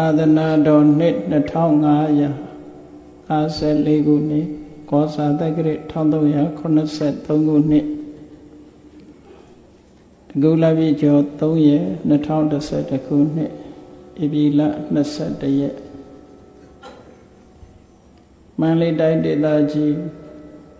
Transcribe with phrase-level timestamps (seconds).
[0.00, 4.46] သာသနာတော်နှစ်2554ခုနှစ်
[4.90, 7.86] ကောဇာတက္ကရာ1383ခုနှစ်
[10.28, 13.52] တကူလာပြီကျော်3ရက်2011ခုနှစ်
[14.22, 14.60] ဧပြီလ
[15.06, 15.76] 21ရက်
[18.60, 19.94] မန္တလေးတိုင်းဒေသကြီး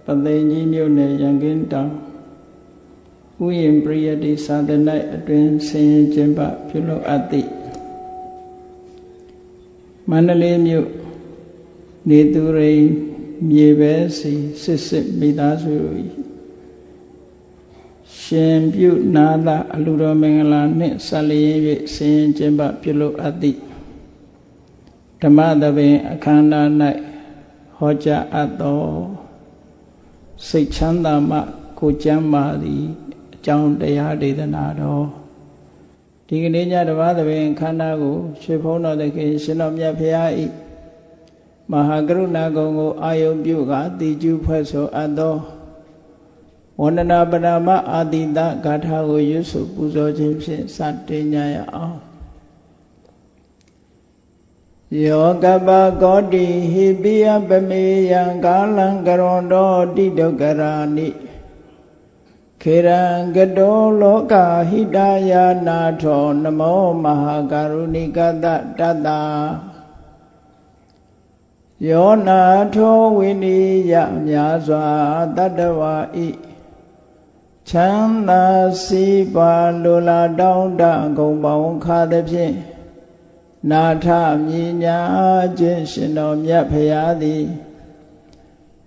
[0.05, 1.91] ပသိမ်ကြီးမြို့နယ်ရန်ကင်းတောင်
[3.45, 7.48] ဥယျင်ပရိယတိသာသနာအတွင်ဆင်ရင်ကျင်းပပြုလုပ်အပ်သည့်
[10.11, 10.89] မန္တလေးမြို့
[12.08, 12.85] နေသူရိန်
[13.50, 15.75] မြေပဲစီစစ်စစ်မိသားစု
[18.21, 21.57] ရှင်ပြုနာသာအလူတော်မင်္ဂလာနှင့်ဆက်လျင်၍
[21.94, 23.58] ဆင်ရင်ကျင်းပပြုလုပ်အပ်သည့်
[25.22, 26.68] ဓမ္မသဘင်အခမ်းအနား၌
[27.76, 28.82] ဟောကြားအပ်သော
[30.48, 31.39] စိတ်ချမ်းသာမှ
[31.79, 32.84] ကိုကျမ်းမာသည်
[33.34, 35.17] အကြောင်းတရားဒေသနာတော်
[36.31, 40.47] ဒီကနေ့ညတပါးသဘင်ခန္ဓာကိုရွှေဖုံးတော်တခင်ရှင်တော်မြတ်ဖရာဤ
[41.70, 45.37] မဟာကရုဏာကုံကိုအာယုံပြုကတိကျဖွဲ့ဆိုအပ်သော
[46.81, 51.98] ဝန္ဒနာပရမအာတိတဂါထာကိုရွတ်ဆိုပူဇော်ခြင်းဖြင့်စတင်ကြရအောင်
[55.05, 55.69] ယောကပ
[56.03, 61.09] ကောတိဟိပိယပမေယံကာလံကရွန်တော်တိဒုက္ခရာနိ
[62.62, 63.03] ခေရံ
[63.37, 64.34] ကတောလောက
[64.69, 64.98] ဟိတ
[65.31, 68.47] ယာနာထောနမောမဟာကရုဏိကတ
[68.78, 69.20] တတ္တာ
[71.89, 72.42] ယောနာ
[72.75, 73.59] ထောဝိနိ
[73.91, 73.92] ယ
[74.27, 74.86] မြာစွာ
[75.36, 75.95] တတ္တဝါ
[76.27, 76.29] ဤ
[77.69, 78.45] ချမ်းသာ
[78.84, 80.83] စီပါလိုလားတောင်းတ
[81.19, 82.55] ဂုံပေါင်းခါသည်ဖြင့်
[83.70, 84.06] နာထ
[84.47, 84.98] မြညာ
[85.59, 87.45] ခြင်းရှင်တော်မြတ်ဖရာသည်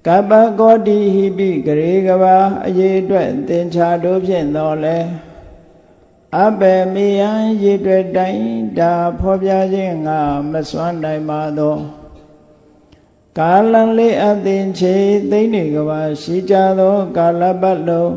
[0.08, 4.98] ကပ္ပကောတိဟိပိဂရေကဘာအရေးအတွက်သင်္ချာတို့ဖြင့်တော်လဲ
[6.40, 7.32] အဘေမိယံ
[7.64, 8.46] ရေတွေ့တိုင်း
[8.80, 10.20] ဒါဖော်ပြခြင်းငါ
[10.52, 11.78] မစွမ်းနိုင်ပါသော
[13.40, 14.96] ကာလံလေးအသင်ချေ
[15.32, 18.16] သိမ့်နေကဘာရှိကြသောကာလပတ်လုံး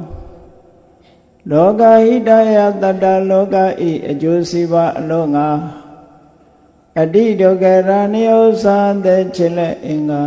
[1.50, 3.56] လောကဟိတယတတ္တလောက
[3.88, 5.48] ဤအကျိုးစီးပွားအလုံးငါ
[7.00, 10.24] အတိဒုက္ခရာနိဥ္စာတဲ့ချစ်လက်အင်္ဂါ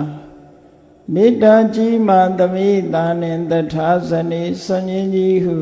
[1.14, 5.58] မေတ္တာကြီးမှသမိတာနှင့်တထာဇနီဆဉ္ញကြီးဟု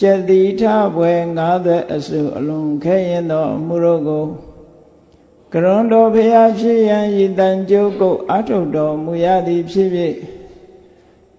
[0.00, 0.62] ကျက်တိထ
[0.96, 1.22] ဘွယ်
[1.58, 4.26] 90အစုအလုံးခဲရင်သောအမှုတို့ကို
[5.52, 10.14] ကရွန်တော်ဖရာဖြစ်ရန်ဤတန်ကြုတ်ကိုအထုတ်တော်မူရသည်ဖြစ်ဖြစ်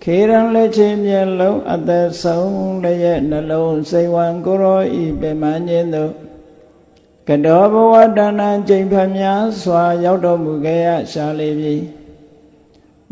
[0.03, 6.11] ခေရန်လက်ချင်းမျက်လုံးအသက်ဆုံးလျက်နှလုံးစိတ်ဝံကိုရောဤပင်မခြင်းသို့
[7.27, 11.75] ကတောဘဝတဏ္ဏကျိန်ဖျားစွာရောက်တော်မူခဲ့ရရှာလေပြီ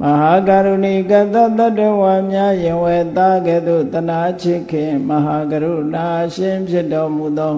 [0.01, 7.55] မဟာကရုဏီကတတတဝါများယင်ဝဲသားကဲ့သို့တနာချစ်ခင်မဟာကရုဏာရှင်ဖြစ်တော်မူသော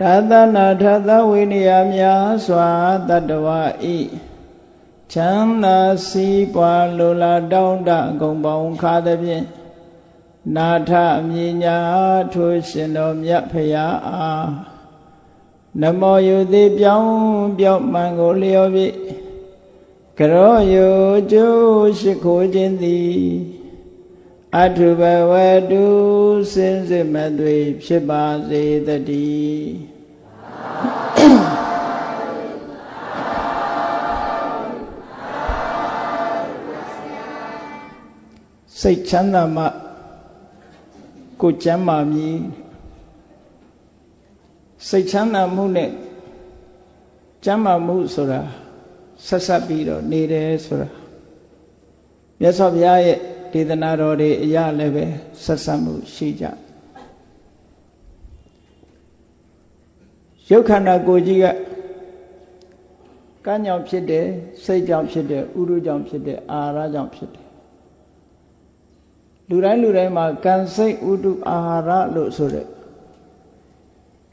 [0.00, 2.68] သာသနာထသဝိနည်းများစွာ
[3.08, 3.48] တတဝ
[3.94, 3.98] ဤ
[5.12, 9.44] ချမ်းသာစီးပွားလိုလားတောင်းတအကုန်ပေါင်းခါသည်ဖြင့်
[10.56, 11.78] နာထအမြညာ
[12.32, 14.48] ထိုးရှင်တော်မြတ်ဖရာအား
[15.80, 17.12] နမောယုတိပြောင်း
[17.58, 18.88] ပြောင်းမှန်ကိုလျော်ပြီ
[20.18, 20.88] ကရောယု
[21.32, 23.18] ကျိုးရှိခိုးခြင်းသည်
[24.56, 25.32] အထုဘဝ
[25.70, 25.86] တု
[26.52, 28.88] စင်စစ်မသွေဖြစ်ပါစေတ
[29.22, 29.74] ည်း
[38.80, 39.64] စိတ်ချမ်းသာမှ
[41.40, 42.38] ကိုကျမ်းမာမည်
[44.88, 45.90] စိတ်ချမ်းသာမှုနဲ့
[47.44, 48.42] ကျမ်းမာမှုဆိုတာ
[49.28, 50.88] ဆက်ဆက်ပြီးတော့နေတယ်ဆိုတာ
[52.40, 53.18] မြတ်စွာဘုရားရဲ့
[53.52, 55.04] ဒေသနာတော်တွေအရာလည်းပဲ
[55.44, 56.44] ဆက်ဆက်မှုရှိကြ
[60.50, 61.46] ရုပ်ခန္ဓာကိုယ်ကြီးက
[63.46, 64.26] ကံကြောင့်ဖြစ်တယ်
[64.64, 67.46] စိတ်ကြောင့်ဖြစ်တယ်ဥရုကြောင့်ဖြစ်တယ်အာရကြောင့်ဖြစ်တယ်
[69.48, 72.66] လူတိုင်းလူတိုင်းမှာကံစိတ်ဥတုအာဟာရလို့ဆိုတဲ့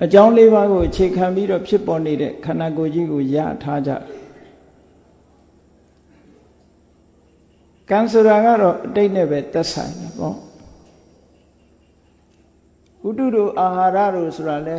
[0.04, 3.92] အကြောင်းလေးပါးကိုအခြေခံပြီးတော့ဖြစ်ပေါ်နေတဲ့ခန္ဓာကိုယ်ကြီးကိုရထားကြ
[7.92, 10.36] ကံဆိုတာကတော့အတိတ်နဲ့ပဲသက်ဆိုင်တယ်ပေါ့
[13.08, 14.78] ဥတုတို့အာဟာရတို့ဆိုတာလဲ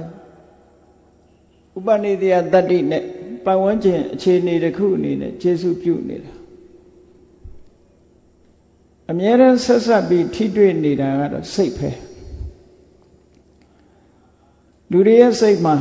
[1.77, 3.05] ဥပနိဒေယတတ္တိနဲ့
[3.45, 6.33] ပတ်ဝန်းကျင်အခြေအနေတစ်ခုအနေနဲ့ခြေဆုပြုနေတာ
[9.11, 11.91] အမြဲတမ်းဆက်ဆက်ပြီးထိတွေ့နေတာကတော့စိတ်ပဲ
[14.91, 15.75] လူတွေရဲ့စိတ်မှာ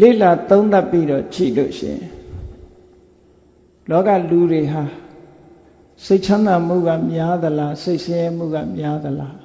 [0.00, 2.00] လိလာသုံးသပ်ပြီးတော့ကြည့်လို့ရှင်
[3.90, 4.82] လောကလူတွေဟာ
[6.04, 9.36] စိတ်ချမ်းသာမှုကများသလားစိတ်ဆင်းရဲမှုကများသလား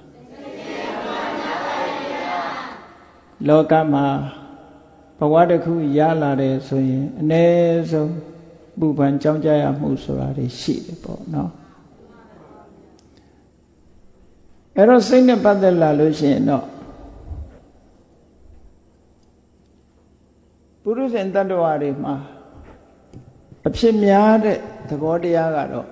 [3.48, 4.06] လောကမှာ
[5.20, 7.44] ဘဝတစ်ခုရလာတယ်ဆိုရင်အ ਨੇ
[7.92, 8.14] ဆုံး
[8.80, 11.52] ပူပန်ကြောင်းကြရမှုဆိုတာတွေရှိတယ်ပေါ့နော်
[14.76, 16.66] အဲ့တော့စိတ်နဲ့ပတ်သက်လာလို့ရှိရင်တော့
[20.90, 22.16] ပုရုဇဉ်တ attva တွေမှာ
[23.68, 24.58] အဖြစ်များတဲ့
[24.90, 25.88] သဘောတရားကတော့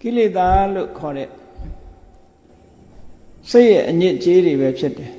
[0.00, 1.28] ကိလေသာလို့ခေါ်တဲ့
[3.50, 5.12] စိတ်ရဲ့အညစ်အကြေးတွေပဲဖြစ်တယ်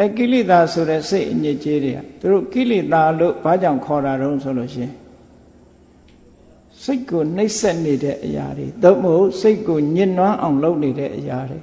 [0.00, 4.92] အဲကိလေသာဆိုတဲ့စိတ်အညစ်အကြေးတွေကသူတို့ကိလေသာလို့ဘာကြောင့်ခေါ်တာတုံးဆိုလို့ရှိရင်
[6.82, 11.58] စိတ်ကိုနှိပ်စက်နေတဲ့အရာတွေသို့မဟုတ်စိတ်ကိုညှဉ်းနှွမ်းအောင်လုပ်နေတဲ့အရာတွေ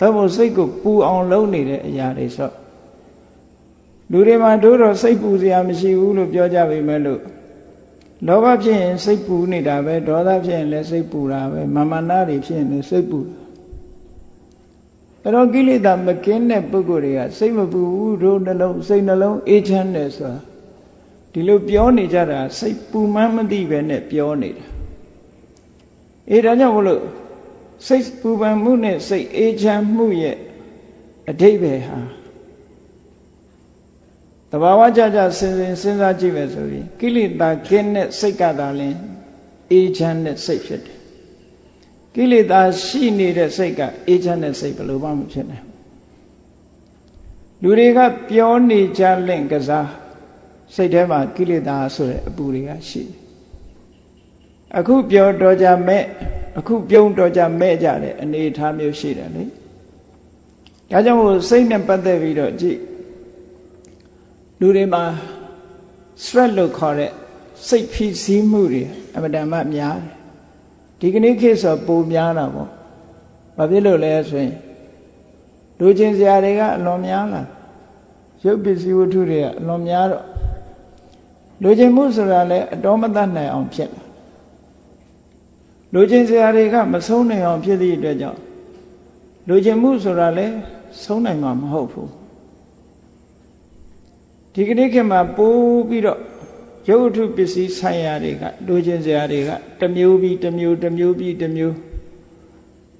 [0.00, 2.52] သို့မဟုတ်စိတ်ကိုပူအောင်လုပ်နေတဲ့အရာတွေဆို
[4.10, 7.20] လူတွေမှာတို့တော့စိတ်ပူစရာမရှိဘူးလို့ပြောကြပေမဲ့လို့
[8.26, 13.38] လောဘဖြစ်ရင်စိတ်ပူနေတာပဲဒေါသဖြစ်ရင်လည်းစိတ်ပူတာပဲမာမနာတွေဖြစ်ရင်လည်းစိတ်ပူတာ
[15.22, 20.38] အဲ့တော့ကိလေသာမကင်းတဲ့ပုဂ္ဂိုလ်တွေကစိတ်မပူဘူးတို့နှလုံးစိတ်နှလုံးအေးချမ်းတယ်ဆိုတာ
[21.32, 24.66] ဒီလိုပြောနေကြတာစိတ်ပူမှန်းမသိပဲနဲ့ပြောနေတာ
[26.30, 27.02] အေးဒါကြောင့်မလို့
[27.86, 30.36] စိတ်ပူပန်မှုနဲ့စိတ်အေးချမ်းမှုရဲ့
[31.30, 31.98] အဓိပ္ပာယ်ဟာ
[34.50, 38.96] တဘာဝကြကြစဉ်စဉ်စဉ်းစားကြည့်မယ်ဆိုရင်ကိလေသာကင်းတဲ့စိတ်ကသာလင်
[39.72, 40.98] အေးချမ်းတဲ့စိတ်ဖြစ်တယ်
[42.14, 45.64] ကိလေသာရှိနေတဲ့စိတ်ကအေးချမ်းတဲ့စိတ်ဘယ်လိုမှမဖြစ်နိုင်
[47.62, 47.98] လူတွေက
[48.28, 49.88] ပြောနေကြလင့်ကစား
[50.74, 53.18] စိတ်ထဲမှာကိလေသာဆိုတဲ့အပူတွေကရှိတယ်
[54.78, 56.04] အခုပြောတော်ကြမဲ့
[56.58, 59.44] အခုပြုံးတော်ကြမဲ့ကြတဲ့အနေအထားမျိုးရှိတယ်လေ
[60.90, 62.78] ဒါကြောင့်မို့စိတ်နဲ့ပတ်သက်ပြီးတော့ကြည့်
[64.60, 65.02] လူတွေမှာ
[66.22, 67.10] stress လို့ခေါ်တဲ့
[67.68, 68.82] စိတ်ဖိစီးမှုတွေ
[69.16, 70.18] အမတန်မှများတယ်
[71.00, 72.68] ဒီကနေ့ခေတ်ဆိုပိုများတာပေါ့
[73.56, 74.54] ဘာဖြစ်လို့လဲဆိုရင်
[75.78, 77.42] လူချင်းစရာတွေကအလွန်များလာ
[78.44, 80.24] ရုပ်ပစ္စည်းဝတ္ထုတွေကအလွန်များတော့
[81.62, 84.02] လူချင်းမှုဆိုတာလည်းအတော်မတတ်နိုင်အောင်ဖြစ်လာ
[85.94, 88.40] လူချင်းစရာတွေကမဆုံးနိုင်အောင်ဖြစ်သည့်အတွက်ကြောင့်
[89.48, 90.54] လူချင်းမှုဆိုတာလည်း
[91.02, 92.17] ဆုံးနိုင်မှာမဟုတ်ဘူး
[94.54, 96.18] ဒီကနေ့ခေတ်မှာပိုးပြီးတော့
[96.88, 99.50] ရုပ်ဝတ္ထုပစ္စည်းဆိုင်ရာတွေကလိုချင်စရာတွေက
[99.80, 101.76] တမျိုးပြီးတမျိုးတမျိုးပြီးတမျိုး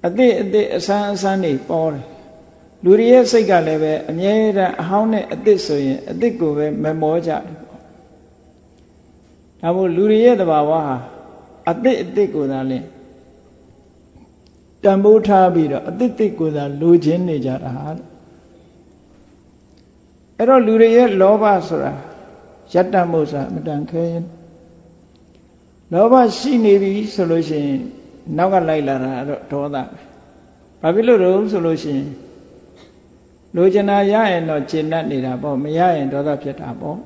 [0.07, 2.05] အသည့်အသည့်အဆန်းအဆန်းနေပေါ်တယ်
[2.83, 7.81] လူတွေရဲ့စိတ်ကလည်းပဲအမြဲတမ်းအဟောင်းနဲ့အသစ်ဆိုရင်အသစ်ကိုပဲမမောကြတယ်ပေါ့
[9.61, 10.95] ဒါမို့လူတွေရဲ့တဘာဝဟာ
[11.69, 12.85] အသစ်အသစ်ကိုသာလင်း
[14.83, 18.08] တန်ဖိုးထားပြီးတော့အသစ်သစ်ကိုသာလိုချင်နေကြတာလို့
[20.39, 21.93] အဲ့တော့လူတွေရဲ့လောဘဆိုတာ
[22.73, 24.25] ယတ္တမို့စာမတန်ခဲရင်
[25.93, 27.79] လောဘရှိနေပြီဆိုလို့ရှိရင်
[28.37, 29.83] နောက်ကလိုက်လာတာတော့ဒေါသပဲ
[30.81, 32.07] ဘာဖြစ်လို့တော့ဆိုလို့ရှိရင်
[33.55, 36.97] လိုချင်တာရရင်တော့ကျင့်တတ်နေတာပေါ့မရရင်ဒေါသဖြစ်တာပေါ့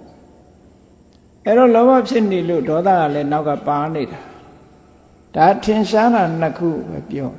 [1.45, 4.21] အဲ့တော့လောဘဖြစ်နေလို့ဒေါသကလည်းနောက်ကပါနေတာ
[5.35, 7.29] ဒါထင်ရှားတာနှစ်ခုပဲပြော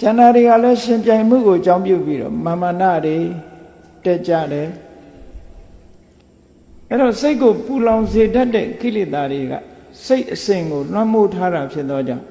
[0.00, 3.16] ကျန်တာတွေကလည်းရှင်ပြိုင်မှုကိုအကြောင်းပြုပြီးတော့မာမနာတွေ
[4.04, 4.68] တက်ကြတယ်
[6.88, 9.52] အဲ့တော့စိတ်ကိုပူလောင်စေတတ်တဲ့ကိလေသာတွေက
[10.06, 12.24] စိတ်အစဉ်ကိုလွှမ်းမိုးထားတာဖြစ်သောကြောင့်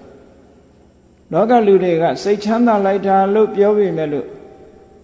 [1.31, 4.27] လောကလူတွေကစိတ်ချမ်းသာလိုက်တာလို့ပြောပေမဲ့လို့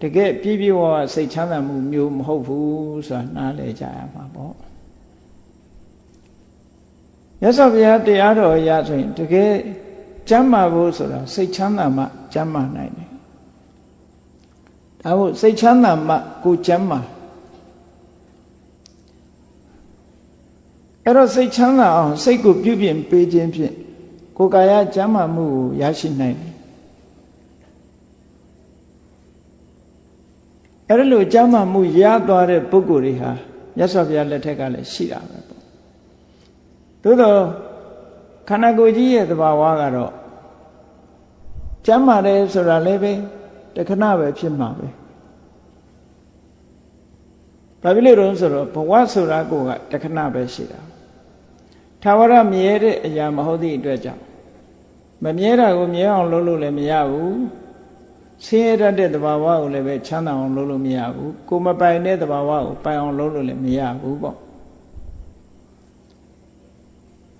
[0.02, 4.54] တကယ်ပြည့်ပြည့်ဝဝစိတ်ချမ်းသာမှုမျိုးမဟုတ်ဘူးဆိုတာနားလည်ကြရမှာပေါ့
[7.40, 9.52] မြတ်စွာဘုရားတရားတော်အရဆိုရင်တကယ်
[10.28, 12.99] ကျမ်းမာဖို့ဆိုတာစိတ်ချမ်းသာမှကျမ်းမာနိုင်တယ်
[15.02, 16.14] ဒါမို့စိတ်ချမ်းသာမှ
[16.44, 17.00] ကိုကျမ်းမာ
[21.04, 23.74] အဲ့တော့စိတ်ချမ်းသာအောင်စိတ်ကိုပြုပြင်ပေးခြင်းဖြင့်
[24.36, 26.50] ကိုယ်ကာယကျမ်းမာမှုကိုရရှိနိုင်တယ်
[30.88, 33.30] အဲ့ဒါလို့ကျမ်းမာမှုရသွားတဲ့ပုဂ္ဂိုလ်တွေဟာ
[33.76, 35.60] မြတ်စွာဘုရားလက်ထက်ကလည်းရှိတာပဲပေါ့
[37.02, 37.38] သို့တော့
[38.48, 40.12] ခန္ဓာကိုယ်ကြီးရဲ့သဘာဝကတော့
[41.86, 43.12] ကျမ်းမာတယ်ဆိုတာလည်းပဲ
[43.76, 44.88] တခဏပဲဖြစ်မှာပဲ
[47.82, 50.80] ဘာဖြစ်လို့လဲဆိုတော့ဘဝဆိုတာကိုကတခဏပဲရှိတာ
[52.02, 54.22] ထာဝရမြဲတဲ့အရာမဟုတ်သည့်အတွက်ကြောင့်
[55.24, 57.40] မမြဲတာကိုမြဲအောင်လုပ်လို့လည်းမရဘူး
[58.44, 64.36] ဆင်းရဲတတ်တဲ့သဘာဝကိုလည်းပဲချမ်းသာအောင်လုပ်လို့မရဘူးကိုမပိုင်တဲ့သဘာဝကိုပိုင်အောင်လုပ်လို့လည်းမရဘူးပေါ့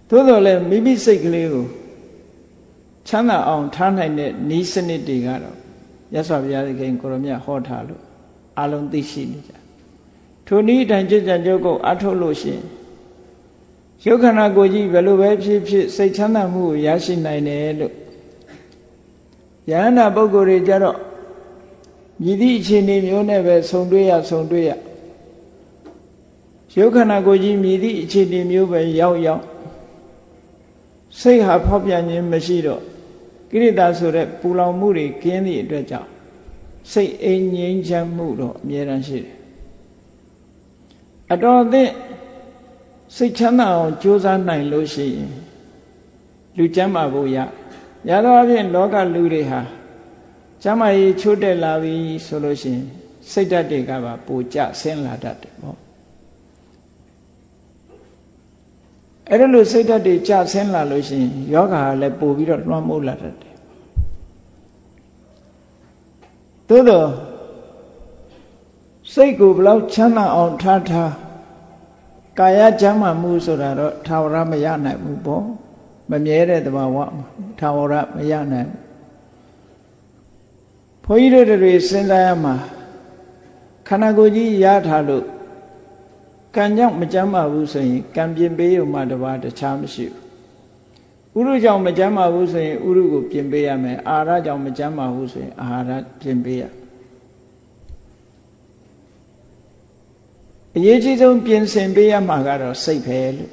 [0.08, 1.66] သို့တော်လည်းမိမိစိတ်ကလေးကို
[3.08, 5.56] ချမ်းသာအောင်ထားနိုင်တဲ့ဤစနစ်တွေကတော့
[6.14, 8.02] ရသော်ဘုရားသခင်ကိုရမြတ်ဟောထားလို့
[8.60, 9.52] အလုံးသိရှိနေကြ
[10.46, 12.64] ထိုနည်းတိုင်ကြကြကြုတ်ကိုအထုတ်လို့ရှိရင်
[14.06, 17.94] ရုပ်ခန္ဓာကိုယ်ကြီးဘယ်လိုပဲဖြစ်ဖြစ်စိတ်ချမ်းသာမှုကိုရရှိနိုင်တယ်လို့
[19.70, 20.98] ယဟန္တာပုဂ္ဂိုလ်တွေကြတော့
[22.22, 24.70] မြည်သည့်အခြေအနေမျိုးနဲ့ပဲဆုံတွေ့ရဆုံတွေ့ရ
[26.78, 29.42] ရုပ်ခန္ဓာကိုယ်ကြီးမြည်သည့်အခြေအနေမျိုးပဲရောက်ရောက်
[31.20, 32.82] စိတ်ဟာဖောက်ပြန်ခြင်းမရှိတော့
[33.50, 36.08] ကိရိတာဆိုတဲ့ပူလောင်မှုတွေကင်းသည့်အတွက်ကြောင့်
[36.92, 39.34] စိတ်အိမ်ငြိမ်းချမ်းမှုတော့အမြဲတမ်းရှိတယ်
[41.32, 41.92] အတော်အသင့်
[43.16, 45.30] စိတ်ချမ်းသာအောင်ကြိုးစားနိုင်လို့ရှိရင်
[46.56, 47.36] လူကျမ်းမာဖို့ရ
[48.08, 49.60] ရသောအဖြစ်လောကလူတွေဟာ
[50.62, 51.94] ကျမ်းမာရေးချိုးတက်လာပြီ
[52.26, 52.84] ဆိုလို့ရှိရင်
[53.30, 55.76] စိတ်ဓာတ်တွေကပါပိုကျဆင်းလာတတ်တယ်ပေါ့
[59.30, 63.56] အဲ့ဒါလို့စိတ်ဓာတ်တွေကျဆင်းလာလို့ရှိရင်ယောဂါကလည်းပို့ပြီးတော့လွှမ်းမိုးလာတတ်တယ်
[66.68, 67.08] သို့တော့
[69.12, 71.12] စိတ်ကိုဘလောက်ချမ်းသာအောင်ထားထား
[72.38, 75.44] ကာယကျမ်းမာမှုဆိုတာတော့ထာဝရမရနိုင်ဘူးပေါ့
[76.10, 76.96] မမြဲတဲ့တဘာဝ
[77.58, 78.70] ထာဝရမရနိုင်
[81.04, 82.54] ဘုန်းကြီးတို့တွေစဉ်းစားရမှာ
[83.88, 85.24] ခန္ဓာကိုယ်ကြီးရထားလို့
[86.56, 90.06] ကံကြောင့်မကြမ်းပါဘူးဆိုရင်ကံပြင်ပေးရုံမှတပါတခြားမရှိ
[91.32, 96.62] ဘူးဥရုကြောင့်မကြမ်းပါဘူးဆိုရင်ဥရုကိုပြင်ပေးရမယ်အာဟာရကြောင့်မကြမ်းပါဘူးဆိုရင်အာဟာရပြင်ပေးရ
[100.76, 103.50] အရေးကြီးဆုံးပြင်ဆင်ပေးရမှာကတော့စိတ်ပဲလို့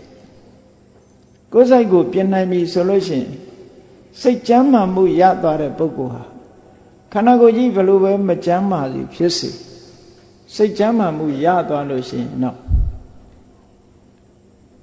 [1.53, 3.29] ကိုယ်စိတ်ကိုပြင်နိုင်ပြီဆိုလို့ရှိရင်
[4.21, 6.23] စိတ်ကြမ်းမှမှုရသွားတဲ့ပုဂ္ဂိုလ်ဟာ
[7.11, 9.49] ခန္ဓာကိုယ်ကြီးဘလို့ပဲမကြမ်းပါစေဖြစ်စေ
[10.55, 12.57] စိတ်ကြမ်းမှမှုရသွားလို့ရှိရင်တော့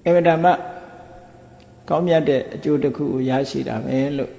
[0.06, 0.46] အမတမ
[1.88, 4.32] ကောင်းမြတ်တဲ့အကျိုးတစ်ခုကိုရရှိတာပဲလို့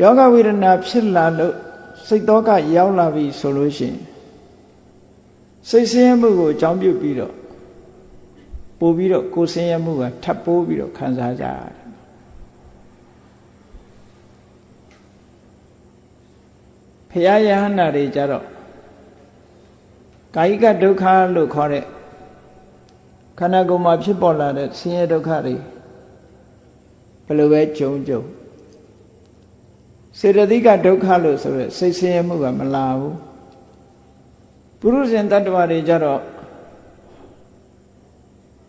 [0.00, 1.54] ယောဂဝေဒနာဖြစ်လာလို့
[2.06, 3.98] စိတ်တော့ကရောက်လာပြီဆိုလို့ရှိရင်
[5.68, 7.34] စိတ်ဆင်းရဲမှုကိုအကြောင်းပြုပြီးတော့
[8.78, 11.86] ပို့ပြီးတော့ကိုယ်ဆင်းရဲမှုကထပ်ပိုးပြီးတော့ခံစားကြရတယ်
[17.10, 18.44] ဖရာယဟနာတွေကြတော့
[20.34, 21.04] ကာယကဒုက္ခ
[21.34, 21.84] လို့ခေါ်တဲ့
[23.38, 25.54] ခန္ဓာကိုယ်မှာဖြစ်ပေါ်လာတဲ့ဆင်းရဲဒုက္ခတွေ
[27.26, 28.22] ဘယ်လိုပဲကြုံကြုံ
[30.18, 33.16] စေတသိကဒုက္ခလို့ဆိုရဲစိတ်ဆင်းရဲမှုကမလာဘူး
[34.80, 36.20] ပုရုဇဉ်တ attva တွေကြတော့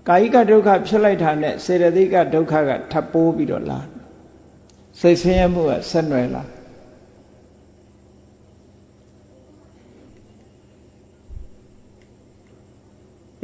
[0.07, 3.79] ကာယကဒုက္ခဖြစ်လိုက်တာနဲ့စေတသိကဒုက္ခကထပ်ပိုးပြီးတော့လာ
[4.99, 6.43] စိတ်ဆင်းရဲမှုကဆက်နွယ်လာ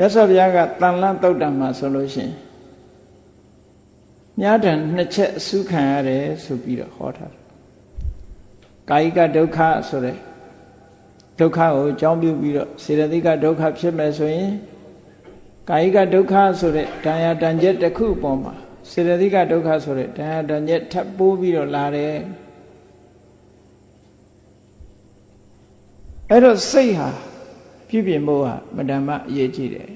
[0.04, 2.34] ရသော်ဘုရားကတန်လန့်တုတ်တံမှာဆိုလို့ရှိရင်
[4.40, 7.42] မြားတံနှစ်ချက်အစုခံရတယ်ဆိုပြီးတော့ဟောထားတယ်
[8.90, 10.18] ကာယကဒုက္ခဆိုတဲ့
[11.40, 14.52] ဒုက္ခကိုအကြောင်းပြုပြီးတော့စေတသိကဒုက္ခဖြစ်မယ်ဆိုရင်
[15.70, 18.54] ကာယကဒုက္ခဆိုတဲ့တရားတန်ချက်တစ်ခုပေါ်မှာ
[18.92, 22.16] စေတသိကဒုက္ခဆိုတဲ့တရားတန်ချက်ထပ်ပိုးပြီးတော့လာတယ်
[26.30, 27.10] အဲ့တော့စိတ်ဟာ
[27.94, 29.90] ပြုပြင်ဖို့ဟာမတ္တမအရေးကြီးတယ်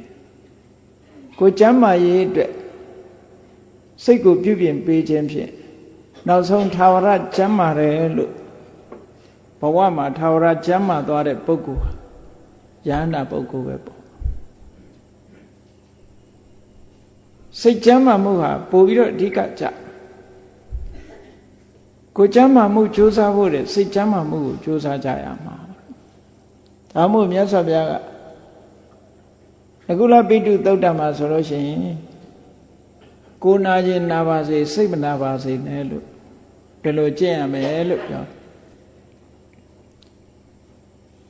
[1.40, 2.52] ကိုကျမ်းမာရေးအတွက်
[4.04, 5.52] စိတ်ကိုပြုပြင်ပေးခြင်းဖြင့်
[6.28, 8.34] နောက်ဆုံးထာဝရကျမ်းမာတယ်လို့
[9.60, 11.86] ဘဝမှာထာဝရကျမ်းမာသွားတဲ့ပုဂ္ဂိုလ်
[12.88, 14.00] ယန္တာပုဂ္ဂိုလ်ပဲပေါ့
[17.60, 19.64] စိတ်ကျမ်းမာမှုဟာပို့ပြီးတော့အဓိကကြ
[22.16, 25.67] ကိုကျမ်းမာမှုကြိုးစားဖို့တဲ့စိတ်ကျမ်းမာမှုကိုကြိုးစားကြရမှာ
[26.94, 27.94] ဒါမို့မြတ်စွာဘုရားက
[29.90, 31.80] အကုလပိတုသုတ်တံမှာဆိုလို့ရှိရင်
[33.44, 36.06] ကိုနာခြင်းနာပါစေစိတ်မနာပါစေနဲ့လို့
[36.82, 38.24] ဒီလိုကျင့်ရမယ်လို့ပြော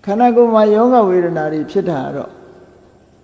[0.06, 2.32] ခန္ဓာကိုယ်မှာယောဂဝေဒနာတွေဖြစ်တာတော့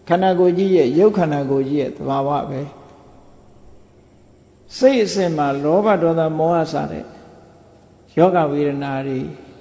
[0.08, 2.62] ခန္ဓာကိုယ်ကြီးရဲ့ရုပ်ခန္ဓာကိုယ်ကြီးရဲ့သဘာဝပဲ
[4.78, 7.06] စိတ်အစဉ်မှာလောဘဒေါသမောဟစတဲ့
[8.18, 9.20] ယောဂဝေဒနာတွေ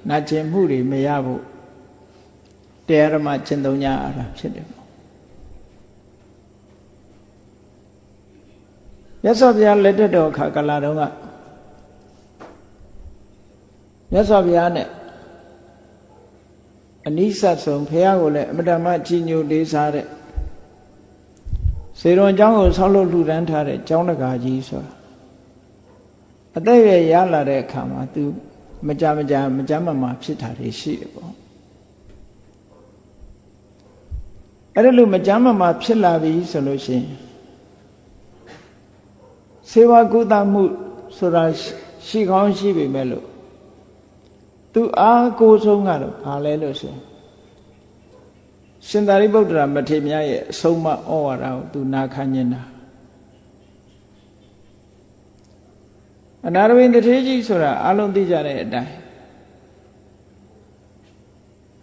[0.09, 1.43] နာကျင်မှုတွေမရဘူး
[2.88, 4.86] တရားဓမ္မကျင့်သုံးကြရတာဖြစ်တယ်ပေါ့
[9.24, 11.02] မြတ်စွာဘုရားလက်ထက်တော်အခါကလာတော့က
[14.12, 14.88] မြတ်စွာဘုရားနဲ့
[17.08, 20.06] အနိစ္စဆုံးဘုရားကိုလည်းအမတမကြီးညိုလေးစားတဲ့
[22.00, 24.94] စေရွန်เจ้าကိုဆောက်လုပ်လှူဒန်းထားတဲ့ကျောင်းတကာကြီးဆိုတာ
[26.58, 28.24] အသက်ရရလာတဲ့အခါမှာ तू
[28.88, 31.32] မကြမကြမကြမမှာဖြစ်တာတွေရှိတယ်ပေါ့
[34.75, 37.07] အဲ့ဒါလို့မကြမ်းမမှာဖြစ်လာပြီဆိုလို့ရှိရင်
[39.71, 40.63] စေဝကုသမှု
[41.17, 41.45] ဆိုတာ
[42.07, 43.27] ရှိကောင်းရှိပေမဲ့လို့
[44.73, 46.95] သူအားကိုဆုံးကတော့ဘာလဲလို့ဆို
[48.89, 52.63] ရှင်သာရိပုတ္တရာမထေရရဲ့အဆုံးအမဩဝါဒကိုသူနာခံနေတာ
[56.47, 58.93] အနာရဝိတထေကြီးဆိုတာအလုံးသိကြတဲ့အတိုင်း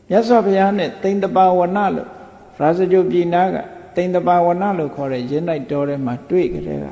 [0.10, 2.10] မြတ်စွာဘုရားနဲ့တိန်တပါဝနလို့
[2.60, 3.58] ရာဇဂုပြည်နာက
[3.96, 6.86] တိန်တပါဝနလို့ခေါ်တဲ့ရင်းလိုက်တော်ထဲမှာတွေ့ကြတဲ့က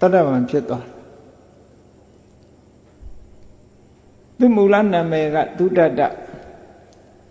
[0.00, 0.84] တတ္တဝံဖြစ်သွား
[4.38, 6.00] သူမူလနာမည်ကဒုတတ္တ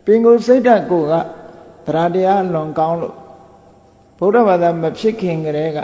[0.06, 3.16] ပင်ကိုစိတ်ဓာတ်ကိုကတရားတရားလွန်ကောင်းလို့
[4.18, 5.80] ဗုဒ္ဓဘာသာမဖြစ်ခင်ကတည်းက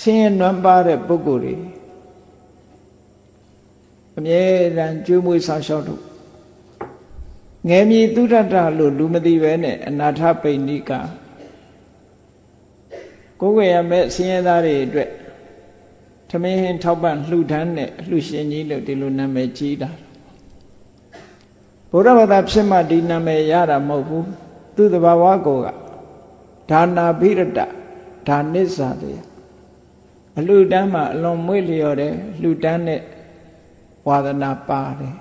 [0.00, 1.54] ဆင်းရဲနွမ်းပါတဲ့ပုဂ္ဂိုလ်တွေ
[4.16, 4.42] အမြဲ
[4.76, 6.02] တမ်းကျွေးမွေးဆောင်ရှောက်လို့
[7.68, 10.90] ငယ်မြေသုဒ္ဓတလို့လူမသိပဲနဲ့အနာထပိဏိက
[13.40, 15.10] ကိုယ်ွယ်ရမဲ့ဆင်းရဲသားတွေအတွက်
[16.30, 19.90] ထမင်းဟင်းထောက်ပံ့လှူဒန်းတဲ့လှူရှင်ကြီးလို့ဒီလိုနာမည်ကြီးတာ
[21.90, 24.28] ဘုရားဘာသာဖြစ်မှဒီနာမည်ရတာမဟုတ်ဘူး
[24.76, 25.68] သူ့တဘာဝကိုက
[26.70, 27.58] ဒါနာဘိရတ
[28.28, 29.28] ဒါနစ္စာတရား
[30.38, 33.00] အလှူဒန်းမှာအလွန်မွေ့လျော်တယ်လှူဒန်းတဲ့
[34.08, 35.14] ဝါဒနာပါတယ်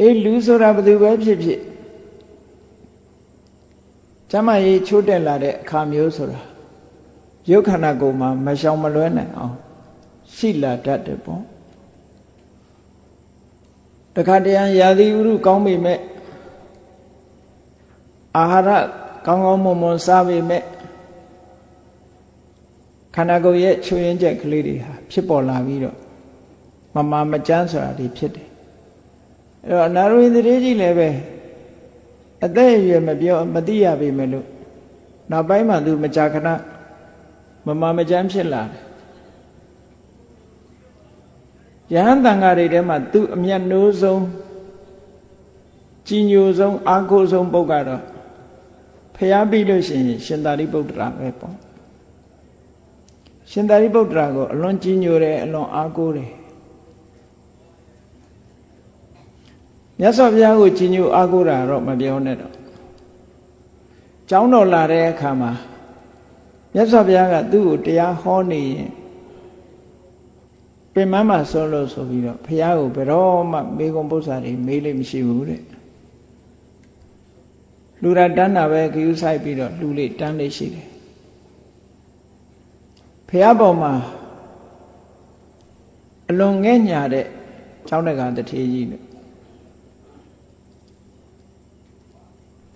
[0.00, 1.60] အေးလူဆိုတာဘယ်သူပဲဖြစ်ဖြစ်
[4.30, 6.40] ကျမကြီးချိုးတက်လာတဲ့အခါမျိုးဆိုတာ
[7.50, 9.54] ရုပ်ခန္ဓာကိုယ်မှာမရှောင်မလွဲနိုင်အောင်
[10.34, 11.42] ရှိလာတတ်တယ်ပေါ့
[14.14, 15.98] တခါတရံရာသီဥတုကောင်းပြီမဲ့
[18.36, 18.80] အာဟာရ
[19.26, 20.62] ကောင်းကောင်းမွန်မွန်စားပြီမဲ့
[23.14, 25.96] ခန္ဓာကိုယ်ရဲ့ချွေရင်ချက်ကလေးတွေဟာဖြစ်ပေါ်လာပြီးတော့
[26.94, 28.48] မမမကြမ်းဆိုတာဒီဖြစ်တယ်
[29.68, 31.08] အဲ့တော့အနာရဝိသတိကြီးလည်းပဲ
[32.44, 34.46] အသက်အရွယ်မပြောမသိရပေမဲ့လို့
[35.30, 36.48] နောက်ပိုင်းမှာသူမကြာခဏ
[37.66, 38.86] မမမကြမ်းဖြစ်လာတယ်
[41.92, 44.22] ယဟန်တန်ဃာတွေထဲမှာသူအမျက်နှိုးဆုံး
[46.06, 48.02] ကြီးညိုဆုံးအာကိုဆုံးပုဂ္ဂိုလ်တော့
[49.16, 51.54] ဖျားပြီးလို့ရှိရင်ရှင်သာရိပုတ္တရာပဲပေါ့
[53.50, 56.30] ရှင်သာရိပုတ္တရာကိုအလွန်ကြီးညိုတယ်အလွန်အားကိုးတယ်
[60.00, 62.54] မြတ်စွာဘုရားကိုကြီးညိုအားကိုးတာတော့မပြောနဲ့တော့
[64.28, 65.52] ကျောင်းတော်လာတဲ့အခါမှာ
[66.74, 68.90] မြတ်စွာဘုရားကသူ့ကိုတရားဟောနေရင်
[70.94, 75.62] ပင်မမှာဆွလို့ဆိုပြီးတော့ဘုရားကိုဘယ်တော့မှမေကွန်ပု္ပ္ပာတွေမေးလို့မရှိဘူးတဲ့
[78.02, 80.88] လူရတန်းတာပဲခ ्यू ဆိုင်ပြီးတော့လူလေးတန်းလေးရှိတယ်
[83.28, 83.92] ဖះပေါ်မှာ
[86.28, 87.26] အလွန်ငဲ့ညာတဲ့
[87.88, 89.05] ကျောင်းတက္ကတထေကြီးလို့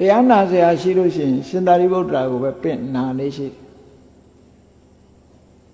[0.01, 3.47] တရားနာစရာရှိလို့ရှိရင်ရှင်သာရိပုတ္တရာကိုပဲပင့်နာလေးရှိ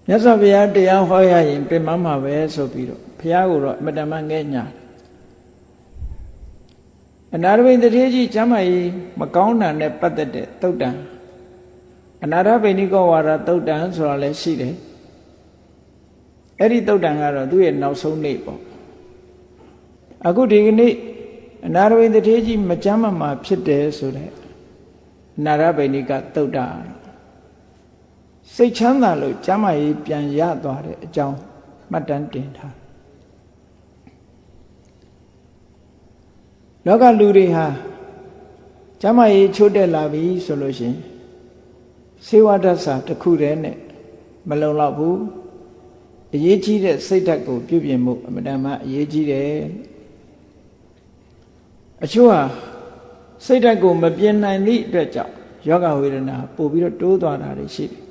[0.07, 4.65] မြတ်စွာဘုရားတရားဟောရရင်ပင်မမှာပဲဆိုပြီးတော့ဘုရားကိုတော့အမတမငဲ့ညာ
[7.35, 10.91] အနာရဝိတ္တထေကြီးကျမ်းမာကြီးမကောင်းတာနဲ့ပတ်သက်တဲ့သုတ်တံ
[12.25, 14.75] အနာရဗိနိကောဝါဒသုတ်တံဆိုတာလည်းရှိတယ်
[16.61, 18.61] အဲ့ဒီသုတ်တံကတော့သူ့ရဲ့နောက်ဆုံးနေ့ပေါ့
[20.27, 20.93] အခုဒီကနေ့
[21.67, 24.31] အနာရဝိတထေကြီးမကြမ်းမမှာဖြစ်တယ်ဆိုတဲ့
[25.39, 26.67] အနာရဗိနိကသုတ်တံ
[28.55, 31.39] စိတ်ချမ်းသာလို့ကျမ်းမာရေးပြန်ရသွားတဲ့အကြောင်း
[31.91, 32.75] မှတ်တမ်းတင်ထား
[36.87, 37.67] လောကလူတွေဟာ
[39.01, 40.97] ကျမ်းမာရေးချိုးတက်လာပြီဆိုလို့ရှိရင်
[42.27, 43.79] စေဝဒဆာတစ်ခုတည်းနဲ့
[44.49, 45.21] မလုံလောက်ဘူး
[46.35, 49.53] အရေးကြီးတဲ့စိတ်ဓာတ်ကို ပြုပြင်မှုအမှန်တမ်းအရေးကြီးတယ်
[52.05, 52.41] အချို့ဟာ
[53.45, 55.33] စိတ်ဓာတ်ကိုမပြင်နိုင်သည့်အတွက်ကြောင့်
[55.69, 58.03] ယောဂဝေဒနာပို့ပြီးတော့တိုးသွားတာတွေရှိတယ်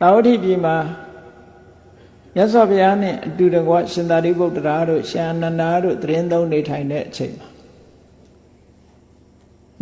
[0.00, 0.76] တာဝတိပြည်မှာ
[2.34, 7.48] မြတ်စွာဘုရားနဲ့အတူတကွရှင်သာရိပုတ္တရာတို့ရှင်အနန္ဒာတို့သတင်းသုံးနေထိုင်တဲ့အချိန်မှာ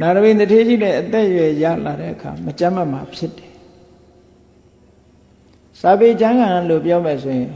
[0.00, 3.52] နာရဝိတထေကြီးလည်းအသက်အရွယ်ရလာတဲ့အခါမကြမ်းမမှာဖြစ်တယ်
[5.80, 7.50] စာပေကျမ်းဂန်လို့ပြောမယ်ဆိုရင်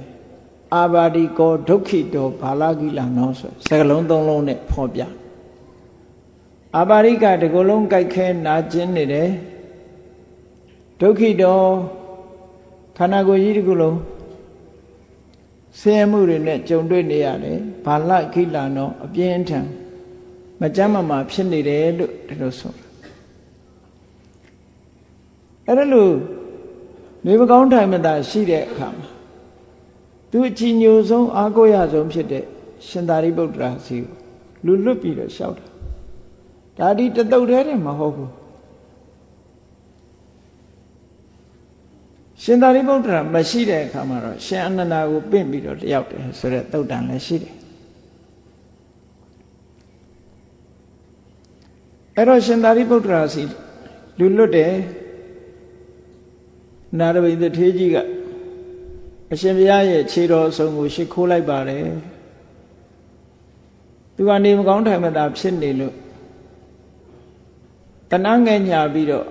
[0.74, 5.02] အာဘာဒီကောဒုက္ခိတောဘာလကိလနောဆိုစကလုံးသုံးလုံးနဲ့ဖော်ပြ
[6.76, 9.30] အာဘာရိကတကလုံးကြိုက်ခဲနာကျင်နေတယ်
[11.00, 11.60] ဒုက္ခိတော
[12.96, 13.98] ခန္ဓာကိုယ်ကြီးတခုလုံး
[15.80, 19.66] ဆင်းရဲမှုတွေနဲ့ကြုံတွေ့နေရတယ်ဘာလကိလနောအပြင်းထန်
[20.60, 22.72] မကြမ်းမမာဖြစ်နေတယ်လို့ဒီလိုဆို
[25.66, 26.14] အဲ့ဒါလို့
[27.24, 29.19] နေမကောင်းထိုင်မသာရှိတဲ့အခါမှာ
[30.30, 32.44] သူအကြည်ညိုဆုံးအာကိုရဆုံးဖြစ်တဲ့
[32.86, 34.14] ရှင်သာရိပုတ္တရာစီကို
[34.64, 35.66] လူလွတ်ပြီးတော့လျှောက်တာ
[36.78, 38.30] ဒါဒီတတုတ်တည်းတည်းမဟုတ်ဘူး
[42.42, 47.54] ရှင်သာရိပုတ္တရာမရှိတဲ့အခါမှာတော့ရှင်အနန္ဒာကိုပင့်ပြီးတော့တယောက်တယ်ဆိုတဲ့တုတ်တန်လည်းရှိတယ်
[52.16, 53.42] အဲ့တော့ရှင်သာရိပုတ္တရာစီ
[54.18, 54.72] လူလွတ်တယ်
[56.98, 57.96] နာရဝိသထေးကြီးက
[59.32, 61.86] အရှင်ဘုရားရဲ့ခြေတော်အစုံကိုရှ िख ိုးလိုက်ပါတယ်
[64.14, 65.94] သူကနေမကောင်းထိုင်မသာဖြစ်နေလို့
[68.10, 69.26] တဏှငယ်ညာပြီးတော့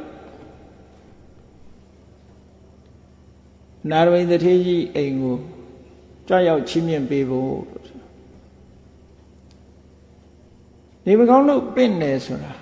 [3.89, 5.37] နာရဝိသထေးကြီးအိမ်ကို
[6.27, 7.55] ကြွရောက်ချီးမြှင့်ပေးဖို့
[11.05, 12.53] နေမကောင်းလို့ပင့်နေဆိုတာ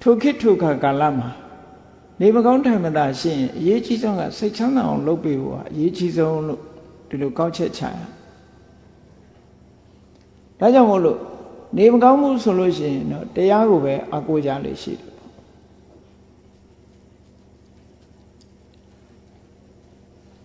[0.00, 1.30] ထိုခေတ်ထိုခါကာလမှာ
[2.20, 6.60] နေမကောင်းထိုင်မသာရှိရင်အရေးကြီးဆုံးကစိတ်ချမ်းသာအောင်လုပ်ပေးဖို့ကအရေးကြီးဆုံးလို့
[7.08, 7.98] ဒီလိုကောက်ချက်ချရ
[10.58, 11.18] ဒါကြောင့်မို့လို့
[11.76, 15.10] နေမကောင်းမှုဆိုလို့ရှိရင်တော့တရားကိုပဲအကိုကြလေရှိတယ်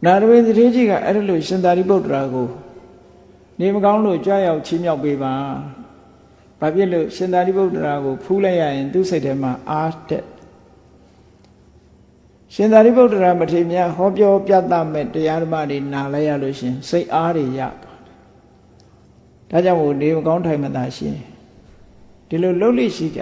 [0.05, 2.47] နာရဝိသတိကြီးကအဲ့ဒါလို့ရှင်သာရိပုတ္တရာကို
[3.59, 5.33] နေမကောင်းလို့ကြွရောက်ချီးမြှောက်ပေးပါ
[6.59, 10.25] ဘာဖြစ်လို့ရှင်သာရိပုတ္တရာကိုဖူးလိုက်ရရင်သူ့စိတ်ထဲမှာအားတက်
[12.53, 18.13] ရှင်သာရိပုတ္တရာမထေရမြတ်ဟောပြောပြသမဲ့တရားဓမ္မတွေနားလဲရလို့ရှင်စိတ်အားတွေရသွားတယ်
[19.49, 21.17] ဒါကြောင့်မို့နေမကောင်းထိုင်မသာရှင်
[22.29, 23.21] ဒီလိုလှုပ်လိရှိကြ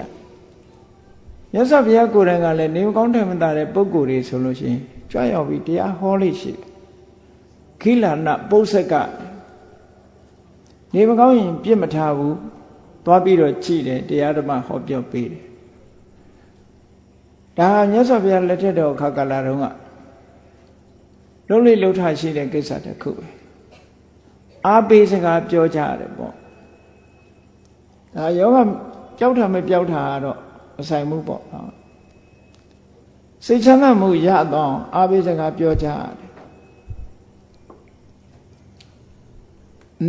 [1.51, 4.79] မြတ်စွာဘုရားကိုယ်တိုင်ကလည်းနေမကောင်းထိုင်မသာတဲ့ပုဂ္ဂိုလ်တွေဆိုလို့ရှိရင်
[5.11, 6.53] ကြွရောက်ပြီးတရားဟောလိရှိ
[7.81, 8.93] ခိလနပု္ပ္ပစက
[10.93, 12.37] နေမကောင်းရင်ပြစ်မထားဘူး
[13.05, 15.42] သွားပြီးတော့ကြည်တယ်တရားဓမ္မဟောပြောပေးတယ်
[17.57, 19.65] ဒါမြတ်စွာဘုရားလက်ထက်တော်ခါကာလတုန်းက
[21.49, 23.27] လုံးလေးလှုပ်ထရှိတဲ့ကိစ္စတစ်ခုပဲ
[24.67, 26.33] အားပေးစကားပြောကြရတယ်ပေါ့
[28.15, 28.69] ဒါယောဂ
[29.19, 30.37] ကြောက်တာမပြောက်တာတော့
[30.77, 31.71] မဆိုင်ဘူးပေါ့နော်
[33.45, 36.31] စိတ်ချမ်းသာမှုရတော့အားပေးစကားပြောကြရတယ်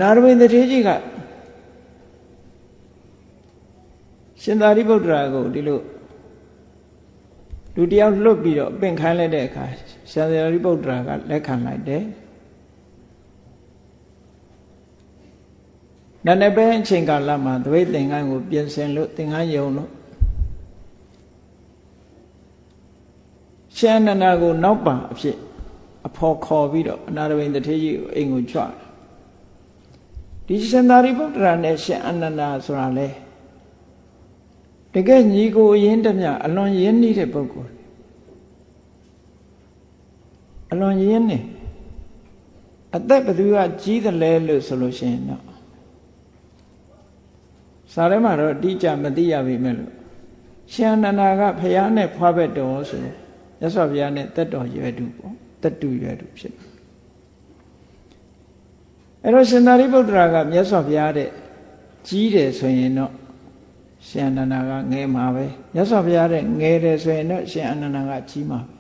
[0.01, 0.91] နာရဝိန္ဒထေကြီးက
[4.43, 5.81] ရှင်သာရိပုတ္တရာကိုဒီလို
[7.77, 9.65] လူတယောက်လွတ်ပြီးတော့ပင့်ခိုင်းလိုက်တဲ့အခါ
[10.11, 12.05] ရှင်သာရိပုတ္တရာကလက်ခံလိုက်တယ်
[16.27, 19.91] နန္ဒပဲအချိန်ကာလမှာသဝိသင်္ကန်းကိုပြင်ဆင်လို့သင်္ကန်းယုံလို့
[23.77, 25.37] ရှင်နန္ဒကိုနောက်ပါအဖြစ်
[26.07, 28.61] အဖော်ခေါ်ပြီးတော့အနာရဝိန်တထေကြီးကိုအိမ်ကိုကြွ
[30.47, 33.09] ဒီရှင်သာရိပုတ္တရာနဲ့ရှင်အနန္ဒာဆိုတာလေ
[34.95, 37.73] တကယ်ညီကိုအရင်တမျှအလွန်ရင်းနှီးတဲ့ပုဂ္ဂိုလ်
[40.73, 41.39] အလွန်ရင်းနေ
[42.97, 45.43] အသက်ဘသူကကြီးတယ်လဲလို့ဆိုလို့ရှိရင်တော့
[47.93, 49.93] စာထဲမှာတော့အတိအကျမသိရပြီမဲ့လို့
[50.73, 53.07] ရှင်အနန္ဒာကဖះနဲ့ဖွားဘက်တော်ဆိုရ
[53.61, 56.55] သော်ဘုရားနဲ့တက်တော်ရွယ်တူပေါ့တက်တူရွယ်တူဖြစ်
[59.23, 61.29] အဲ့တော့ရှင်သာရိပုတ္တရာကမြတ်စွာဘုရားတဲ့
[62.09, 63.13] ကြီးတယ်ဆိုရင်တော့
[64.09, 68.75] ရှင်အနန္ဒာကငယ်မှာပဲမြတ်စွာဘုရားတဲ့ငယ်တယ်ဆိုရင်တော့ရှင်အနန္ဒာကကြီးမှာပဲ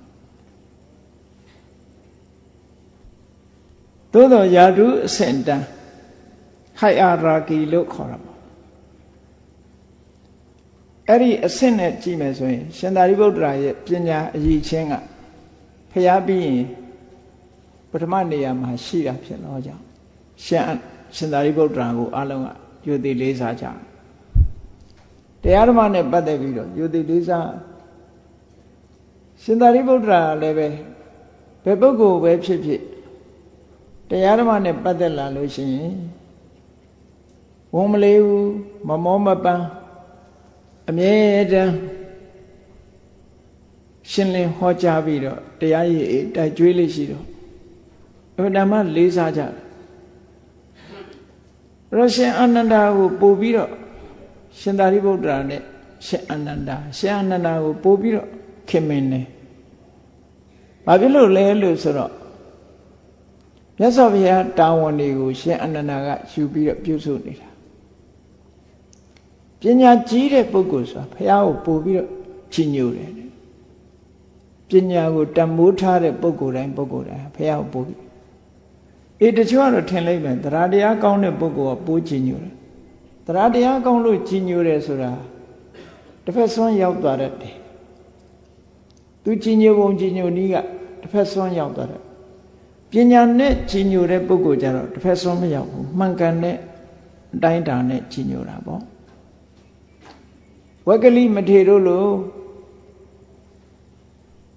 [4.13, 5.63] သို့တော်ယာတုအစင်တန်
[6.79, 8.39] ဟိုက်အာရာကီလို့ခေါ်တာပေါ့
[11.09, 14.95] အဲ့ဒီအဆင့်နဲ့ကြည့်မယ်ဆိုရင် ရှင်သာရိပုတ္တရာရဲ့ပညာအရည်ချင်းက
[15.93, 16.65] ဖျားပြီးရင်
[17.91, 19.83] ပထမနေရာမှာရှိတာဖြစ်တော့ကြောင့်
[20.45, 20.63] ရှင်
[21.17, 22.49] ရှင်သာရိပုတ္တရာကိုအလုံးက
[22.87, 23.94] ယုတိလေးစားကြတ
[25.55, 27.49] ရားဓမ္မနဲ့ပတ်သက်ပြီးတော့ယုတိလေးစား
[29.43, 30.69] ရှင်သာရိပုတ္တရာလည်းပဲ
[31.65, 32.83] ဘယ်ပုဂ္ဂိုလ်ပဲဖြစ်ဖြစ်
[34.09, 35.95] တရားဓမ္မနဲ့ပတ်သက်လာလို့ရှိရင်
[37.75, 38.51] ဝန်မလေးဘူး
[38.89, 39.65] မမောမပန်း
[40.89, 41.15] အမြဲ
[41.53, 41.73] တမ်း
[44.11, 46.05] ရှင်းလင်းဟောကြားပြီးတော့တရားရည်
[46.35, 47.25] တိုက်ကြွေးလေးရှိတော့
[48.35, 49.53] အမှန်တမ်းလေးစားကြတယ်
[51.97, 53.71] ရရှင်အာနန္ဒာကိုပို့ပြီးတော့
[54.59, 55.61] ရှင်သာရိပုတ္တရာနဲ့
[56.07, 58.29] ရှင်အာနန္ဒာရှင်အာနန္ဒာကိုပို့ပြီးတော့
[58.69, 59.21] ခင်မင်းနေ
[60.87, 62.13] ဘာဖြစ်လို့လဲလို့ဆိုတော့
[63.79, 67.49] မြတ်စွာဘုရားတာဝန်တွေကိုရှင်အာနန္ဒာကယူပြီးတော့ပြုစုနေတာ
[69.61, 72.09] ပညာကြီးတဲ့ပုဂ္ဂိုလ်ဆိုတာဘုရားကိုပို့ပြီးတော့
[72.53, 73.11] ချီးညိုတယ်
[74.69, 78.01] ပညာကိုတမိုးထားတဲ့ပုဂ္ဂိုလ်တိုင်းပုဂ္ဂိုလ်တိုင်းဘုရားကိုပို့ပြီး
[79.21, 82.55] အေးတချို့ကတော့ထင်လိုက်မယ်တရားတရားကောင်းတဲ့ပုဂ္ဂိုလ်ကပိုးချီညိုတယ်
[83.27, 85.11] တရားတရားကောင်းလို့ချီညိုတယ်ဆိုတာ
[86.25, 87.57] တစ်ဖက်ဆွမ်းရောက်သွားတတ်တယ်
[89.25, 90.57] သူချီညိုပုံချီညိုနည်းက
[91.01, 92.03] တစ်ဖက်ဆွမ်းရောက်သွားတယ်
[92.91, 96.57] ပညာနဲ့ချီညိုတဲ့ပုဂ္ဂိုလ်ကြတော့တစ်ဖက်ဆွမ်းမရောက်ဘူးမှန်ကန်တဲ့
[97.35, 98.83] အတိုင်းတာနဲ့ချီညိုတာပေါ့
[100.89, 102.07] ဝက်ကလိမထေတို့လို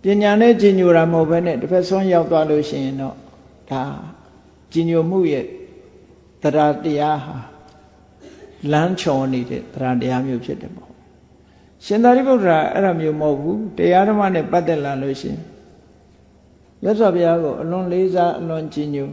[0.02, 3.16] ပညာနဲ့ချီညိုတာမဟုတ်ဘဲနဲ့တစ်ဖက်ဆွမ်းရောက်သွားလို့ရှိရင်တော့
[3.72, 3.84] ဒါ
[4.72, 5.46] ကြည်ညိုမှုရဲ့
[6.42, 7.57] တရားတရားဟာ
[8.72, 10.90] လမ်းချော်နေတဲ့တရားတရားမျိုးဖြစ်တယ်ပေါ့
[11.86, 15.38] ရှင်သာရိပုတ္တရာအဲ့ဒါမျိုးမဟုတ်ဘူးတရားဓမ္မနဲ့ပတ်သက်လာလို့ရှင်
[16.82, 19.10] မြတ်စွာဘုရားကိုအလွန်လေးစားအလွန်ကြည်ညို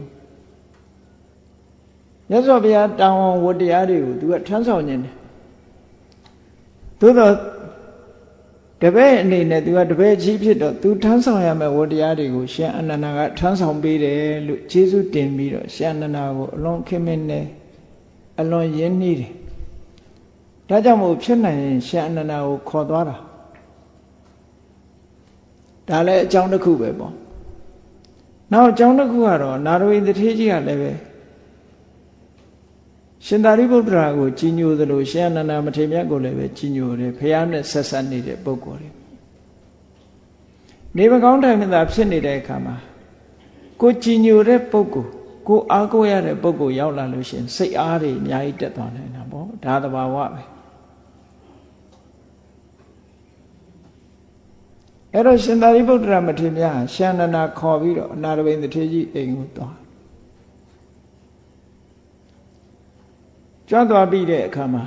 [2.29, 5.13] မြတ်စွာဘုရားတောင်းဝန်ဝတရားတွေကိုသူကထမ်းဆောင်နေတယ်
[6.99, 7.33] သို့တော့
[8.81, 17.45] တပည့်အနေနဲ့သူကတပည့်ကြီးဖြစ်တော့သူထမ်းဆောင်ရမယ့်ဝတရားတွေကိုရှင်အနန္ဒာကထမ်းဆောင်ပေးတယ်လို့ကျေးဇူးတင်ပြီးတော့ရှင်အနန္ဒာကိုအလွန်ခင်မင်းနဲ့
[18.39, 19.31] အလွန်ရင်းနှီးတယ်
[20.69, 23.15] ဒါကြောင့်မို့ဖြစ်နိုင်ရင်ရှင်အနန္ဒာကိုခေါ်သွားတာ
[25.87, 27.13] ဒါလည်းအကြောင်းတစ်ခုပဲပေါ့
[28.51, 30.91] နောက်အကြောင်းတစ်ခုကတော့နာရဝိတထေးကြီးကလည်းပဲ
[33.25, 38.89] ရှင်သာရိပုတ္တရာကိုကြီးညိုသလိုရှင်အနန္ဒာမထေရမြတ်ကိုလည်းပဲကြီးညိုတယ်ဖះနဲ့ဆက်ဆက်နေတဲ့ပုဂ္ဂိုလ်တွေ
[40.97, 42.75] နေမကောင်းတိုင်းမှာဖြစ်နေတဲ့အခါမှာ
[43.81, 45.11] ကိုကြီးညိုတဲ့ပုဂ္ဂိုလ်
[45.47, 50.41] ကိုအားကိုးရတဲ့ပုဂ္ဂိုလ်ရောက်လာလို့ရှင်စိတ်အားတွေအများကြီးတက်သွားနိုင်တာပေါ့ဒါသဘာဝပဲ
[55.13, 59.75] အဲ့တော့ရှင်သာရိပုတ္တရာမထေရမြတ်ရှန္ဒနာခေါ်ပြီးတော့အနာရဘိန်တထေကြီးအိမ်ကိုသွား
[63.69, 64.83] ကြွသွားပြီးတဲ့အခါမှာ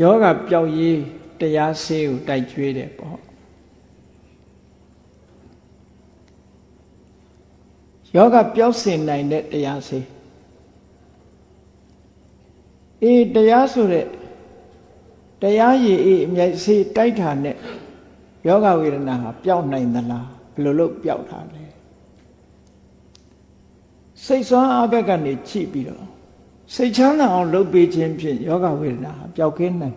[0.00, 1.00] ယောဂပျောက်ရေး
[1.40, 3.23] တရားဆေးကိုတိုက်ကျွေးတယ်ပေါ့
[8.16, 10.06] ယောဂပျောက်စင်နိုင်တဲ့တရားဆေး
[13.02, 14.06] အေးတရားဆိုတဲ့
[15.42, 17.56] တရားရည်အေးအမြိုက်ဆေးတိုက်တာနဲ့
[18.46, 21.64] ယောဂဝေဒနာဟာပျောက်နိုင်သလားဘယ်လိုလုပ်ပျောက်တာလဲ
[24.24, 26.04] စိတ်ဆွမ်းအဘက်ကနေကြည့်ပြီးတော့
[26.74, 29.96] စိတ်ချမ်းသာအောင်လုပ်ပေးခြင်းဖြင့်ယောဂဝေဒနာဟာပျောက်ကင်းနိုင်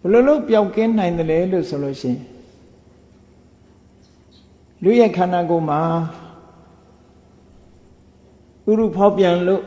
[0.00, 2.20] ဘယ်လိုလုပ်ပျောက်ကင်းနိုင်တယ်လဲလို့ဆိုလို့ရှိရင်
[4.82, 5.80] လူရဲ့ခန္ဓာကိုယ်မှာ
[8.70, 9.62] ဥရုဖောက်ပြန်လို့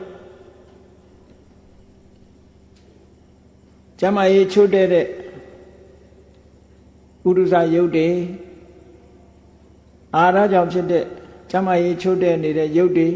[4.00, 5.06] ကျမကြီးချိုးတဲ့တဲ့
[7.28, 8.08] ဥဒုဇယုတ်တွေ
[10.14, 11.04] အာရကြောင့်ဖြစ်တဲ့
[11.50, 13.08] ကျမကြီးချိုးတဲ့နေတဲ့ယုတ်တွေ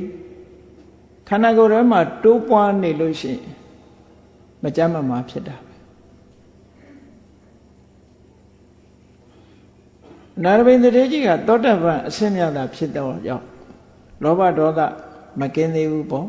[1.29, 3.43] ခန္ဓာကိုယ်ထဲမှာတိုးပွားနေလို့ရှိရင်
[4.63, 5.75] မကြမ်းမမာဖြစ်တာပဲ
[10.45, 13.45] နာရဘိန်တရေကြီးကသောတပန်အစင်းမြတာဖြစ်တော့ကြောင့်
[14.23, 14.81] လောဘဒေါသ
[15.41, 16.29] မကင်းသေးဘူးပေါ့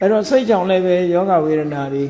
[0.00, 2.04] အဲ့တော့စိတ်ကြောင့်လည်းပဲယောဂဝေဒနာတွေ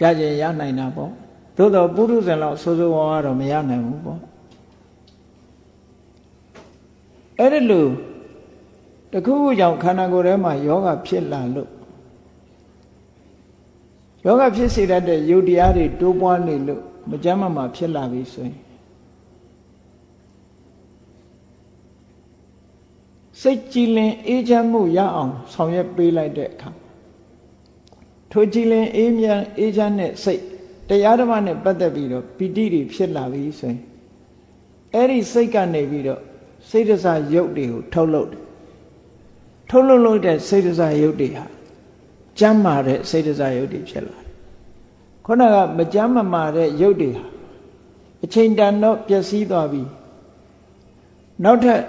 [0.00, 1.10] ရကျင်ရနိုင်တာပေါ့
[1.56, 4.20] သို့တော့ပုရုဇဉ်လောက်ဆိုးဆိုးဝါးဝါတော့မရနိုင်ဘူးပေါ့
[7.38, 7.86] အဲ့ဒီလို
[9.12, 11.70] တခုခုကြောင့်ခန္ဓာကိုယ်ထဲမှာယောဂဖြစ်လာလို့
[14.24, 18.56] ယောဂဖြစ်စေတတ်တဲ့ယုတ်တရားတွေတိုးပွားနေလို့မကြမ်းမမှာဖြစ်လာပြီဆိုရင်
[23.42, 26.70] စိတ်ကြည်လင်အေးချမ်းမှုရအောင် ဆောင်ရွက်ပေးလိုက်တဲ့အခါ
[28.32, 29.26] ထိုကြည်လင်အေးမြ
[29.58, 30.42] အေးချမ်းတဲ့စိတ်
[30.88, 33.80] တရားဓမ္မနဲ့ပတ်သက်ပြီးတော့ပီတိတွေဖြစ်လာပြီဆိုရင်
[34.94, 36.20] အဲ့ဒီစိတ်ကနေပြီးတော့
[36.68, 38.42] စိတ်တစားရုပ်တွေကိုထုတ်လုပ်တယ်
[39.70, 41.44] ထုတ်လုပ်လို့တဲ့စိတ်တစားရုပ်တွေဟာ
[42.38, 44.28] ကျမ်းမာတဲ့စိတ်တစားရုပ်တွေဖြစ်လာတယ်
[45.24, 47.24] ခုနကမကျမ်းမမာတဲ့ရုပ်တွေဟာ
[48.24, 49.82] အချိန်တန်တော့ပျက်စီးသွားပြီ
[51.44, 51.80] နောက်ထပ်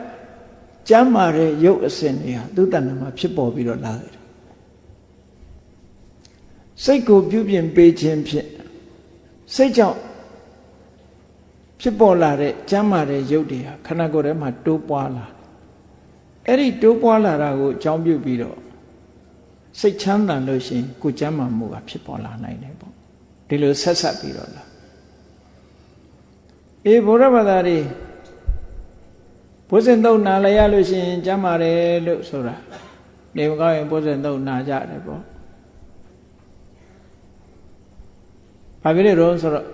[0.89, 4.13] ကျမ်းမာတဲ့ရုပ်အစဉ်တွေဟာသူ့တဏ္ဍာမှာဖြစ်ပေါ်ပြီးတော့လာတယ်
[6.84, 8.49] စိတ်ကိုပြုပြင်ပေးခြင်းဖြင့်
[9.56, 9.99] စိတ်ကြောင့်
[11.82, 15.25] ဖြစ်ပေါ်လာတဲ့ကျမ်းမာတဲ့ရုပ်တွေဟာခန္ဓာကိုယ်ထဲမှာတိုးပွားလာ
[16.45, 18.58] အဲ့ဒီတိုးပွားလာတာကိုအကြောင်းပြုပြီးတော့
[19.80, 22.93] စိတ်ချမ်းသာလို့ရှိရင်ကိုကျမ်းမာမှုကဖြစ်ပေါ်လာနိုင်တယ်ပေါ့
[23.47, 24.63] ဒီလိုဆက်ဆက်ပြီးတော့လာ
[26.86, 27.78] အေးဘုရားဘာသာတွေ
[29.70, 32.56] ဘုဇင်သုံးနာလည်းရလို့ရှိရင်ကျမ်းမာတယ်လို့ဆိုတာ
[33.36, 35.22] နေမကောင်းရင်ဘုဇင်သုံးနာကြတယ်ပေါ့
[38.84, 39.66] ဘာဖြစ်လို့ဆိုတော့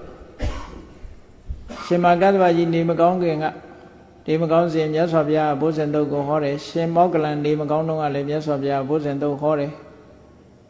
[1.86, 3.46] ရှင်မကတ္တဗကြီးနေမကောင်းခင်က
[4.28, 9.72] နေမကောင်းစဉ်မြတ်စွာဘုရားဘုဇင်တုတ်ကိုဟောတယ်ရှင်မောကလန်နေမကောင်းတော့ကလည်းမြတ်စွာဘုရားဘုဇင်တုတ်ဟောတယ်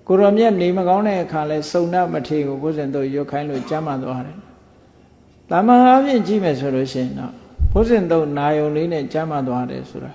[0.08, 4.38] ကိုရောမြတ်နေမကောင်းတဲ့အခါလဲစုံနာမထေကိုဘုဇင်တုတ်ရွတ်ခိုင်းလို့ကြမ်းမှသွားတယ်။
[5.50, 7.45] တာမန်အပြင်ကြည့်မယ်ဆိုလို့ရှိရင်တော့
[7.76, 10.14] ဘုဇင်တုတ်နာယုံလေးနဲ့ကြမ်းမှသွားတယ်ဆိုတာ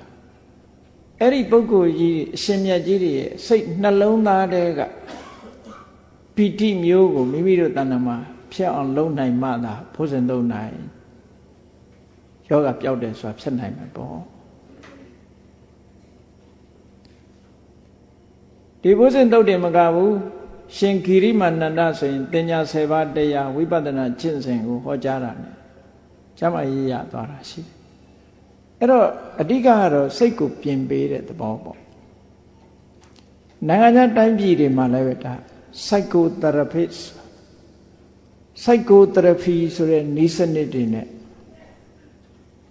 [1.21, 4.81] အဲ့ဒီပုဂ္ဂိုလ်ကြီးအရှင်မြတ်ကြီးတွေရဲ့စိတ်နှလုံးသားတဲက
[6.35, 8.17] ပီတိမျိုးကိုမိမိတို့တဏ္ဍမှာ
[8.53, 10.75] ဖြစ်အောင်လုပ်နိုင်မှသာဘုဇင်တုတ်နိုင်
[12.49, 14.19] ယောဂပျောက်တယ်ဆိုတာဖြစ်နိုင်မှာပေါ့
[18.83, 20.15] ဒီဘုဇင်တုတ်တယ်မကဘူး
[20.77, 25.60] ရှင်ဂိရိမာနန္ဒဆိုရင်တင်ညာ10ပါးတရားဝိပဿနာကျင့်စဉ်ကိုဟောကြားတာ ਨੇ
[26.41, 27.61] ကျမရေးရသွားတာရှိ
[28.79, 29.07] အဲ့တော့
[29.41, 31.79] အဓိကကတော့စိတ်ကိုပြင်ပေးတဲ့သဘောပေါ့
[33.69, 35.35] နိုင်ငံခြားတိုင်းပြည်တွေမှာလည်းပဲဒါ
[35.85, 37.01] psychotherapist
[38.63, 41.07] psychotherapy ဆိုတဲ့နီးစနစ်တွေနဲ့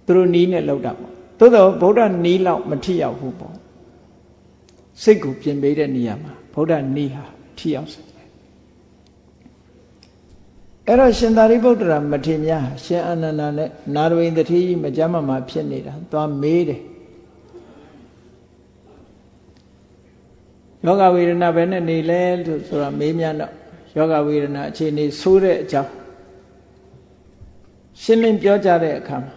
[0.06, 3.56] သူတို့နီးနဲ့လောက်တာပေါ့သို့တော့ဗုဒ္ဓနီးလောက်မထိရောက်ဘူးပေါ့
[5.04, 7.26] စိတ်ကိုပြင်ပေးတဲ့နေရာမှာဗုဒ္ဓနီးဟာ
[7.58, 8.09] ထိရောက်စေ
[10.90, 16.82] အဲ့တော့ရှင်သာရိပုတ္တရာမထေရများရှင်အာနန္ဒာနဲ့နာရဝိန်တတိမကြမ်းမမှာဖြစ်နေတာသွားမေးတယ်
[20.86, 23.52] ယောဂဝေဒနာပဲနဲ့နေလဲလို့ဆိုတာမေးမြန်းတော့
[23.98, 25.92] ယောဂဝေဒနာအခြေအနေဆိုးတဲ့အကြောင်း
[28.02, 29.34] ရှင်းလင်းပြောကြတဲ့အခါမှာ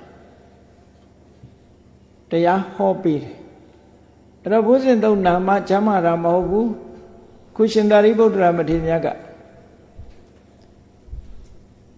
[2.30, 3.36] တရားဟောပေးတယ်
[4.42, 6.70] အဲ့တော့ဘုဇင်သုံးနာမကျမ်းမာတာမဟုတ်ဘူး
[7.56, 9.08] ခုရှင်သာရိပုတ္တရာမထေရမြတ်က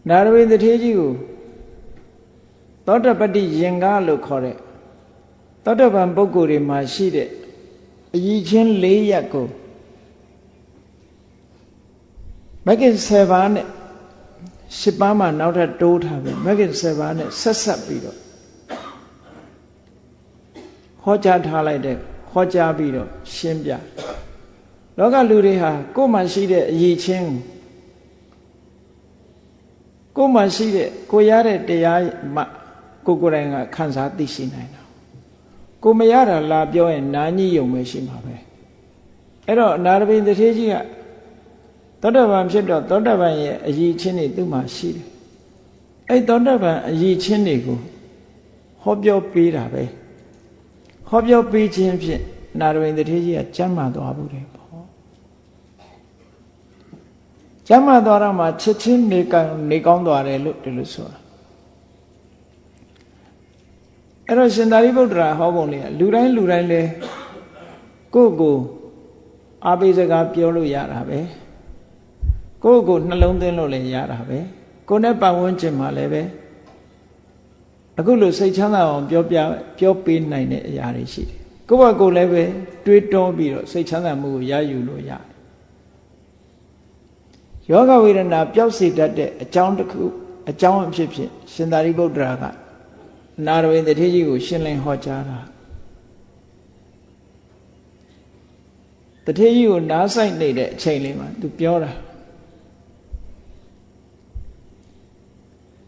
[0.09, 1.13] နာရဝိသထေကြီးကို
[2.87, 4.57] သောတပတ္တိရင်ကားလို့ခေါ်တဲ့
[5.65, 7.29] သောတပန်ပုဂ္ဂိုလ်တွေမှာရှိတဲ့
[8.15, 9.47] အည်ချင်း၄ရက်ကို
[12.67, 13.67] မဂ္ဂင်7ပါးနဲ့
[14.81, 18.19] 10ပါးမှနောက်ထပ်တိုးထားပြီမဂ္ဂင်7ပါးနဲ့ဆက်ဆက်ပြီးတော့
[21.03, 21.97] ဟောကြားထားလိုက်တဲ့
[22.31, 23.71] ဟောကြားပြီးတော့ရှင်းပြ
[24.99, 27.54] လောကလူတွေဟာကိုယ်မှရှိတဲ့အည်ချင်းကို
[30.23, 32.01] ယ်မှရှိတဲ့ကိုရတဲ့တရား
[32.35, 32.43] မှ
[33.07, 34.83] ကိုကိုယ်တိုင်ကခံစားသိရှိနိုင်တာ
[35.83, 38.35] ကိုမရတာလာပြောရင်နာညိယုံပဲရှိမှာပဲ
[39.47, 40.77] အဲ့တော့အနာရဘိန်တထေးကြီးက
[42.01, 45.07] သောတပန်ဖြစ်တော့သောတပန်ရဲ့အည်ချင်းတွေသူ့မှာရှိတယ်
[46.09, 47.79] အဲ့သောတပန်အည်ချင်းတွေကို
[48.83, 49.83] ဟောပြောပေးတာပဲ
[51.09, 52.23] ဟောပြောပေးခြင်းဖြင့်
[52.61, 54.69] နာရဘိန်တထေးကြီးကကြမ်းမှသွားဘူးတယ်ပေါ့
[57.69, 61.19] ကြမ်းမှသွားတော့မှချက်ချင်းနေကောင်းနေကောင်းသွားတယ်လို့ဒီလိုဆိုတာ
[64.27, 66.83] အဲ့တော့ရှင်သာရိပုတ္တရာဟောပုံလေးကလူတိုင်းလူတိုင်းလဲ
[68.15, 68.57] ကိုယ့်ကို
[69.67, 71.19] အာပိစကားပြောလို့ရတာပဲ
[72.65, 74.39] ကိုယ့်ကိုနှလုံးသွင်းလို့လည်းရတာပဲ
[74.89, 76.23] ကိုယ်နဲ့ပတ်ဝန်းကျင်မှာလည်းပဲ
[77.99, 79.37] အခုလိုစိတ်ချမ်းသာအောင်ပြောပြ
[79.79, 82.43] ပြောပေးနိုင်တဲ့အရာတွေရှိတယ်ကိုယ့်ဘက်ကိုလည်းပဲ
[82.85, 85.34] တွေးတောပြီးတော့စိတ်ချမ်းသာမှုကိုရယူလို့ရတယ်
[87.71, 90.03] ယောဂဝေဒနာပျောက်စေတတ်တဲ့အကြောင်းတစ်ခု
[90.51, 92.45] အကြောင်းအဖြစ်ဖြင့်ရှင်သာရိပုတ္တရာက
[93.47, 95.39] နာရဝိတထေကြီးကို ရှင်းလင်းဟောကြားတာ
[99.25, 101.91] တထေကြီးကိုနားဆိုင်နေတဲ့အချိန်လေးမှာသူပြောတာ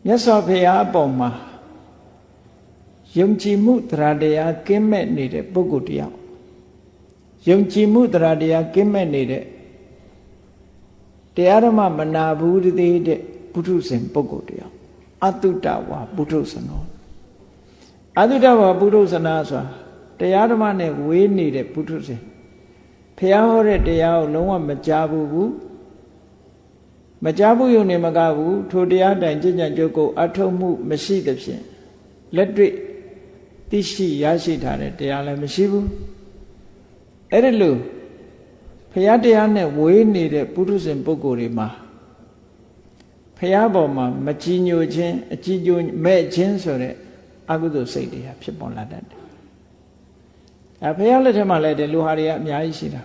[0.05, 1.31] မြတ်စွာဘုရားအပေါ်မှာ
[3.19, 6.15] ယုံကြည်မှုတရားတရားကင်းမဲ့နေတဲ့ပုဂ္ဂိုလ်တယောက်
[7.49, 9.45] ယုံကြည်မှုတရားတရားကင်းမဲ့နေတဲ့
[11.37, 13.21] တရားဓမ္မမနာဘူးတည်းတဲ့
[13.53, 14.75] ပုထုဇဉ်ပုဂ္ဂိုလ်တယောက်
[15.25, 16.83] အတုတဝါပုထုဇနော
[18.21, 19.65] အတုတဝါပုထုဇနာဆိုတာ
[20.19, 22.21] တရားဓမ္မနဲ့ဝေးနေတဲ့ပုထုဇဉ်
[23.19, 25.53] ဖះဟောတဲ့တရားကိုလုံးဝမကြားဘူးဘူး
[27.25, 31.63] မကြားဘူးယုံနေမကဘူးထိုတရားတိုင်ကြည်ညံ့ကြုတ်ကိုအထုံမှုမရှိသဖြင့်
[32.37, 32.73] လက်တွေ့
[33.71, 35.87] သိရှိရရှိထားတဲ့တရားလည်းမရှိဘူး
[37.33, 37.75] အဲ့ဒီလို
[38.99, 41.69] ဖះတရားနဲ့ဝေးနေတဲ့ပုထုဇဉ်ပုဂ္ဂိုလ်တွေမှာ
[43.39, 46.95] ဖះပေါ်မှာမကြည်ညိုခြင်းအကြည်ညိုမဲ့ခြင်းဆိုတဲ့
[47.51, 49.21] အကုသိုလ်စိတ်တွေဖြစ်ပေါ်လာတတ်တယ်
[50.85, 53.03] အဲဖះလက်ထက်မှာလည်းဒီလူဟာတွေကအများကြီးရှိတာ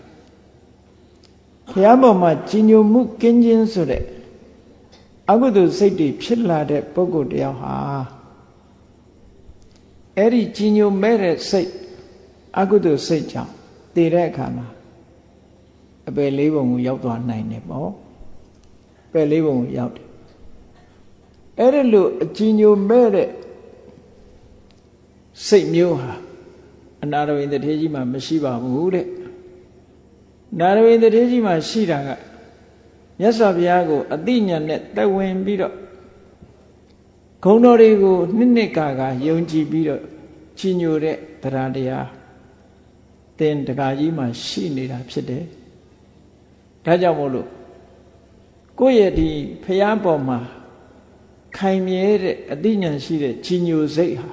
[1.71, 4.03] ဖះပေါ်မှာကြည်ညိုမှုကင်းခြင်းဆိုတဲ့
[5.31, 7.75] အကုသိုလ်စိတ်တွေဖြစ်လာတဲ့ပုဂ္ဂိုလ်တယောက်ဟာ
[10.17, 11.71] အဲ့ဒီကြည်ညိုမဲ့တဲ့စိတ်
[12.59, 13.51] အကုသိုလ်စိတ်ကြောင့်
[13.95, 14.67] တည်တဲ့အခါမှာ
[16.07, 17.89] အပယ်လေးပုံကိုရောက်သွားနိုင်တယ်ပေါ့
[19.11, 20.07] ပယ်လေးပုံကိုရောက်တယ်
[21.59, 23.29] အဲ့ဒီလိုအကြည်ညိုမဲ့တဲ့
[25.47, 26.13] စိတ်မျိုးဟာ
[27.03, 29.07] အနာရဝိတထေကြီးမှာမရှိပါဘူးတဲ့
[30.59, 32.09] နာရဝိတထေကြီးမှာရှိတာက
[33.19, 35.73] မြတ်စွာဘုရားကိုအတိညာနဲ့တက်ဝင်ပြီးတော့
[37.43, 40.01] ဂုံတော်တွေကိုနှစ်နှစ်ကာကာယုံကြည်ပြီးတော့
[40.57, 42.07] ချီညိုတဲ့တရားတရား
[43.39, 45.43] တင်တကာကြီးမှာရှိနေတာဖြစ်တယ်
[46.85, 47.47] ဒါကြောင့်မို့လို့
[48.79, 49.29] ကိုယ့်ရဲ့ဒီ
[49.63, 50.39] ဖျားပေါ်မှာ
[51.57, 54.31] ခိုင်မြဲတဲ့အတိညာရှိတဲ့ချီညိုစိတ်ဟာ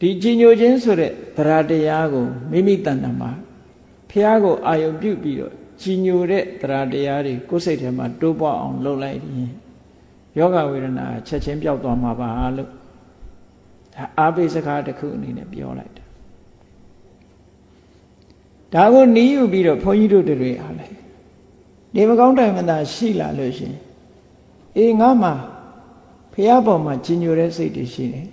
[0.00, 3.30] ဒီကြည်ညိုခြင်းဆိုတဲ့တရားတရားကိုမိမိတဏ္ဍာမှာ
[4.10, 9.52] ဖះကိုအာယုံပြုပြီးတော့ကြည်ညိုတဲ့တရားတရားတွေကိုယ်စိတ်ထဲမှာတိုးပွားအောင်လုပ်လိုက်ရင်
[10.38, 15.99] ယောဂဝေဒနာချက်ချင်းပျောက်သွားမှာပါလို့ဒါအာဘိစကားတစ်ခုအနေနဲ့ပြောလိုက်တာ
[18.74, 20.94] ဒါကိုနီးယူပြီးတော့ဘုန်းကြီးတို့တွေအားလိုက်
[21.94, 23.74] နေမကောင်းတိုင်မသာရှိလာလို့ရှင်
[24.76, 25.30] အေးငါမှ
[26.32, 28.26] ဖះပေါ်မှာကြည်ညိုတဲ့စိတ်တွေရှိတယ်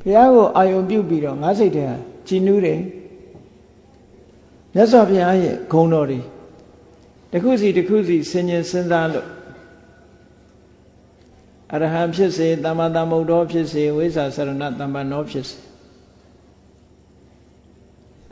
[0.00, 1.84] ဘုရားကိုအာယုံပြုတ်ပြီးတော့ငါစိတ်ထဲ
[2.26, 2.80] ကြည်နူးတယ်
[4.74, 6.20] မြတ်စွာဘုရားရဲ့ဂုဏ်တော်တွေ
[7.32, 9.28] တခုစီတခုစီဆင်ញင်စဉ်းစားလို့
[11.72, 15.69] အရဟံဖြစ်စေသမ္မာသမ္ဗုဒ္ဓောဖြစ်စေဝိဇ္ဇာစရဏတမ္ပဏောဖြစ်စေအ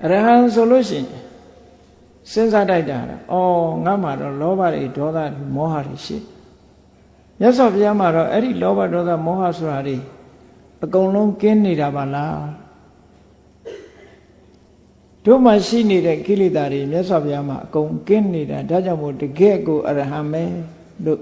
[0.00, 1.06] ရဟံဆိုလို့ရှိရင်
[2.30, 2.98] စဉ်းစားတိုက်တာ
[3.32, 6.16] အော်ငါမှတော့လောဘတွေဒေါသတွေမောဟတွေရှိ
[7.40, 9.96] မြတ်စွာဘုရားမှာတော့အဲ့ဒီလောဘဒေါသမောဟဆိုတာတွေ
[10.84, 12.40] အကုန်လုံးကင်းနေတာပါလား
[15.24, 20.44] တို့မှရှိနေတဲ့ကိလေသာတွေမြတ်စွာဘုရားမှာအကုန်ကင်းနေတာဒါကြောင့်မို့တကယ်ကိုအရဟံပဲ
[21.04, 21.20] လို့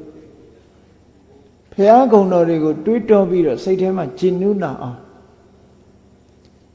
[1.73, 4.99] ဘုရားကုံတော်တွေကိုတွေးတောပြီးတော့စိတ်ထဲမှာကျဉ်နူးလာအောင်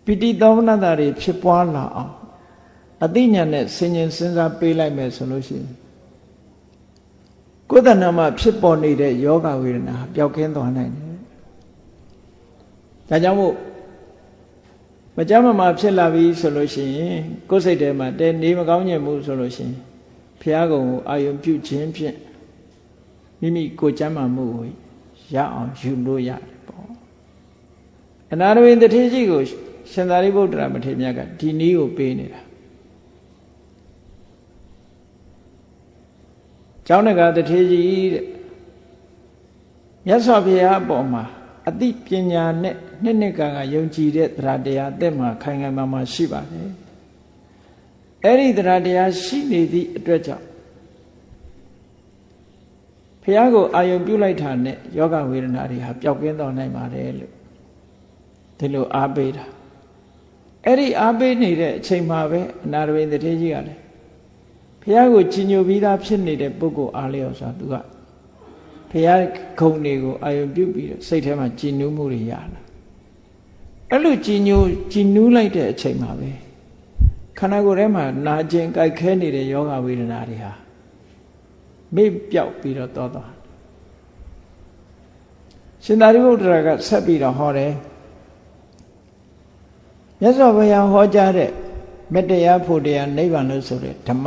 [0.06, 2.14] ပိဋိသောမနတာတွေဖြစ်ပွားလာအောင်
[3.04, 5.70] အသိဉာဏ်နဲ့ဆင်ញင်စဉ်းစားပေးလိုက်မယ်ဆိုလို့ရှိရင်
[7.70, 11.12] ကိုယ်တဏ္ဍာမှာဖြစ်ပေါ်နေတဲ့ယောဂဝေဒနာပျောက်ကင်းသွားနိုင်တယ်
[13.10, 13.56] ဒါကြောင့်မို့
[15.18, 17.18] မကြမ်းမမာဖြစ်လာပြီဆိုလို့ရှိရင်
[17.50, 19.76] ကိုယ်စိတ်ထဲမှာတဲနေမကောင်းညင်မှုဆိုလို့ရှိရင်
[20.42, 22.16] ဘုရားကုံကိုအာယုံပြုခြင်းဖြင့်
[23.40, 24.66] မိမိကိုယ်ကြမ်းမာမှုကို
[25.36, 26.88] ရအောင်ယူလို့ရတယ်ပေါ့
[28.32, 29.42] အနာရဝိတတိကြီးကို
[29.92, 32.42] ရှင်သာရိပုတ္တရာမထေရမြတ်ကဒီနည်းကိုပေးနေတာ
[36.88, 38.26] ကျောင်းတကာတထေကြီးတဲ့
[40.06, 41.24] မြတ်စွာဘုရားအပေါ်မှာ
[41.70, 46.70] အသိပညာနဲ့နှစ်နှစ်ကကယုံကြည်တဲ့တရားတရားအသက်မှာခိုင်ခိုင်မာမာရှိပါတယ်
[48.24, 50.46] အဲ့ဒီတရားတရားရှိနေသည့်အတွက်ကြောင့်
[53.24, 57.34] ဘုရားကိုအာယုံပြုလိုက်တာနဲ့ယောဂဝေဒနာတွေဟာပျောက်ကင်းသွားနိုင်ပါတယ်လို့
[58.58, 59.46] ဒီလိုအားပေးတာ
[60.66, 63.80] အဲ့ဒီအားပေးနေတဲ့အချိန်မှာပဲအနာရဝိတထေကြီးကလည်း
[64.82, 67.76] ဘုရားကိုကြီးညိုပြီးသားဖြစ်နေတဲ့ပုဂ္ဂိုလ်အားလျော်ဆိုတာသူက
[68.92, 69.22] ဘုရား
[69.60, 72.62] ခုံတွေကိုအာယုံပြုပြီးတော့စိတ်ထဲမှာကြည်နူးမှုတွေရလာ
[73.90, 76.30] အဲ့လိုကြည်ညိုကြည်နူးလိုက်တဲ့အချိန်မှာပဲ
[77.38, 80.54] ခန္ဓာကိုယ်ထဲမှာနာကျင်ကြိုက်ခဲနေတဲ့ယောဂဝေဒနာတွေဟာ
[81.96, 83.32] မေ့ပြောက်ပြီးတော့တောသွား
[85.84, 87.72] ရှင်သာရိပုတ္တရာကဆက်ပြီးတော့ဟောတယ်
[90.22, 91.52] မြတ်စွာဘုရားဟောကြားတဲ့
[92.14, 94.26] မေတ္တရားဖို့တရားနိဗ္ဗာန်လို့ဆိုတဲ့ဓမ္မ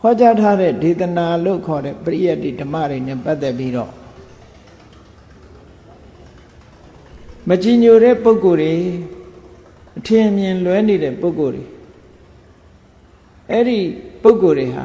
[0.00, 3.90] ဟောကြားထားတဲ့ဒေသနာလို့ခေါ်တဲ့ပရိယတ္တိဓမ္မတွေနဲ့ပတ်သက်ပြီးတော့
[7.48, 8.74] မကြည်ညိုတဲ့ပုဂ္ဂိုလ်တွေ
[9.98, 11.64] အထင်မြင်လွဲနေတဲ့ပုဂ္ဂိုလ်တွေ
[13.50, 13.78] အဲ့ဒီ
[14.22, 14.84] ပုဂ္ဂိုလ်တွေဟာ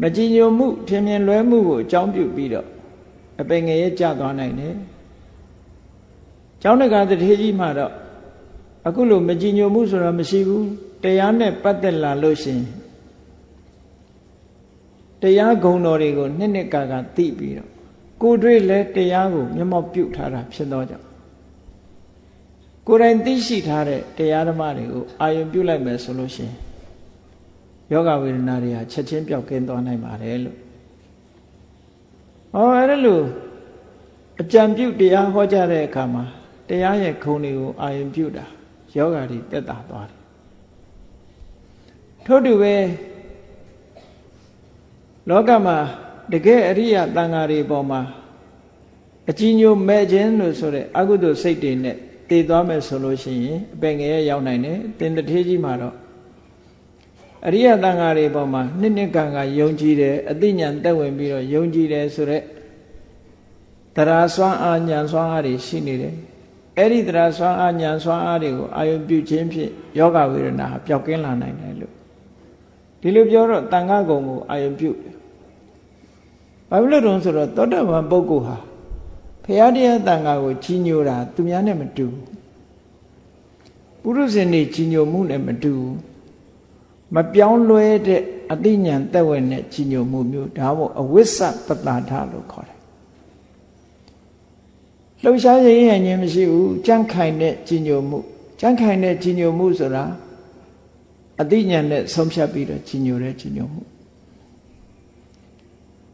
[0.00, 2.66] မကြည်ညိုမှုထင်မြင်လွဲမှုကိုအကြောင်းပြုပြီးတော့
[3.40, 4.74] အပင်ငယ်ရဲ့ကြသွားနိုင်တယ်။
[6.62, 7.92] ကျောင်းတကာတထေကြီးမှတော့
[8.86, 10.66] အခုလိုမကြည်ညိုမှုဆိုတာမရှိဘူး
[11.02, 12.64] တရားနဲ့ပတ်သက်လာလို့ရှိရင်
[15.22, 17.70] တရားဂုဏ်တော်တွေကိုနှစ်နှစ်ကာကာသိပြီးတော့
[18.22, 21.06] ကိုယ်တွေ့လဲတရားကိုမျက်မှောက်ပြုထားတာဖြစ်သောကြောင့်
[22.86, 26.54] ကိုယ်တိုင်သိရှိထားတဲ့တရားဓမ္မတွေကိုအာယုံပြုလိုက်မယ်ဆိုလို့ရှိရင်
[27.92, 30.58] ယောဂဝေဒနာတွေဟာချက်ချင်းပျောက်ကင်းသွားနိုင်ပါတယ်လို့
[32.54, 33.24] ဟောအဲ့ဒါလို့
[34.40, 36.24] အကြံပြုတရားဟောကြားတဲ့အခါမှာ
[36.68, 38.46] တရားရဲ့ခုံတွေကိုအာယုံပြုတာ
[38.96, 40.18] ယောဂါတွေတက်တာသွားတယ်
[42.26, 42.74] ထို့တူပဲ
[45.28, 45.76] လောကမှာ
[46.32, 48.00] တကယ်အရိယတန်ဃာတွေပေါ်မှာ
[49.30, 51.96] အကြီးညိုမဲ့ခြင်းလို့ဆိုတဲ့အကုသိုလ်စိတ်တွေနဲ့
[52.28, 55.94] တည်သွားမယ်ဆိုလို့ရှိရင်အပင်ငယ်ရောက်နိုင်တယ်တင်တထေးကြီးမှာတော့
[57.46, 62.44] အရိယတန်ဃာတွေပေါ်မှာနှစ်နှစ်ကံကယုံကြည်တယ်အသိဉာဏ်တက်ဝင်ပြီးတော့ယုံကြည်တယ်ဆိုတော့
[63.96, 66.14] တရားစွမ်းအားဉာဏ်စွမ်းအားတွေရှိနေတယ်
[66.78, 71.92] အဲ့ဒီတရားစွမ်းအားဉာဏ်စွမ်းအားတွေကိုအာယုပြုခြင်းဖြင့်ယောဂဝေဒနာဟာပျောက်ကင်းလာနိုင်တယ်လို့
[73.00, 75.14] ဒီလိုပြောတော့တန်ခါကုံကိုအာယုပြုတယ်
[76.70, 78.56] ဘာဖြစ်လို့တုံးဆိုတော့သောတပန်ပုဂ္ဂိုလ်ဟာ
[79.44, 82.06] ဖရာတရားတန်ခါကိုကြီးညိုတာသူများနဲ့မတူ
[84.00, 85.74] ပုရုဇဉ်တွေကြီးညိုမှုနဲ့မတူ
[87.14, 88.20] မပြောင်းလဲတဲ့
[88.52, 92.73] အသိဉာဏ်သက်ဝင်တဲ့ကြီးညိုမှုမျိုးဒါမို့အဝိစ္စပတ္တာထလို့ခေါ်တယ်
[95.24, 98.18] လှုပ်ရှားရင်းရခြင်းမရှိဘူးကြန့်ခိုင်တဲ့ကြီးညိုမှု
[98.60, 100.04] ကြန့်ခိုင်တဲ့ကြီးညိုမှုဆိုတာ
[101.40, 103.82] အသိဉာဏ်နဲ့ဆုံးဖြတ်ပြီးတော့ကြီးညိုတဲ့ကြီးညိုမှု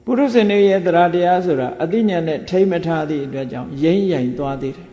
[0.05, 4.89] ပုရုဇဉ်တွေရဲ့တရားတရားဆိုတာအသိဉာဏ်နဲ့ထိမ့်မထားသည့်အတွက်ကြောင့်ရိမ့်ရိုင်သွားသေးတယ်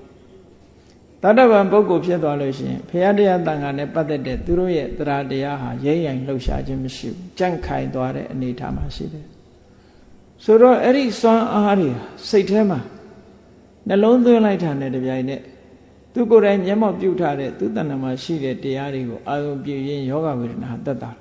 [1.23, 9.25] တတ္တဗံပုဂ္ဂိုလ်ဖြစ်သွားလို့ရှိရင်ဘုရားတရားတန်ခါနဲ့ပတ်သက်တဲ့သူတို့ရဲ့တရားတရားဟာရိမ့်ရိုင်လှုပ်ရှားခြင်းမရှိဘူးကြန့်ခိုင်သွားတဲ့အနေအထားမှာရှိတယ်
[10.43, 11.91] ဆိုတော့အဲ့ဒီစွမ်းအားတွေ
[12.29, 12.79] စိတ်ထဲမှာ
[13.87, 15.41] နှလုံးသွင်းလိုက်တာနဲ့တပြိုင်နက်
[16.13, 21.11] သူကိုယ်တိုင်မျက်မှောက်ပြုထားတဲ့သူတဏ္ဍမှာရှိတဲ့တရားတွေကိုအာရုံပြုရင်းယောဂဝေဒနာတက်တာ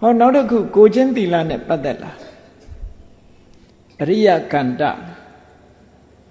[0.00, 2.12] ဟောနောက်တစ်ခုကိုချင်းသီလနဲ့ပတ်သက်လာ
[4.00, 4.82] အရိယကန္တ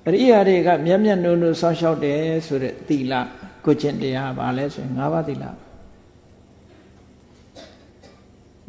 [0.07, 3.13] အရိယာတွေကမျက်မျက်နှုံနှုံဆောင်းလျှောက်တယ်ဆိုတဲ့သီလ
[3.65, 5.45] ကိုချင်းတရားပါလဲဆိုရင်၅ပါးသီလ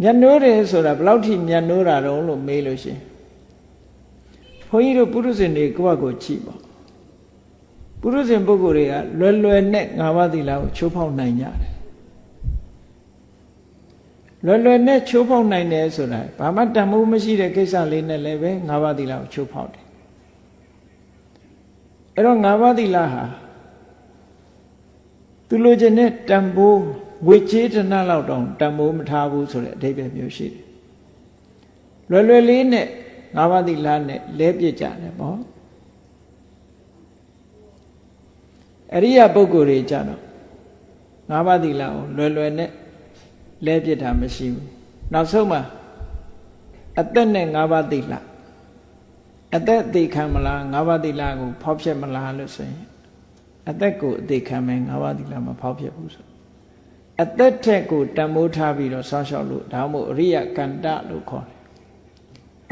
[0.03, 3.01] မျက်နှိုးတယ်ဆိုတာဘယ်လောက်ထိမျက်နှိုးတာတုံးလို့မေးလို့ရှိရင်
[4.68, 6.55] ဘုန်းကြီးတို့ပုရုဇဉ်တွေကိုယ့်ဘက်ကိုကြည့်ပါ
[8.01, 11.78] ပုရုဇဉ်ပုဂ္ဂိုလ်တွေကလွယ်လွယ်နဲ့ငါးပါးသီလကိုချိုးဖောက်နိုင်ကြတယ်
[14.44, 19.84] လွယ်လွယ်နဲ့ချိုးဖောက်နိုင်တယ်ဆိုတာဘာမှတန်ဖိုးမရှိတဲ့ကိစ္စလေးနဲ့လည်းပဲငါးပါးသီလကိုချိုးဖောက်တယ်
[22.14, 23.24] အဲ့တော့ငါးပါးသီလဟာ
[25.49, 26.82] သူလိုချင်တဲ့တန်ဖိုး
[27.26, 30.62] ငွေကြေးတနလောက်တောင်တန်ဖိုးမထားဘူးဆိုတဲ့အဓိပ္ပာယ်မျိုးရှိတယ်
[32.10, 32.86] လွယ်လွယ်လေးနဲ့
[33.36, 35.38] ငါးပါးသီလနဲ့လဲပြစ်ကြတယ်ပေါ့
[38.94, 40.20] အရိယပုဂ္ဂိုလ်တွေကြတော့
[41.30, 42.70] ငါးပါးသီလကိုလွယ်လွယ်နဲ့
[43.66, 44.66] လဲပြစ်တာမရှိဘူး
[45.12, 45.60] နောက်ဆုံးမှာ
[47.00, 48.14] အသက်နဲ့ငါးပါးသီလ
[49.56, 52.82] အသက်အသေးခံမလားငါးပါးသီလကိုဖောက်ဖျက်မလားလို့ဆိုရင်
[53.70, 56.27] အသက်ကိုအသေးခံမယ်ငါးပါးသီလမဖောက်ဖျက်ဘူးဆို
[57.22, 61.56] အသက်ထက်ကိုတန်မိုးထားပြီးတော့ဆောင်းလျှောက်လို့ဒါမှမဟုတ်အရိယကန္တလို့ခေါ်တယ်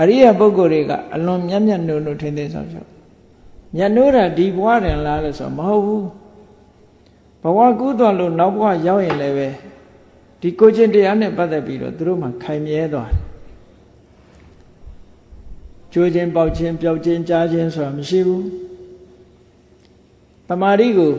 [0.01, 2.90] အရိယပုဂ္ဂိုလ်တွေကအလွန်မြတ်မြတ်နိုးနိုးထင်းထင်းဆောင်းလျှောက်
[3.76, 6.07] မြတ်နိုးတာဒီဘဝတွင်လားလို့ဆိုမဟုတ်ဘူး
[7.42, 9.49] ဘဝကူးသွားလို့နောက်ဘဝရောက်ရင်လည်းပဲ
[10.40, 13.20] ဒီကိုချင်းတရားနဲ့ပတ်သက်ပြီးတော့သူတို့မှခိုင်မြဲသွားတယ်
[15.92, 18.44] ကြိုးချင်းပေါက်ချင်းပျောက်ချင်းကြားချင်းဆိုတာမရှိဘူး
[20.49, 21.12] တမာရီကို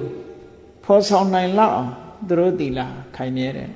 [0.83, 1.93] ဖော်ဆောင်နိုင်လောက်အောင်
[2.27, 3.71] သူတို့တီလာခိုင်မြဲတယ်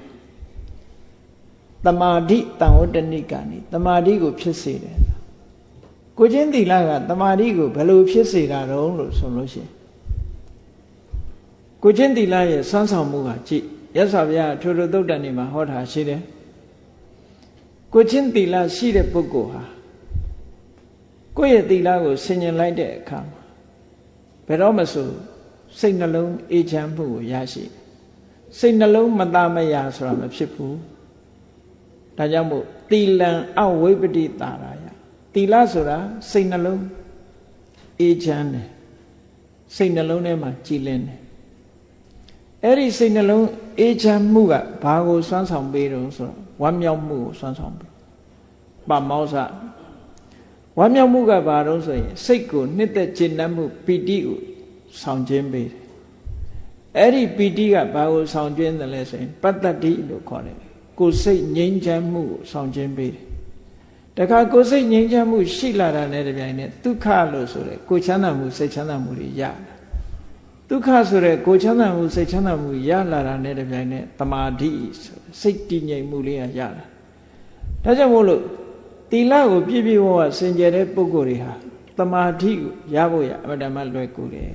[1.86, 4.98] တမာတိတန်ဝတ္တနိကနေတမာတိကိုဖြစ်စေတယ်
[6.18, 9.72] ကိုချင်းတီလာကတမာတိကိုဘယ်လိုဖြစ်စေတာတုံးလို့ဆိုလို့ရှိရင်
[11.84, 13.66] ကိုချင်းတီလာရဲ့ဆွမ်းဆောင်မှုကကြည့်
[13.98, 16.22] ရသော်ဗျာထိုထိုသုတ်တန်နေမှာဟောတာရှိတယ်
[17.94, 19.64] ကိုချင်းတီလာရှိတဲ့ပုဂ္ဂိုလ်ဟာ
[21.38, 23.42] ကိုယ့်ရဲ့တီလာကိုဆင်ញင်လိုက်တဲ့အခါမှာ
[24.48, 25.10] ဘယ်တော့မှဆို
[25.80, 27.64] စိတ်နှလုံးအေးချမ်းမှုကိုရရှိ
[28.60, 30.78] စိတ်နှလုံးမသားမရာဆိုတာမဖြစ်ဘူး
[32.18, 33.30] ဒါကြောင့်မို့တီလံ
[33.60, 34.86] အဝိပတိတာရာယ
[35.34, 35.98] တီလဆိုတာ
[36.32, 36.84] စိတ်နှလုံး
[38.00, 38.68] အေးချမ်းတယ်
[39.76, 41.20] စိတ်နှလုံးထဲမှာကြည်လင်တယ်
[42.64, 43.48] အဲ့ဒီစိတ်နှလုံး
[43.80, 47.92] အေးချမ်းမှုကဘာကိုစွမ်းဆောင်ပေးတော့ဆိုတော့ဝမ်းမြောက်မှုကိုစွမ်းဆောင်ပေး
[48.90, 49.36] ပမောဇ
[50.78, 54.40] ဝမ်းမြောက်မှုကဘာတော့ဆိုရင်စိတ်ကိုနှစ်သက်ကျဉ်နှံ့မှုပီတိကို
[55.02, 55.81] ဆောင်ခြင်းပေးတယ်
[56.98, 60.58] အဲ့ဒီပီတိကဘာကိုဆောင်ခြင်းတယ်လဲဆိုရင်ပတ္တတိလို့ခေါ်တယ်
[61.00, 63.24] ကိုယ်စိတ်ငြိမ်းချမ်းမှုကိုဆောင်ခြင်းပေးတယ်
[64.18, 69.56] တခါကိုယ်စိတ်ငြိမ်းချမ်းမှုရှိလာတာနဲ့တပြိုင်နက်ဒုက္ခလို့ဆိုတဲ့ကိုယ်ချမ်းသာမှုစိတ်ချမ်းသာမှုတွေရတယ်
[70.70, 74.72] ဒုက္ခဆိုတဲ့ကိုချမ်းသာမှုစိတ်ချမ်းသာမှုရလာတာနဲ့တပြိုင်နက်တမာတိ
[75.42, 76.86] စိတ်တည်ငြိမ်မှုလေးရရလာ
[77.84, 78.42] ဒါကြောင့်မို့လို့
[79.12, 81.54] တီလကိုပြည့်ပြည့်ဝဝစင်ကြယ်တဲ့ပုဂ္ဂိုလ်တွေဟာ
[81.98, 84.52] တမာတိကိုရဖို့ရအမှန်တမ်းလွယ်ကူတယ်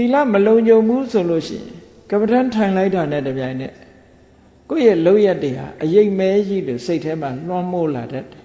[0.00, 1.68] သီလမလုံခြုံဘူးဆိုလို့ရှိရင်
[2.10, 3.74] ကပ္ပဋ္ဌာန်းထိုင်လိုက်တာနဲ့တပြိုင်နက်
[4.70, 8.44] ကိုယ့်ရဲ့လောက်ရတဲ့ဟာအရေးမဲကြီးလို့စိတ်ထဲမှာလွှမ်းမိုးလာတတ်တယ်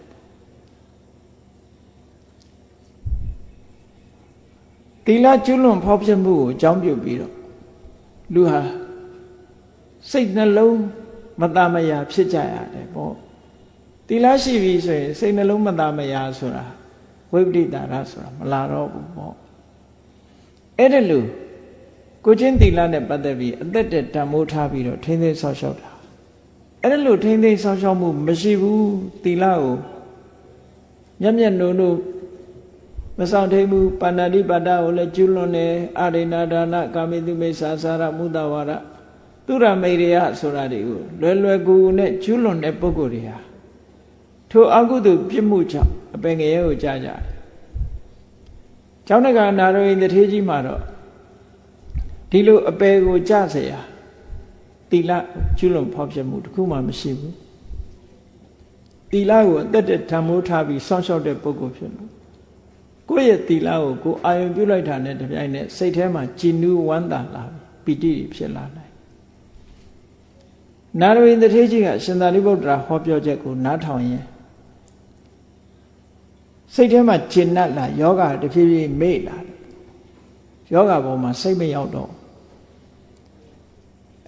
[5.06, 7.34] သီလကျွလွန်ဖောက်ပြမှုကိုအကြောင်းပြုပြီးတော့
[8.34, 8.62] လူဟာ
[10.12, 10.80] စိတ်နှလုံး
[11.42, 13.14] မတမယာဖြစ်ကြရတယ်ပေါ့
[14.08, 16.66] သီလရှိပြီဆိုရင်စိတ်နှလုံးမတမယာဆိုတာ
[17.34, 19.43] ဝိပဋိတာရဆိုတာမလာတော့ဘူးပေါ့
[20.80, 21.26] အဲ့ဒါလို့
[22.26, 25.90] ကိုချင်းသီလနဲ့ပတ်သက်ပြီးအသက်တဲ့တံမိုးထားပြီးတော့ထိမ့်သိမ်းဆောက်ရှောက်တာ
[26.82, 28.88] အဲ့ဒါလို့ထိမ့်သိမ်းဆောက်ရှောက်မှုမရှိဘူး
[29.24, 29.76] သီလကို
[31.22, 31.92] မျက်မျက်နှုံနှုံ
[33.18, 38.72] မဆောင်ထိန်ဘူးပါဏာတိပါဒကိုလည်းကျွလွန်တယ်အာရိဏဒါနကာမိတုမိစ္ဆာစာရမုဒဝါဒ
[39.46, 43.38] သူရမေရိယဆိုတာတွေကိုလွယ်လွယ်ကူကူနဲ့ကျွလွန်တဲ့ပုဂ္ဂိုလ်တွေဟာ
[44.52, 47.22] ထိုအကုသိုလ်ပြစ်မှုကြောင့်အပင်ငရဲကိုကြားကြတယ်။
[49.07, 50.83] ကျောင်းတက္ကနာရောရင်တထေးကြီးမှာတော့
[52.31, 53.75] ဒီလိုအပယ်ကိုကြားเสีย
[54.91, 55.11] တိလ
[55.59, 57.35] ကျွလွန်ဖောက်ပြမှုတခုမှမရှိဘူး။
[59.13, 62.11] တိလကိုအသက်တထံမိုးထားပြီးစောင့်ရှောက်တဲ့ပုဂ္ဂိုလ်ဖြစ်လို့
[63.09, 67.45] ကိုယ့်ရဲ့သီလကိုကိုအာယုံပြုလိုက်တာနဲ့တပြိုင်နက်စိတ်ထဲမှာကြည်နူးဝမ်းသာလာ
[67.85, 68.93] ပီတိဖြစ်လာနိုင်
[71.01, 74.25] နာရဝိန္ဒထေကြီးကရှင်သာရိပုတ္တရာဟောပြောချက်ကိုနားထောင်ရင်
[76.76, 79.54] စိတ်ထဲမှာကျဉ်တ်လာယောဂတဖြည်းဖြည်းမေ့လာတယ်
[80.74, 82.12] ယောဂပေါ်မှာစိတ်မရောက်တော့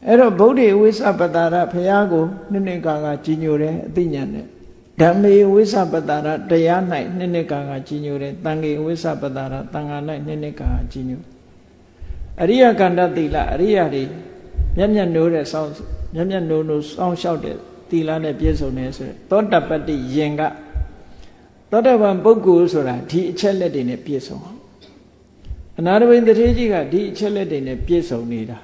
[0.07, 4.45] အဲ့တော့ဗုဒ္ဓဝိသပတ္တာရဘုရားကိုနှစ်နှစ်ကာကကြီးညိုတယ်အသိဉာဏ်နဲ့
[5.01, 6.81] ဓမ္မေဝိသပတ္တာရတရား၌
[7.17, 11.21] နှစ်နှစ်ကာကကြီးညိုတယ်တန်ခေဝိသပတ္တာရတန်ခါ၌နှစ်နှစ်ကာကကြီးညို
[12.41, 14.03] အရိယကန္တတိလအရိယတွေ
[14.77, 15.71] မျက်မျက်နိုးတဲ့စောင်း
[16.15, 17.57] မျက်မျက်နိုးနိုးစောင်းလျှောက်တဲ့
[17.89, 20.41] တိလနဲ့ပြည့်စုံနေဆိုသောတပတ္တိယင်က
[21.71, 24.59] သောတပန်ပုဂ္ဂိုလ်ဆိုတာဒီအချက်လက်တွေနဲ့ပြည့်စုံအောင်
[25.79, 28.57] အနာတဝိန်တထေကြီးကဒီအချက်လက်တွေနဲ့ပြည့်စုံနေတာ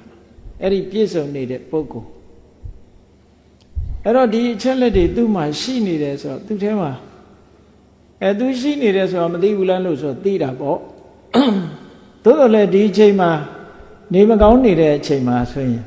[0.62, 2.08] အဲ့ဒီပြည့်စုံနေတဲ့ပုဂ္ဂိုလ်
[4.04, 6.92] အဲ့တော့ဒီအချက်လက်တွေသူ့မှာရှိနေတယ်ဆိုတော့သူ့ထဲမှာ
[8.22, 10.78] အဲသူရှိနေတယ်ဆိုတော့မသိဘူးလားလို့ဆိုတော့သိတာပေါ့
[12.24, 13.30] သို့တော်လည်းဒီအချိန်မှာ
[14.12, 15.82] နေမကောင်းနေတဲ့အချိန်မှာဆိုရင်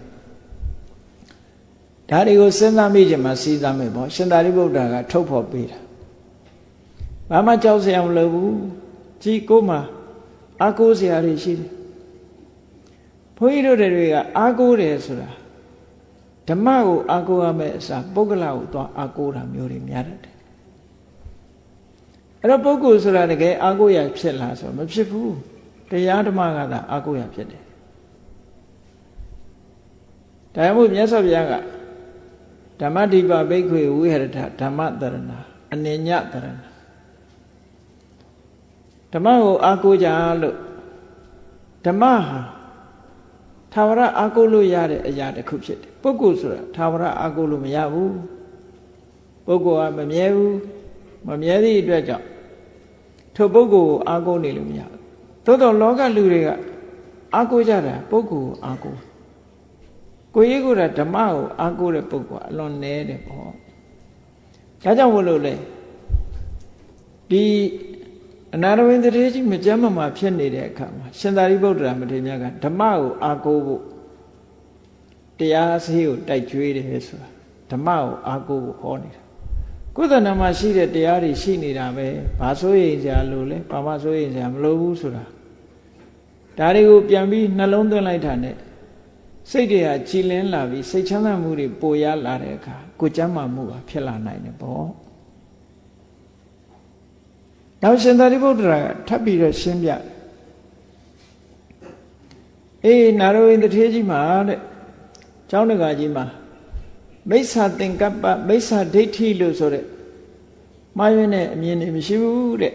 [2.09, 5.84] ဒါတွေကိုစဉ်းစားမိချင်မှစဉ်းစားမယ်ပေါ့ရှင်သာရိပုတ္တရာကထုတ်ဖော်ပေးတာ
[7.30, 8.55] ဘာမှကြောက်စရာမလိုဘူး
[9.23, 9.78] ကြည်ကိုမှ
[10.61, 11.71] အာကိုးစရာတွေရှိတယ်
[13.38, 15.30] ဘုန်းကြီးတို့တွေကအာကိုးတယ်ဆိုတာ
[16.47, 20.36] ဓမ္မကိုအာကိုးရမယ့်အစားပုဂ္ဂလကိုသွားအာကိုးတာမျိုးတွေများတတ်တယ်
[22.41, 25.36] အဲ့တော့ပုဂ္ဂိုလ်ဆိုတာတကယ်အာကိုးရဖြစ်လားဆိုမဖြစ်ဘူး
[25.91, 27.63] တရားဓမ္မကသာအာကိုးရဖြစ်တယ်
[30.55, 31.53] ဒါမှမဟုတ်မြတ်စွာဘုရားက
[32.80, 35.32] ဓမ္မဒီပဘိက္ခွေဝိဟရထဓမ္မတရဏ
[35.73, 36.64] အနေညတရဏ
[39.16, 40.07] ဓမ္မကိုအာကိုးကြ
[40.41, 40.55] လို့
[41.86, 42.39] ဓမ္မဟာ
[43.74, 48.16] သာဝရအာကိုးလို့ရတဲ့အရာတစ်ခုဖြစ်တယ်ပုဂ္ဂိုလ်ဆိုတာသာဝရအာကိုးလို့မရဘူး
[49.45, 50.55] ပုဂ္ဂိုလ်ကမမြဲဘူး
[51.28, 52.26] မမြဲသည့်အတွက်ကြောင့်
[53.36, 54.97] ထိုပုဂ္ဂိုလ်ကိုအာကိုးနေလို့မရဘူး
[55.45, 56.49] သို့တော့လောကလူတွေက
[57.36, 58.99] အာကိုးကြတာပုဂ္ဂိုလ်ကိုအာကိုး
[60.36, 60.68] ကိုကြီးက
[60.99, 63.51] ဓမ္မကိုအာကိုးတဲ့ပုဂ္ဂိုလ်အလွန်နည်းတယ်ပေါ့ဒါ
[64.97, 65.53] ကြောင့်မလို့လေ
[67.32, 67.43] ဒီ
[68.55, 73.83] အနာရဝိန္ဒရေကြီးမကြမ်းမမှာဖြစ်နေတဲ့အခါမှာရှင်သာရိပုတ္တရာမထေရမြတ်ကဓမ္မကိုအာကိုးဖို့
[75.39, 77.29] တရားဆေးကိုတိုက်ကြွေးတယ်ဆိုတာ
[77.71, 79.21] ဓမ္မကိုအာကိုးဖို့ဟောနေတာ
[79.95, 82.07] ကုသနာမှာရှိတဲ့တရားတွေရှိနေတာပဲ
[82.39, 85.23] ဘာစိုးရိမ်စရာလို့လဲဘာမှစိုးရိမ်စရာမလိုဘူးဆိုတာ
[86.57, 88.55] ဒါတွေကိုပြန်ပြီးနှလုံးသွင်းလိုက်တာနဲ့
[89.51, 95.04] စိတ်တွေကကြည်လင်းလာပြီးစိတ်ချမ်းသာမှုတွေပိုရလာတဲ့အခါကိုကြမ်းမာမှုကဖြစ်လာနိုင်တယ်ပေါ့
[97.82, 99.89] နောက်ရှင်သာရိပုတ္တရာကထပ်ပြီးတော့ရှင်းပြ
[102.86, 104.59] အေးနာရဝိန္ဒထေကြီးမှာတဲ့
[105.49, 106.26] ကျောင်းတကာကြီးမှာ
[107.30, 109.86] မိစ္ဆာသင်္ကပ္ပမိစ္ဆာဒိဋ္ဌိလို့ဆိုတဲ့
[110.97, 112.73] မှားယွင်းတဲ့အမြင်တွေမရှိဘူးတဲ့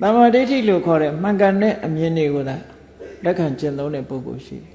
[0.00, 2.56] တမ္မာဒိဋ္ဌိလို့ခေါ်တဲ့မှန်ကန်တဲ့အမြင်တွေကိုသာ
[3.24, 4.74] လက်ခံကျင့်သုံးတဲ့ပုဂ္ဂိုလ်ရှိတယ်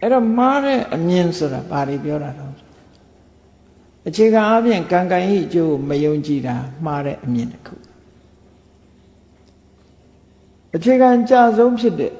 [0.00, 2.52] အဲ့တော့မှားတဲ့အမြင်ဆိုတာဘာတွေပြောတာတော့
[4.08, 7.74] အခြေခံအပြင်ကံကံဤအကျိုးကိုမယုံကြည်တာမှားတဲ့အမြင်တစ်ခု
[10.76, 12.12] အခြေခံကြဆုံးဖြစ်တဲ့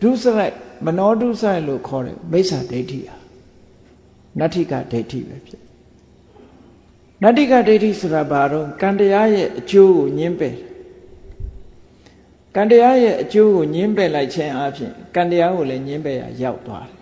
[0.00, 3.16] ဒုစရိုက်မနောဒုစရိုက်လို့ခေါ်တဲ့မိစ္ဆာဒိဋ္ဌိဟာ
[4.38, 5.62] နတ္ထိကဒိဋ္ဌိပဲဖြစ်
[7.22, 10.56] နတ္ထိကဒိဋ္ဌိဆိုတာဘာတော့ကံတရားရဲ့အကျိုးကိုညှင်းပယ်
[12.56, 16.98] ကံတရားရဲ့အကျိုးကိုညှင်းပယ်လိုက်ခြင်းအပြင်ကံတရားကိုလည်းညှင်းပယ်ရရောက်သွားတယ်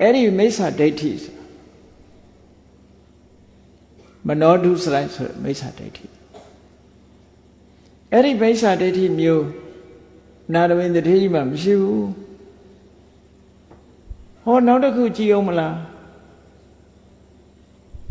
[0.00, 1.35] အဲ့ဒီမိစ္ဆာဒိဋ္ဌိဆို
[4.26, 6.04] မနောဒုစရိုက်ဆိုမိစ္ဆာဒိဋ္ဌိ
[8.12, 9.46] အဲ့ဒီမိစ္ဆာဒိဋ္ဌိမျိုး
[10.54, 12.08] နာရဝိန္ဒထေကြီးမှမရှိဘူး
[14.42, 15.76] ဟောနောက်တစ်ခုကြည့်အောင်မလား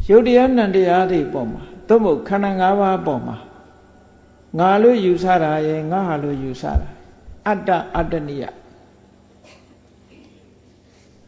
[0.09, 3.37] ယုတ်တရားနံတရားတွေပေါ်မှာသို့မဟုတ်ခန္ဓာ၅ပါးပေါ်မှာ
[4.59, 6.89] ငါလို့ယူဆတာရဲ့ငါဟာလို့ယူဆတာ
[7.47, 8.43] အတ္တအတ္တနိယ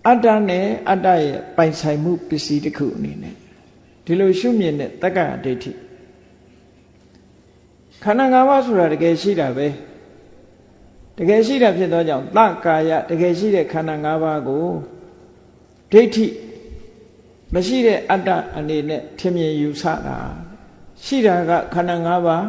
[0.07, 3.35] အတ္တနဲ့အတ္တရဲ့ပိုင်ဆိုင်မှုပစ္စည်းတစ်ခုအနေနဲ့
[4.07, 5.71] ဒီလိုရှုမြင်တဲ့တက္ကဒိဋ္ဌိ
[8.03, 9.67] ခန္ဓာ၅ပါးဆိုတာတကယ်ရှိတာပဲ
[11.17, 14.65] တကယ်ရှိတာဖြစ်သောကြောင့်သကာယတကယ်ရှိတဲ့ခန္ဓာ၅ပါးကို
[15.91, 16.25] ဒိဋ္ဌိ
[17.53, 20.17] မရှိတဲ့အတ္တအနေနဲ့ထင်မြင်ယူဆတာ
[21.03, 22.45] ရှိတာကခန္ဓာ၅ပါး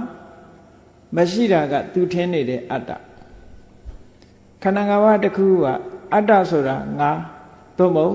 [1.16, 2.90] မရှိတာကသူထင်နေတဲ့အတ္တ
[4.62, 5.66] ခန္ဓာ၅ပါးတစ်ခုက
[6.14, 7.10] အတ္တဆိုတာငါ
[7.78, 8.14] သို့မဟုတ်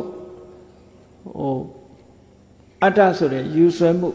[1.39, 1.82] ဟို
[2.84, 4.09] အတ္တဆိုတဲ့ယူဆွဲမှု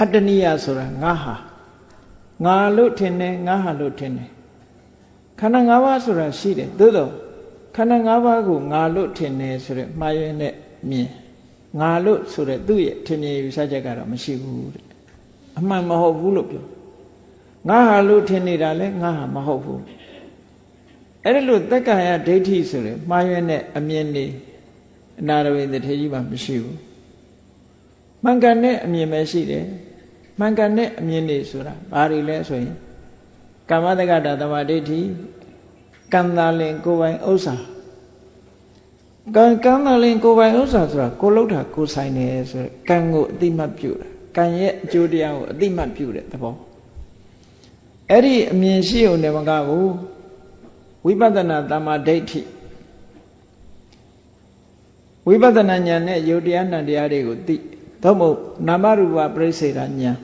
[0.00, 1.34] အတ္တနိယဆိုတာငါဟာ
[2.44, 4.30] ငါလို့ထင်တယ်ငါဟာလို့ထင်တယ်
[5.40, 7.10] ခန္ဓာ၅ပါးဆိုတာရှိတယ်သို့တော့
[7.76, 10.54] ခန္ဓာ၅ပါးကိုငါလို့ထင်တယ်ဆိုတဲ့မှားယွင်းတဲ့
[10.90, 11.08] မြင်
[11.80, 14.84] ငါလို့ဆိုတဲ့သူ့ရဲ့ထင်မြင်ယူဆချက်ကတော့မရှိဘူးတဲ့
[15.58, 16.64] အမှန်မဟုတ်ဘူးလို့ပြော
[17.68, 19.82] ငါဟာလို့ထင်နေတာလဲငါဟာမဟုတ်ဘူး
[21.24, 24.26] အဲ့ဒါလို့တက္ကာယဒိဋ္ဌိဆိုတဲ့မှားယွင်းတဲ့အမြင်တွေ
[25.20, 26.78] အနာရဝိသထေကြီးမှမရှိဘူး
[28.24, 29.66] မှန်ကန်တဲ့အမြင်ပဲရှိတယ်
[30.38, 32.74] မှန်ကန်တဲ့အမြင်တွေဆိုတာဘာတွေလဲဆိုရင်
[33.70, 35.00] ကမ္မတက္ကတာသမာဓိဋ္ဌိ
[36.12, 37.54] ကံသာလင်ကိုယ်ပိုင်ဥစ္စာ
[39.36, 44.06] ကံကံသာလင်ကိုယ်ပိုင်ဥစ္စာဆိုတာကိုလှုပ်တာကိုဆိုင်နေဆိုကံကိုအတိမတ်ပြုတာ
[44.36, 46.54] ကံရဲ့အကျိုးတရားကိုအတိမတ်ပြုတဲ့သဘော
[48.10, 49.92] အဲ့ဒီအမြင်ရှိုံနဲ့မကဘူး
[51.06, 52.40] ဝိပဿနာတမ္မာဒိဋ္ဌိ
[55.26, 57.56] ဝိပဿနာဉာဏ်နဲ့ယုတ်တရားနံတရားတွေကိုသိ
[58.02, 60.16] သို့မဟုတ်နာမရူပပြိစေတာဉာဏ်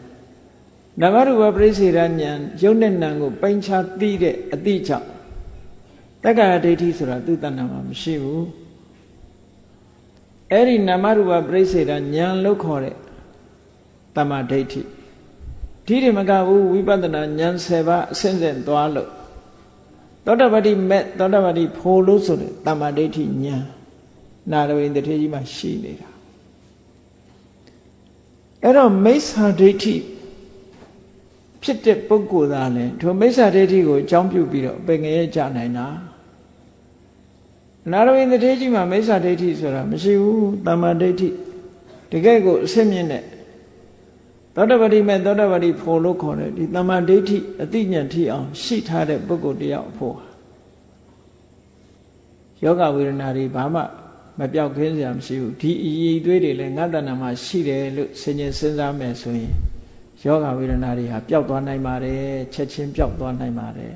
[1.00, 5.08] နာမရူပပြိစေတာဉာဏ်ယုတ်နဲ့နံကိုပိုင်းခြားသိတဲ့အတိကြောင့်
[6.24, 8.46] တက္ကရာဒိဋ္ဌိဆိုတာသူ့တဏ္ဍာမှာမရှိဘူး
[10.50, 12.96] အဲ့ဒီနာမရူပပြိစေတာဉာဏ်လို့ခေါ်တဲ့
[14.16, 14.82] တမ္မာဒိဋ္ဌိ
[15.86, 19.10] ဒီတွေမကဘူးဝိပဿနာဉာဏ်7ပါးအစဉ်စဉ်သွားလို့
[20.24, 23.64] သောတပတိမဲ့သောတပတိဖိုလ်လို့ဆိုတဲ့တမ္မာဒိဋ္ဌိဉာဏ်
[24.50, 26.08] နာရဝိန်တထေကြီးမှာရှိနေတာ
[28.62, 29.94] အဲ့တော့မိစ္ဆာဒိဋ္ဌိ
[31.62, 35.86] ဖြစ်တဲ့ပုဂ္ဂိုလ်သားလည်းထိုမိစ္ဆာဒိဋ္ဌိကိုအကြောင်းပြုပြီးတော့ပင်ငရဲကြနိုင်တာ
[37.90, 41.28] နာရဝိန်တထေကြီးမှာမိစ္ဆာဒိဋ္ဌိဆိုတာမရှိဘူးတမ္မာဒိဋ္ဌိ
[42.12, 43.24] တကယ်ကိုအစစ်မြင့်တဲ့
[44.54, 50.16] သောတပတိမဲ့သောတပတိဖို့လို့ခေါ်တယ်ဒီတမ္မာဒိဋ္ဌိအတိညာထိအောင်ရှိထားတဲ့ပုဂ္ဂိုလ်တယောက်ဖို့
[52.64, 53.82] ယောဂဝေဒနာတွေဘာမှ
[54.38, 59.52] မပြောက်ခင်းစရာမရှိဘူးဒီအည်သွေးတွေလည်းငါတဏ္ဍမှာရှိတယ်လို့ဆင်ခြင်စဉ်းစားမယ်ဆိုရင်
[60.24, 62.24] ယောဂဝေဒနာတွေဟာပျောက်သွားနိုင်ပါတယ်
[62.54, 63.94] ချက်ချင်းပျောက်သွားနိုင်ပါတယ်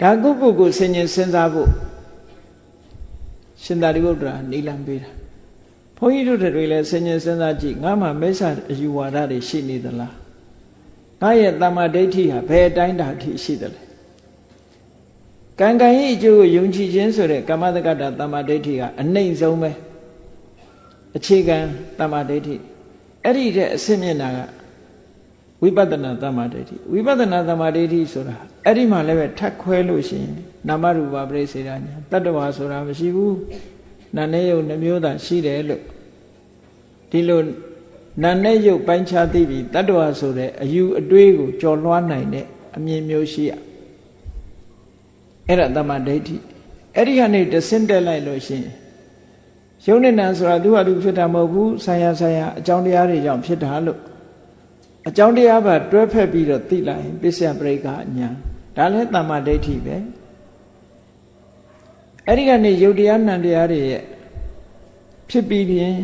[0.00, 1.70] ဒါကုကုကိုဆင်ခြင်စဉ်းစားဖို့
[3.62, 5.10] ရှင်သာရိပုတ္တရာနေလံပေးတာ
[5.96, 10.14] ဘုန်းကြီးတို့တွေလည်းဆင်ခြင်စဉ်းစားကြည့်ငါမှမိစ္ဆာအယူဝါဒတွေရှိနေသလား
[11.22, 13.85] ငါရဲ့တမ္မာဒိဋ္ဌိဟာဘယ်အတိုင်းတာအထိရှိသလဲ
[15.60, 19.70] ကံကံရဲ့အကျိုးကိုယုံကြည်ခြင်းဆိုတဲ့ကမ္မတက္ကတာတမ္မာဒိဋ္ဌိကအနှိမ့်ဆုံးပဲ
[21.16, 21.58] အခြေခံ
[21.98, 22.54] တမ္မာဒိဋ္ဌိ
[23.24, 24.38] အဲ့ဒီတဲ့အစစ်မြင့်တာက
[25.62, 30.34] ဝိပဿနာတမ္မာဒိဋ္ဌိဝိပဿနာတမ္မာဒိဋ္ဌိဆိုတာအဲ့ဒီမှာလည်းပဲထပ်ခွဲလို့ရှိရင်
[30.68, 33.36] နာမရူပပရိစေဒညာတတ္တဝါဆိုတာမရှိဘူး
[34.16, 35.82] နာနဲ့ယုတ်နှမျိုးသာရှိတယ်လို့
[37.10, 37.40] ဒီလို
[38.24, 42.46] နာနဲ့ယုတ်ပိုင်းခြားသိပြီးတတ္တဝါဆိုတဲ့အယူအတွေးကိုကြော်လွှားနိုင်တဲ့
[42.76, 43.52] အမြင်မျိုးရှိရ
[45.48, 46.36] အဲ့ဒါတမ္မာဒိဋ္ဌိ
[46.96, 48.72] အဲ့ဒီကနေတဆင့်တက်လိုက်လို့ရှိရင်
[49.86, 53.98] ယုံနဲ့နာဆိုတာသူ့ဟာသူဖြစ်တာမဟုတ်ဘူးဆံရဆံရအကြောင်းတရားတွေကြောင့်ဖြစ်တာလို့
[55.08, 58.28] အကြောင်းတရားပါတွဲဖက်ပြီးတော့သိလိုက်ရင်ပစ္စယပရိက္ခအညာ
[58.76, 59.96] ဒါလည်းတမ္မာဒိဋ္ဌိပဲ
[62.26, 64.02] အဲ့ဒီကနေယုတ်တရားနံတရားတွေရဲ့
[65.30, 65.94] ဖြစ်ပြီးပြင်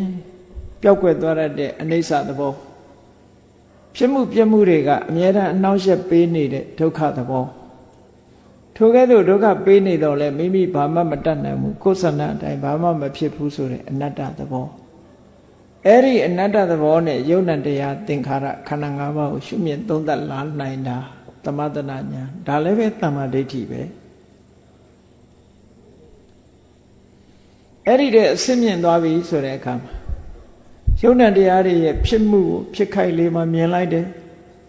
[0.83, 2.53] ပျောက်ကွယ်သွားတဲ့အနေဆသဘော
[3.97, 7.45] ဖြစ်မှုပြမှုတွေကအမြဲတမ်းအနှောင့်အယှက်ပေးနေတဲ့ဒုက္ခသဘော
[8.77, 14.69] ထိုကဲ့သို့ဒုက္ခပေးနေတော့လဲမိမိဘာမှမတတ်နိုင်ဘူးကိုယ်ဆန္ဒအတိုင်းဘာမှမဖြစ်ဘူးဆိုတဲ့အနတ္တသဘော
[15.87, 20.97] အဲ့ဒီအနတ္တသဘောနဲ့ယုံ nant တရားသင်္ခါရခန္ဓာ၅ပါးကိုရှုမြင်သုံးသပ်လာနိုင်တာ
[21.45, 23.83] သမထနာညာဒါလည်းပဲတမ္မာဒိဋ္ဌိပဲ
[27.87, 29.93] အဲ့ဒီတဲ့အစစ်မြင်သွားပြီဆိုတဲ့အခါမှာ
[31.01, 34.07] ယုံ nant တရားတွေရဲ့ဖြစ်မှုကိုဖြစ်ခိုက်လေးမှမြင်လိုက်တယ်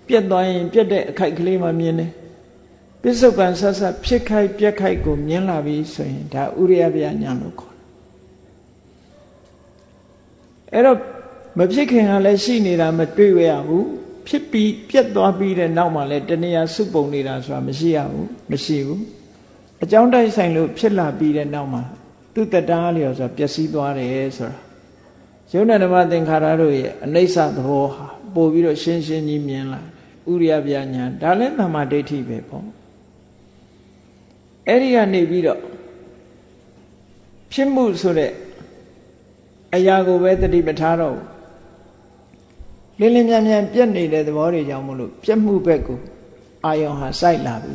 [0.08, 2.12] ပြက်သွားရင်ပြက်တဲ့အခိုက်ကလေးမှမြင်တယ်
[3.04, 7.88] ပစ္စုပန်ဆက်ဆက်ဖြစ်ခိုက်ပြက်ခိုက်ကိုမြင်လာပြီဆိုရင်ဒါဥရိယဗျာညာလို့ခေါ်တယ်
[10.74, 10.98] အဲ့တော့
[11.60, 13.88] မဖြစ်ခင်ကလည်းရှိနေတာမတွေ့ရဘူး
[14.28, 19.02] ဖြစ်ပြီးပြက်သွားပြီးတဲ့နောက်မှာလည်းတဏှာစုပုံနေတာဆိုတာမရှိရဘူးမရှိဘူး
[19.84, 21.84] အကြောင်းတိုက်ဆိုင်လို့ဖြစ်လာပြီးတဲ့နောက်မှာ
[22.34, 24.58] သူတတရားလျော်ဆိုပျက်စီးသွားတယ်ဆိုတာ
[25.52, 29.82] ယုံနာဓမ္မသင်္ခါရတို့ရဲ့အနိစ္စသဘောဟာပို့ပြီးတော့ရှင်းရှင်းကြီးမြင်လာ
[30.32, 32.83] ဥရိယဗျာညာဒါလည်းသမ္မာဒိဋ္ဌိပဲပေါ့
[34.68, 35.62] အဲ့ဒီကနေပြီးတော့
[37.52, 38.32] ဖြစ်မှုဆိုတဲ့
[39.76, 41.18] အရာကိုပဲတတိပထားတော့
[43.00, 46.00] လင်းလင်းမြန်မြန်ပြက်နေတဲ့သဘောတွေကြောင့်မလို့ပြက်မှုဘက်ကို
[46.66, 47.74] အာယုံဟာစိုက်လာပြီ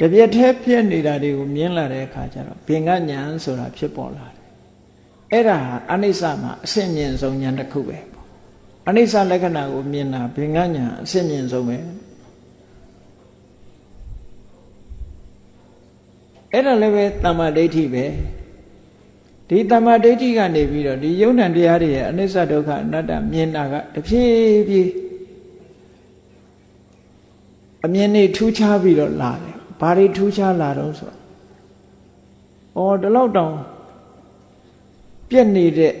[0.00, 4.44] တပြက်တည်းပြက်နေတာတွေကိုမြင်လာတဲ့အခါကျတော့ဘင်္ဂညာဆိုတာဖြစ်ပေါ်လာတယ်
[5.32, 8.26] အဲ့ဒါဟာအနိစ္စမှာအဆင့်မြင့်ဆုံးညာတစ်ခုပဲပေါ့
[8.88, 11.78] အနိစ္စလက္ခဏာကိုမြင်တာဘင်္ဂညာအဆင့်မြင့်ဆုံးပဲ
[16.54, 18.04] အဲ့ဒါလည်းပဲတမ္မာဒိဋ္ဌိပဲ
[19.48, 24.90] ဒီတမ္မာဒိဋ္ဌိကနေပြီးတော့ဒီယုံ nant တရားတွေရဲ့အနိစ္စဒုက္ခအနတ္တမြင်တာကတဖြည်းဖြည်း
[27.84, 33.54] အမြင်တွေထူးခြားပြီးတော့လာတယ်ဘာတွေထူးခြားလာတော့ဆိုတော့ဩဒီလောက်တောင်
[35.28, 35.94] ပြက်နေတဲ့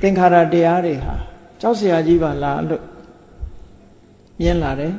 [0.00, 1.14] သင်္ခါရတရားတွေဟာ
[1.60, 2.84] ကြောက်စရာကြီးပါလားလို့
[4.40, 4.94] မြင်လာတယ်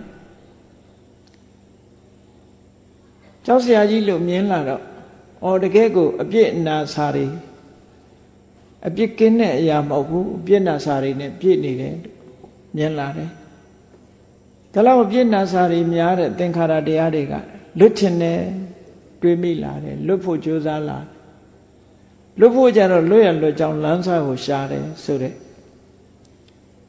[3.52, 4.84] ကြောက်စရာကြီးလို့မြင်လာတော့
[5.44, 7.26] အော်တကယ်ကိုအပြစ်နာစာတွေ
[8.88, 11.96] အပြစ်ကင်းတဲ့အရာမဟုတ်ဘူးအပြစ်နာစာတွေနဲ့ပြည့်နေတယ်
[12.76, 13.30] မြင်လာတယ်
[14.74, 17.34] ဒါလောက်အပြစ်နာစာတွေများတဲ့သင်္ခါရတရားတွေက
[17.80, 18.42] လွတ်ချင်တယ်
[19.22, 21.00] တွေးမိလာတယ်လွတ်ဖို့ကြိုးစားလာ
[22.40, 25.34] လွတ်ဖို့ကြတော့လွတ်ရလွတ်ကြောင်းလမ်းစာကိုရှာတယ်ဆိုတဲ့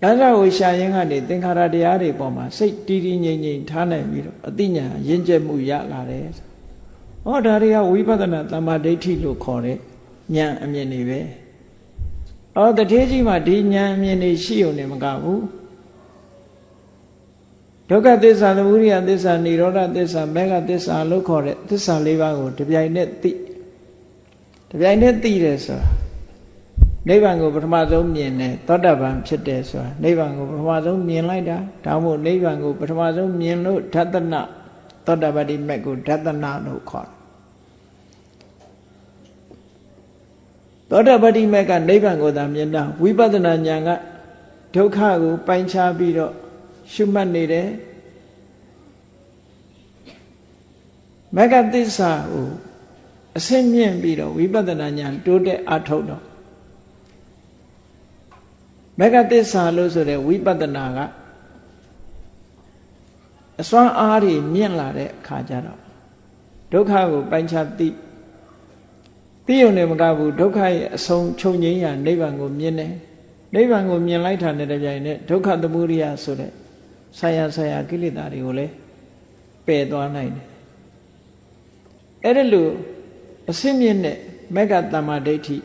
[0.02, 6.28] လမ်းစာကိုရှာရင်းကနေသင်္ခါရတရားတွေပေါ်မှာစိတ်တည်တည်ငြိမ်ငြိမ်ထားနိုင်ပြီးတော့အသိဉာဏ်ရင့်ကျက်မှုရလာတယ်။
[7.25, 9.77] ဟောဒါတွေကဝိပဿနာတမ္မာဒိဋ္ဌိလို့ခေါ်တဲ့
[10.37, 11.21] ဉာဏ်အမြင်တွေပဲ။
[12.57, 15.41] အော်တထေးကြီးမှာဒီဉာဏ်အမြင်တွေရှိုံနဲ့မကဘူး။
[17.91, 23.33] တဒုက္ခသစ္စာသမုဒိယသစ္စာនិရောဓသစ္စာမေဃသစ္စာလို့ခေါ်တဲ့သစ္စာလေးပါးကိုတပြိုင်နက်သိ
[24.71, 25.89] တပြိုင်နက်သိတယ်ဆိုတာ
[27.09, 34.43] နိဗ္ဗာန်ကိုပထမဆုံးမြင်တယ်သောတာပန်ဖြစ်တယ်ဆိုတာနိဗ္ဗာန်ကိုပထမဆုံးမြင်လိုက်တာဒါမှမဟုတ်နိဗ္ဗာန်ကိုပထမဆုံးမြင်လို့ဓတနာ
[35.11, 37.16] သောတာပတိမက်ကိုဓတနာလို့ခေါ်တယ်
[40.90, 43.90] သောတာပတိမက်ကနိဗ္ဗာန်ကိုသာမြင်တာဝိပဿနာဉာဏ်က
[44.74, 46.32] ဒုက္ခကိုပိုင်းခြားပြီးတော့
[46.92, 47.68] ရှုမှတ်နေတယ်
[51.36, 52.48] မဂ္ဂသစ္စာကို
[53.36, 56.22] အစင်းမြင့်ပြီးတော့ဝိပဿနာဉာဏ်တိုးတက်အထုတ်တော့
[58.98, 60.98] မဂ္ဂသစ္စာလို့ဆိုတဲ့ဝိပဿနာက
[63.61, 65.80] အစွမ်းအားတွေမြင့်လာတဲ့အခါကျတော့
[66.72, 67.88] ဒုက္ခကိုပိုင်းခြားသိ
[69.46, 72.92] သိုံနဲ့မကဘူးဒုက္ခရဲ့အဆုံးချုပ်ငြိမ်းရာနိဗ္ဗာန်ကိုမြင်တယ်
[73.54, 76.52] နိဗ္ဗာန်ကိုမြင်လိုက်တာနဲ့တပြိုင်နက်ဒုက္ခသမုဒိယဆိုတဲ့
[77.18, 78.72] ဆရာဆရာကိလေသာတွေကိုလည်း
[79.66, 80.46] ပယ်သွားနိုင်တယ်
[82.24, 82.70] အဲ့ဒါလို့
[83.50, 84.16] အစင်းမြင့်တဲ့
[84.54, 85.56] မက္ကတမ္မာဒိဋ္ဌိ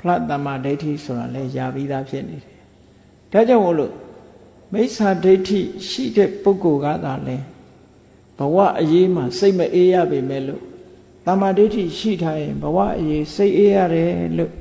[0.00, 2.54] ဖလတမ္မာဒိဋ္ဌိဆိုတာလည်းယာပြီးသားဖြစ်နေတယ်
[3.32, 3.92] ဒါကြောင့်မို့လို့
[4.74, 7.36] မိစ္ဆာဒိဋ္ဌိရှိတဲ့ပုဂ္ဂိုလ်ကသာလဲ
[8.38, 10.62] ဘဝအရေးမှာစိတ်မအေးရပေမဲ့လို့
[11.26, 14.52] တမ္မာဒိဋ္ဌိရှိထားရင်ဘဝအရေးစိတ်အေးရတယ်လို့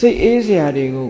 [0.00, 1.08] စိတ်အေးစရာတွေကို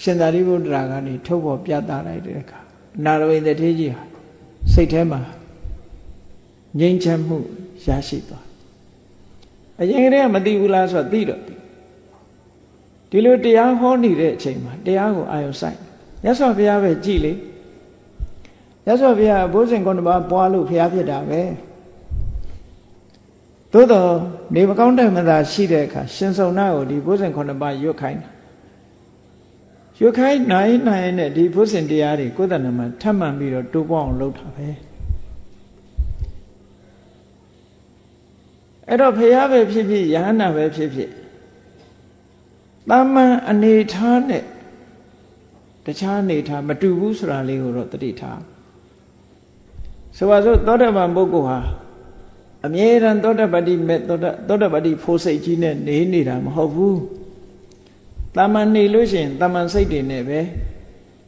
[0.00, 2.58] ရှင်သာရိပုတ္တရာကနေထုတ်ပေါ်ပြသလိုက်တဲ့အခါ
[3.04, 4.02] နာရဝိတ္ထေကြီးဟာ
[4.72, 5.20] စိတ်ထဲမှာ
[6.78, 7.38] ငြိမ်းချမ်းမှု
[7.84, 8.44] ရရှိသွား
[9.80, 11.54] အရင်ကတည်းကမသိဘူးလားဆိုတော့သိတော့သိ
[13.10, 15.85] ဒီလိုတရားဟောနေတဲ့အချိန်မှာတရားကိုအာရုံစိုက်
[16.26, 17.32] ရသော်ဘုရားပဲကြည်လေ
[18.86, 21.42] ရသော်ဘုရားဘိုးစဉ်ကုဏ္ဏပါပွားလို့ဘုရားဖြစ်တာပဲ
[23.72, 24.10] သို့တော့
[24.54, 28.30] နေမကောင်းတဲ့မသာရှိတဲ့အခါရှင်စုံနာကိုဒီဘုဇင်ခုနှစ်ပါးရွတ်ခိုင်းတာ
[30.00, 34.68] ရွတ်ခိုင်းနိုင်နိုင်နဲ့ဒီဘုဇင်တရားတွေကိုယ်တဏ္ဍမှာထပ်မှန်ပြီးတော့တိုးပေါအောင်လုပ်တာပဲ
[38.88, 41.10] အဲ့တော့ဖះပဲဖြစ်ဖြစ်ယဟန္တာပဲဖြစ်ဖြစ်
[42.90, 44.44] တာမန်အနေထားနဲ့
[45.86, 48.40] တခြားအနေထားမတူဘူးဆိုတာလေးကိုတော့တတိထား
[50.16, 51.58] ဆိုပါစို့သောတပန်ပုဂ္ဂိုလ်ဟာ
[52.66, 57.00] အမြဲတမ်းသောတပတ္တိမဲ့သောတသောတပတ္တိဖိုးစိတ်ကြီးနဲ့နေနေတာမဟုတ်ဘူး
[58.36, 60.40] တာမန်နေလို့ရှိရင်တာမန်စိတ်တွေနဲ့ပဲ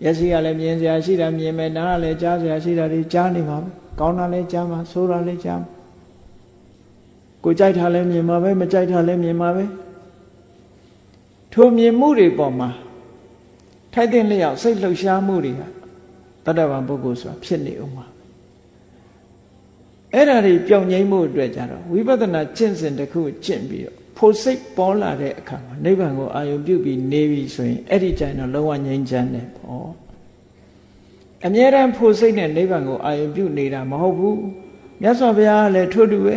[0.04, 3.68] ရရှိကလည်းမြင်စရာရှိတာမြင်မယ်နားကလည်းကြားစရာရှိတာတွေကြားနေမှာပဲ
[4.00, 5.70] ကောင်းတာလည်းကြားမှာဆိုးတာလည်းကြားမှာ
[7.44, 9.64] ကိုကြိုက်တာလည်းမြင်မှာပဲမကြိုက်တာလည်းမြင်မှာပဲ
[11.52, 12.68] ထိုမြင်မှုတွေပေါ်မှာ
[13.98, 15.62] ထိုက်တဲ့လျောက်စိတ်လှုပ်ရှားမှုတွေက
[16.44, 18.06] တတ္တဝါပုဂ္ဂိုလ်ဆိုတာဖြစ်နေအောင်ပါ
[20.14, 29.90] အဲ့ဒါတွေပြောင်းငိမ့်မှုအတွက်ကြတော့ဝိပဿနာကျင့်စဉ်တစ်ခုကျင့်ပြီးတော့ဖို့စိတ်ပေါ်လာတဲ့အခါမှာနိဗ္ဗာန်ကိုအာရုံပြုပြီးနေပြီဆိုရင်အဲ့ဒီကြိုင်တော့လုံးဝငြိမ်းချမ်းတယ်ပေါ့
[31.46, 34.40] အမြဲတမ်းဖို့စိတ်နဲ့နိဗ္ဗာန်ကိုအာရုံပြုနေတာမဟုတ်ဘူး
[35.02, 36.36] မြတ်စွာဘုရားကလည်းထို့တူပဲ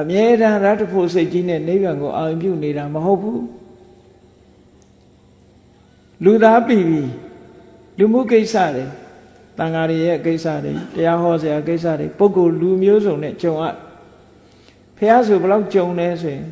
[0.00, 3.40] အမြဲတမ်းရတ္တဖို့စိတ်ကြီးနဲ့နိဗ္ဗာန်ကိုအာရုံပြုနေတာမဟုတ်ဘူး
[6.24, 7.02] လူသားပြီပြီ
[7.98, 8.84] လူမှုကိစ္စတွေ
[9.58, 13.64] တန်ဃာတွေရဲ့ကိစ္စတွေတရားဟောစရာကိစ္စတွေပုဂ္ဂိုလ်လူမျိုးစုံနဲ့ကြုံရ
[14.96, 16.46] ဖះဆိုဘလောက်ကြုံလဲဆိုရင်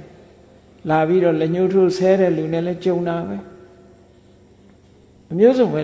[0.90, 3.36] လာပြီးတော့လက်ညှိုးထိုးဆဲတဲ့လူနဲ့လည်းကြုံတာပဲ
[5.30, 5.82] အမျိုးစုံပဲ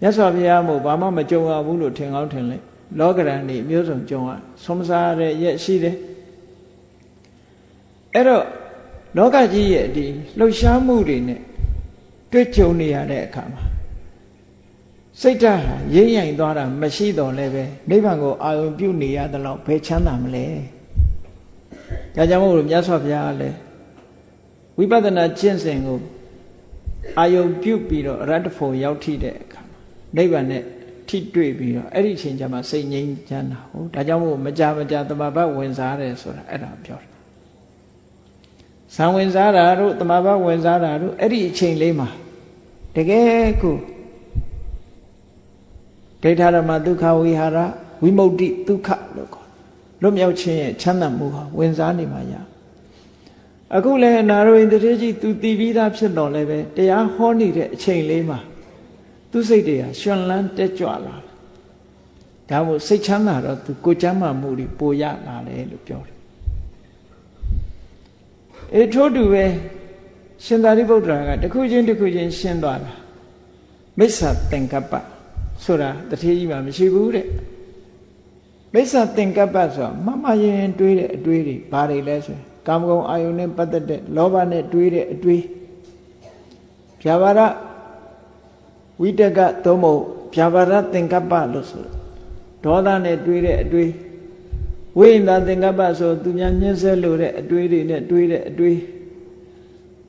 [0.00, 2.64] မြတ်စွာဘုရားမို့ဘာမှမကြုံရဘူးလို့ထင်ကောင်းထင်လိုက်
[2.98, 4.30] လောကရန်နေအမျိုးစုံကြုံရ
[4.64, 5.96] ဆုံးစားတဲ့ရက်ရှိတယ်
[8.14, 8.44] အဲ့တော့
[9.16, 10.06] လောကကြီးရဲ့ဒီ
[10.38, 11.40] လှုပ်ရှားမှုတွေနဲ့
[12.30, 13.62] တွေ့ကြုံနေရတဲ့အခါမှာ
[15.20, 20.46] စိတ်ဓာတ်ဟာရိမ့်ရိုင်သွားတာမရှိတော့လည်းပဲနိဗ္ဗာန်ကိုအာရုံပြုနေရသလောက်ဘယ်ချမ်းသာမလဲ။
[22.16, 23.56] ဒါကြောင့်မို့လို့မြတ်စွာဘုရားကလည်း
[24.78, 25.98] ဝိပဿနာကျင့်စဉ်ကို
[27.18, 29.60] အာယုံပြုတ်ပြီးတော့ရတ္တဖို့ရောက်ထိတဲ့အခါ
[30.16, 30.62] နိဗ္ဗာန်နဲ့
[31.08, 37.09] ထိတွေ့ပြီးတော့အဲ့ဒီအချိန်ကျမှစိတ်ငြိမ်းချမ်းသာဟုတ်ဒါကြောင့်မို့မကြမကြတမဘဝင်စားတယ်ဆိုတာအဲ့ဒါပြောတယ်။
[38.94, 42.08] ဇံဝင်စားတာတို့တမဘဝင်စားတာတို့အဲ့ဒီအချိန်လေးမှာ
[42.96, 43.76] တကယ်ကို
[46.22, 47.58] ဒိဋ္ဌရမဒုက္ခဝိဟာရ
[48.02, 49.48] ဝိမု ക്തി ဒုက္ခလို့ခေါ်
[50.02, 52.34] လွတ်မြောက်ခြင်းရဲ့ချမ်းသာမှုဟာဝင်စားနေမှာရ
[53.76, 58.38] အခုလည်းနာရဝိန္ဒတိကြီးသူတည်ပြီးသားဖြစ်တော်လည်းပဲတရားဟောနေတဲ့အချိန်လေးမှာ
[59.30, 61.16] သူစိတ်တွေဟာရှင်လန်းတက်ကြွလာ
[62.48, 66.19] ဒါမို့စိတ်ချမ်းသာတော့သူကိုချမ်းသာမှုတွေပိုရလာတယ်လို့ပြောတယ်
[68.74, 69.44] အဲထို့တူပဲ
[70.44, 72.92] ရှင်သာရိပုတ္တရာကတခုချင်းတခုချင်းရှင်းသွားတာ
[73.98, 74.92] မိစ္ဆာသင်္ကပ္ပ
[75.64, 77.26] ဆိုတာတထေးကြီးမှမရှိဘူးတဲ့
[78.74, 85.42] မိစ္ဆာသင်္ကပ္ပဆိုတာမမရင်တွေးတဲ့အတွေးတွေဘာတွေလဲဆိုရင်ကာမဂုဏ်အာယုန်နဲ့ပတ်သက်တဲ့လောဘနဲ့တွေးတဲ့အတွေး
[87.00, 87.40] ဖြာပါရ
[89.00, 90.02] ဝိတကသို့မဟုတ်
[90.34, 91.84] ဗျာပါဒသင်္ကပ္ပလို့ဆို
[92.64, 93.90] ဒေါသနဲ့တွေးတဲ့အတွေး
[94.98, 98.78] ဝိညာသင်္ကပ္ပဆိုသူများညှင်းဆဲလို့တဲ့အတွေးတွေနဲ့တွေးတဲ့အတွေး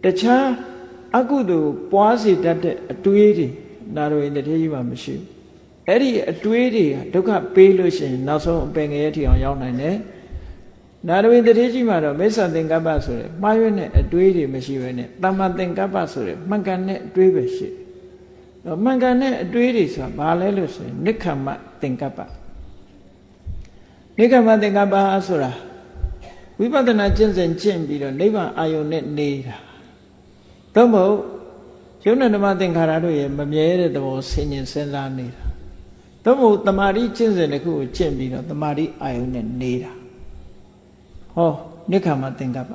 [0.04, 0.46] တခြား
[1.18, 3.48] အကုသိုလ်ပွားစေတတ်တဲ့အတွေးတွေ
[3.96, 5.26] နာရဝိတ္တထေကြီးမှာမရှိဘူး
[5.88, 9.98] အဲ့ဒီအတွေးတွေဒုက္ခပေးလို့ရှိရင်နောက်ဆုံးအပင်ငရဲထီအောင်ရောက်နိုင်တယ်
[11.08, 17.68] နာရဝိတ္တထေကြီးမှာတော့မိစ္ဆာသင်္ကပ္ပဆိုတဲ့မှားရွက်တဲ့အတွေးတွေမရှိဘဲနဲ့တမ္မာသင်္ကပ္ပဆိုတဲ့မှန်ကန်တဲ့အတွေးပဲရှိ
[18.66, 21.48] တော့မှန်ကန်တဲ့အတွေးတွေဆိုတာဘာလဲလို့ဆိုရင်နိခမ္မ
[21.82, 22.20] သင်္ကပ္ပ
[24.22, 24.96] နိခမ္မသင်္ကပ္ပ
[25.28, 25.52] ဆိုတာ
[26.60, 29.58] ဝိပဿနာကျင့်စဉ်ကျင့်ပြီးတော့နိဗ္ဗာန်အာယုန်နဲ့နေတာ
[30.76, 31.18] သို့မဟုတ်
[32.06, 35.44] ယုံနဲ့ဓမ္မသင်္ခါရတို့ရဲ့မမြဲတဲ့သဘောဆင်ញင်စဉ်းစားနေတာ
[36.24, 39.92] သို့မဟုတ်တမာတိကျင့်စဉ်တစ်ခုကိုကျင့်ပြီးတော့တမာတိအာယုန်နဲ့နေတာ
[41.36, 41.52] ဟော
[41.92, 42.72] နိခမသင်္ကပ္ပ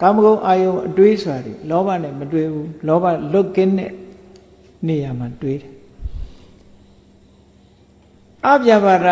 [0.00, 3.92] ကာမဂုဏ်အာယုန်အတွေးဆိုတာဒီလောဘနဲ့မတွေးဘူးလောဘလွတ်ကင်းတဲ့
[4.86, 5.70] နေရာမှာတွေးတယ်
[8.46, 9.08] အပြဘာရ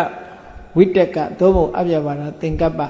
[0.77, 2.81] ဝိတက်ကသို့မဟုတ်အပြဘာရသင်္ကပ္ပ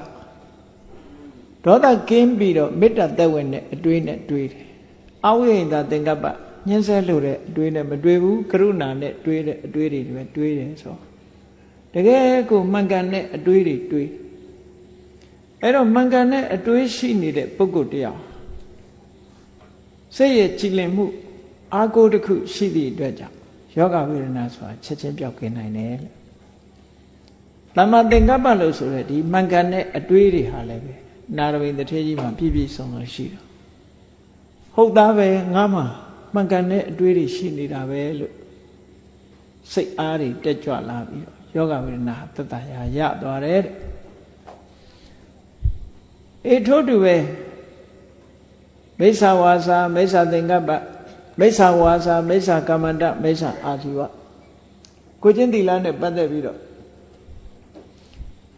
[1.64, 4.64] ဒေါသကင်းပြီးတော့မေတ္တာသက်ဝင်တဲ့အတွေးနဲ့တွေးတယ်
[5.26, 6.24] အဝိဟိတသင်္ကပ္ပ
[6.68, 10.96] ညှင်းဆဲလို့တဲ့အတွေးနဲ့မတွေးဘူးကရုဏာနဲ့တွေးတဲ့အတွေးတွေပဲတွေးတယ်ဆို
[11.94, 14.08] တကယ်ကိုမှန်ကန်တဲ့အတွေးတွေတွေး
[15.60, 18.20] အဲ့တော့မှန်ကန်တဲ့အတွေးရှိနေတဲ့ပုဂ္ဂိုလ်တယောက်
[20.16, 21.04] စိတ်ရဲ့ကြည်လင်မှု
[21.74, 23.36] အာကိုတစ်ခုရှိသည့်အတွက်ကြောင့်
[23.76, 26.23] ယောဂဝေဒနာဆိုတာချက်ချင်းပြောက်ကင်းနိုင်တယ်လေ
[27.76, 30.94] တမ္မာသင်္ကပ္ပလို့ဆိုတဲ့ဒီမှန်ကန်တဲ့အတွေးတွေဟာလည်းပဲ
[31.36, 33.40] နာရဝိတ္တထေကြီးမှာပြည့်ပြည့်စုံစုံရှိတယ်
[34.74, 35.80] ဟုတ်သားပဲငါမှ
[36.34, 38.32] မှန်ကန်တဲ့အတွေးတွေရှိနေတာပဲလို့
[39.72, 43.74] စိတ်အားတွေတက်ကြွလာပြီးတော့ယောဂဝေဒနာတတရာရသွားတယ်တဲ့
[46.46, 47.16] အေထို့တူပဲ
[48.98, 50.70] မိစ္ဆာဝါစာမိစ္ဆာသင်္ကပ္ပ
[51.40, 54.00] မိစ္ဆာဝါစာမိစ္ဆာကမ္မန္တမိစ္ဆာအာဇီဝ
[55.22, 56.58] ကိုချင်းတီလာနဲ့ပတ်သက်ပြီးတော့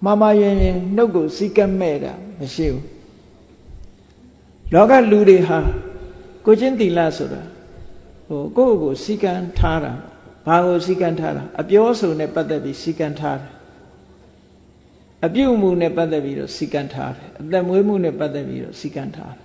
[0.05, 2.85] မမရင်ရင်နှုတ်ကိုစီကက်မဲ့တာမရှိဘူး
[4.75, 5.59] လောကလူတွေဟာ
[6.45, 7.43] ကိုချင်းတီလာဆိုတာ
[8.29, 9.93] ဟိုကိုယ့်ကိုစီကံထားတာ
[10.47, 13.53] ဘာကိုစီကံထားတာအပြောဆိုနဲ့ပတ်သက်ပြီးစီကံထားတယ်
[15.27, 19.45] အပြုမှုနဲ့ပတ်သက်ပြီးတော့စီကံထားတယ်အသက်မွေးမှုနဲ့ပတ်သက်ပြီးတော့စီကံထားတယ်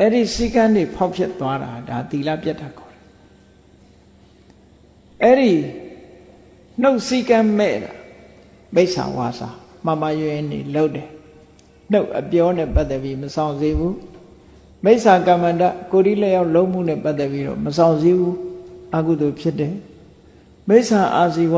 [0.00, 3.02] အဲ့ဒီစီကံတွေဖောက်ဖြစ်သွားတာဒါသီလပြတ်တာခေါ်တယ်
[5.22, 5.52] အဲ့ဒီ
[6.82, 7.97] နှုတ်စီကံမဲ့တာ
[8.74, 9.48] မိစ္ဆာဝါစာ
[9.86, 11.08] မမရွယ်နေလှုပ်တယ်
[11.92, 13.96] နှုတ်အပြောနဲ့ပတ်သက်ပြီးမဆောင်စေဘူး
[14.84, 18.36] မိစ္ဆာကမ္မန္တကိုဒီလက်ရောက်လုံးမှုနဲ့ပတ်သက်ပြီးတော့မဆောင်စည်းဘူး
[18.96, 19.74] အကုသိုလ်ဖြစ်တယ်
[20.68, 21.54] မိစ္ဆာအာဇီဝ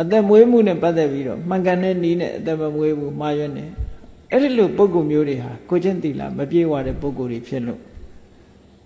[0.00, 3.70] အသက်မွေးမှုနဲ့ပတ်သက်ပြီးတော့မှန်ကန်တဲ့နည်းနဲ့အသက်မမွေးဘူးမှားရွံ့တယ်
[4.30, 7.80] အဲ့ဒီလိုပုံကုမျိုးတွေဟာကိုချင်းတိလာမပြေဝတဲ့ပုံကိုယ်တွေဖြစ်လို့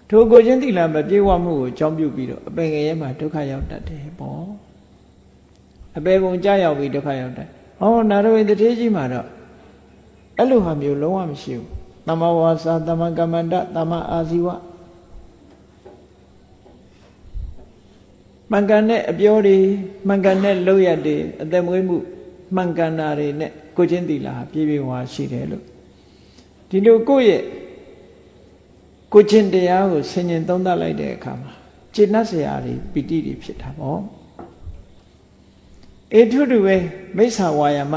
[0.08, 4.67] ထိုကိုချင်းတိလာမပြေဝမှုကိုကြောင်းပြုပြီးတော့အပင်ငရဲမှာဒုက္ခရောက်တတ်တယ်ပေါ့
[5.98, 7.48] အပေပုံကြရောက်ပြီးဒုက္ခရောက်တယ်
[7.80, 9.26] ဟောနာရဝိတ္ထေကြီးမှာတော့
[10.38, 11.68] အဲ့လိုဟာမျိုးလုံးဝမရှိဘူး
[12.06, 14.48] တမဝါစာတမကမ္မန္တတမအာဇီဝ
[18.50, 19.56] မှန်ကန်တဲ့အပြောတွေ
[20.08, 21.96] မှန်ကန်တဲ့လုပ်ရတွေအသက်မွေးမှု
[22.56, 25.64] မှန်ကန်တာတွေနဲ့ကိုချင်းတီလာပြည့်ပြည့်ဝါရှိတယ်လို့
[26.68, 27.42] ဒီလိုကိုယ့်ရဲ့
[29.12, 31.52] ကိုချင်းတရားကိုဆင်ញင်သုံးသပ်လိုက်တဲ့အခါမှာ
[31.94, 34.00] ကျေနပ်စရာတွေပီတိတွေဖြစ်တာပေါ့
[36.14, 36.76] အေထုတူပဲ
[37.16, 37.94] မိစ္ဆာဝါယာမ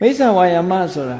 [0.00, 1.18] မိစ္ဆာဝါယာမဆိုတာ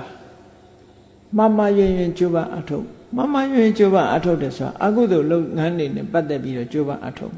[1.36, 2.84] မမရင်ရင်ကျိုးပန်းအထုတ်
[3.16, 7.34] မမရင်ရင်ကျိုးပန်းအထုတ်တယ်ဆိုတာအကုသိုလ်လုပ်ငန်းတွေနဲ့ပတ်သက်ပြီးတော့ကျိုးပန်းအထုတ်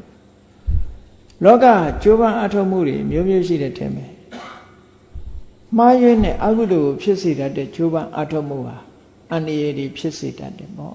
[1.45, 1.67] လောက
[2.03, 4.07] ကျိုးပန်းအထုတ်မှုတွေမျိုးမျိုးရှိတဲ့ထဲမှာ
[5.77, 8.77] မှားယွင်းတဲ့အကုသိုလ်ကိုဖြစ်စေတတ်တဲ့ကျိုးပန်းအထုတ်မှုဟာ
[9.31, 10.95] အန္တရာယ်တွေဖြစ်စေတတ်တယ်ပေါ့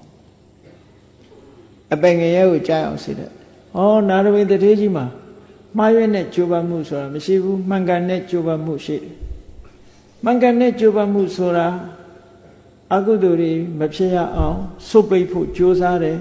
[1.92, 3.30] အပင်ငရဲကိုကြားအောင်စေတတ်
[3.74, 5.06] ဟောနာရဝိတ္ထေကြီးမှာ
[5.76, 9.04] မှားယွင်းတဲ့ကျိုးပန်းမှုဆိုတာမရှိဘူးမှန်ကန်တဲ့ကျိုးပန်းမှုရှိတယ်
[10.24, 11.66] မှန်ကန်တဲ့ကြိုးပမ်းမှုဆိုတာ
[12.94, 14.58] အကုသိုလ်တွေမဖြစ်ရအောင်
[14.88, 16.18] စုပ်ပိတ်ဖို့ကြိုးစားတယ်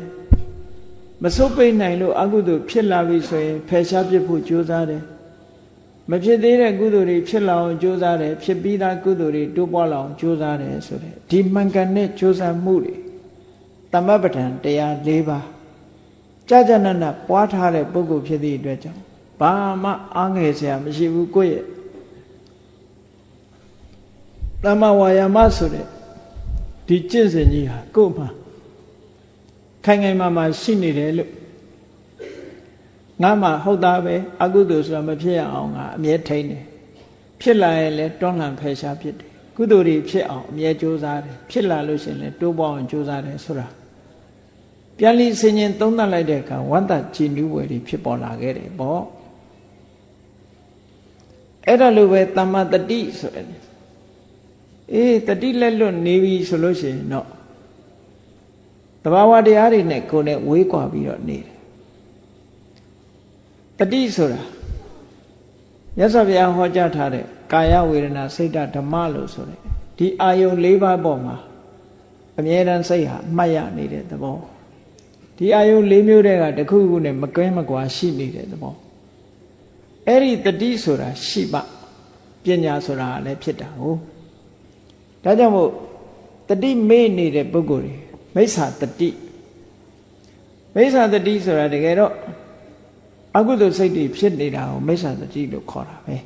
[1.23, 5.03] မစုပ်ပိတ်နိုင်လို့အကုသိုလ်ဖြစ်လာပြီဆိုရင်ဖယ်ရှားပစ်ဖို့ကြိုးစားတယ်
[6.09, 12.95] မဖြစ်သေးတဲ့ကုသိုလ်တွေဖြစ်လာအောင်ကြိုးစားတယ်ဖြစ်ပြီးသားကုသိုလ်တွေတိုးပွားလာအောင်ကြိုးစားတယ်ဆိုတဲ့ဒီမှန်ကန်တဲ့ကြိုးစားမှုတွေ
[13.93, 15.45] တမ္ပပဋ္ဌာန်တရား၄ပါး
[16.49, 19.09] ကြာကြာနာနာပွားထားတဲ့ပုဂ္ဂိုလ်ဖြစ်သည့်အတွက်ကြောင့်
[19.39, 21.65] ဘာမှအားငယ်စရာမရှိဘူးကိုယ့်ရဲ့
[24.63, 25.85] တမ္မာဝါယာမဆိုတဲ့
[26.87, 28.27] ဒီကျင့်စဉ်ကြီးဟာကို့မှာ
[29.85, 31.31] ခိုင်ခိုင်မာမာရှိနေတယ်လို့
[33.21, 36.63] ငါမှဟုတ်သားပဲအကုသိုလ်ဆိုတာမဖြစ်ရအောင်ငါအမြဲထိန်းတယ်
[37.41, 43.67] ဖြစ်လာရင်လည်းတွန်းလှန်ဖယ်ရှားဖြစ်တယ်ကုသိုလ်တွေဖြစ်အောင်အမြဲကြိုးစားတယ်ဖြစ်လာလို့ရှိရင်လည်းတိုးပေါအောင်ကြိုးစားတယ်ဆိုတာ
[44.97, 49.01] ပြန်လီဆင်ញင်သုံးသပ်လိုက်တဲ့အခါဝန္တကြည်နူးဝယ်တွေဖြစ်ပေါ်လာခဲ့တယ်ပေါ့
[51.70, 53.47] အဲ့ဒါလိုပဲတမ္မာတတိဆိုရယ်
[54.93, 57.28] အေးတတိလက်လွတ်နေပြီဆိုလို့ရှိရင်တော့
[59.03, 61.55] တဘာဝတရားတွေနဲ့ကိုယ်နဲ့ဝေးကွာပြီးတော့နေတယ်
[63.78, 64.41] တတိဆိုတာ
[65.97, 69.59] မြတ်စွာဘုရားဟောကြားထားတဲ့ကာယဝေဒနာစိတ်ဓဓမ္မလို့ဆိုတဲ့
[69.97, 71.36] ဒီအာယုံ၄ပါးပေါ်မှာ
[72.38, 74.38] အမြဲတမ်းစိတ်ဟာမှတ်ရနေတဲ့သဘော
[75.38, 78.76] ဒီအာယုံ၄မျိုးတည်းကတခုခုနဲ့မကွဲမကွာရှိနေတဲ့သဘော
[80.07, 81.55] အဲ့ဒီတတိဆိုတာရှိပ
[82.43, 83.97] ပညာဆိုတာလည်းဖြစ်တာဟုတ်
[85.23, 85.69] ဒါကြောင့်မို့
[86.49, 87.95] တတိမေ့နေတဲ့ပုဂ္ဂိုလ်တွေ
[88.35, 89.09] မိစ္ဆာတတိ
[90.75, 92.13] မိစ္ဆာတတိဆိုတာတကယ်တော့
[93.37, 96.17] အကုသိုလ်စိတ်တွေဖြစ်နေတာကိုမိစ္ဆာတတိလို့ခေါ်တာပဲ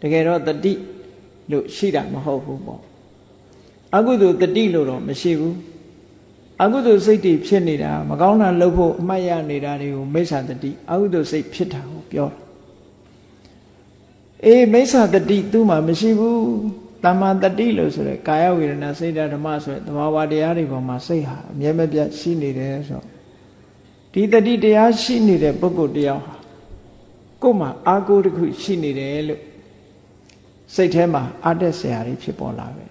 [0.00, 0.72] တကယ်တော့တတိ
[1.50, 2.82] လို့ရှိတာမဟုတ်ဘူးပေါ့
[3.96, 5.56] အကုသိုလ်တတိလို့တော့မရှိဘူး
[6.62, 12.45] အကုသိုလ်စိတ်တွေဖြစ်နေတာမကောင်းတာလုပ်ဖို့အမှတ်ရနေတာတွေကိုမိစ္ဆာတတိအကုသိုလ်စိတ်ဖြစ်တာကိုပြောတာ
[14.44, 16.40] အေးမိစ္ဆာတတိသူ့မှာမရှိဘူး
[17.04, 23.06] တမ္မာတတိလို့ဆိုရဲကာယဝေဒနာစိတ်ဓဓမ္မဆိုရဲသဘာဝတရားတွေပေါ်မှာစိတ်ဟာအမြဲမပြတ်ရှိနေတယ်ဆိုတော့
[24.12, 26.34] ဒီတတိတရားရှိနေတဲ့ပုဂ္ဂိုလ်တယောက်ဟာ
[27.42, 29.42] ကိုယ်မှာအာကိုတစ်ခုရှိနေတယ်လို့
[30.74, 32.84] စိတ်ထဲမှာအတက်ဆရာတွေဖြစ်ပေါ်လာပဲ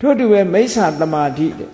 [0.00, 1.70] ထို့တူပဲမိစ္ဆာတမာတိတဲ့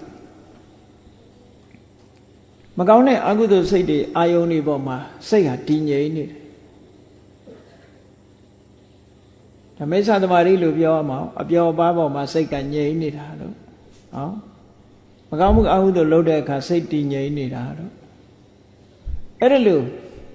[2.79, 4.97] မကောင်းတဲ့အကုသိုလ်စိတ်တွေအာယုန်တွေပေါ်မှာ
[5.29, 6.39] စိတ်ဟာတည်ငြိမ်နေတယ်
[9.77, 13.55] ဓမိစ္ဆာတမာတိလို့ပြောရမှာအပျော်ပါးပေါ်မှာစိတ်ကငြိမ်နေတာလို့
[14.15, 14.29] ဟော
[15.31, 17.93] မကောင်းမှုအဟုသို့လှုပ်တဲ့အခါစိတ်တည်ငြိမ်နေတာတော့
[19.41, 19.85] အဲ့ဒါလို့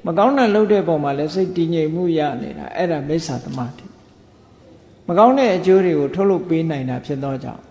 [0.07, 3.85] မကောင်းတဲ့လှုပ်တဲ့ပုံမှာလည်းစိတ်တည်ငြိမ်မှုရနေတာအဲ့ဒါမိစ္ဆာတမာတိ
[5.07, 7.63] မကောင်းတဲ့အကျိုးတွေကိုထုတ်လုပ်ပေးနိုင်တာဖြစ်သောကြောင့်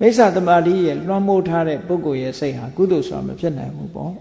[0.00, 4.14] မိစ္ဆာတမာတိရဲ့လွှမ်းမိုးထားတဲ့ပုဂ္ဂိုလ်ရဲ့စိတ်ဟာကုသိုလ်ဆိုတာမဖြစ်နိုင်ဘူးပေါ့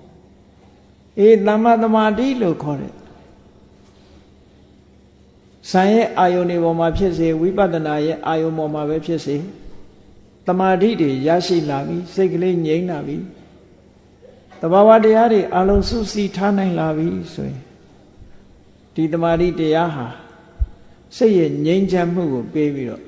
[1.20, 2.94] အေးတမ္မာတမာတိလို့ခေါ်တယ်
[5.72, 9.38] ဇံရဲ့အာယုန်တွေပေါ်မှာဖြစ်စေဝိပဿနာရဲ့အာယုန်ပေါ်မှာပဲဖြစ်စေ
[10.48, 13.18] တမာတိတွေရရှိလာပြီစိတ်ကလေးငြိမ်းလာပြီ
[14.62, 17.62] တဘာဝတရားတွေအလုံးစုစည်းထားနိုင်လာပြီဆိုရင်
[18.96, 20.08] ဒီတမာတိတရားဟာ
[21.18, 23.05] စိတ်ရဲ့ငြိမ်းချမ်းမှုကိုပေးပြီးတော့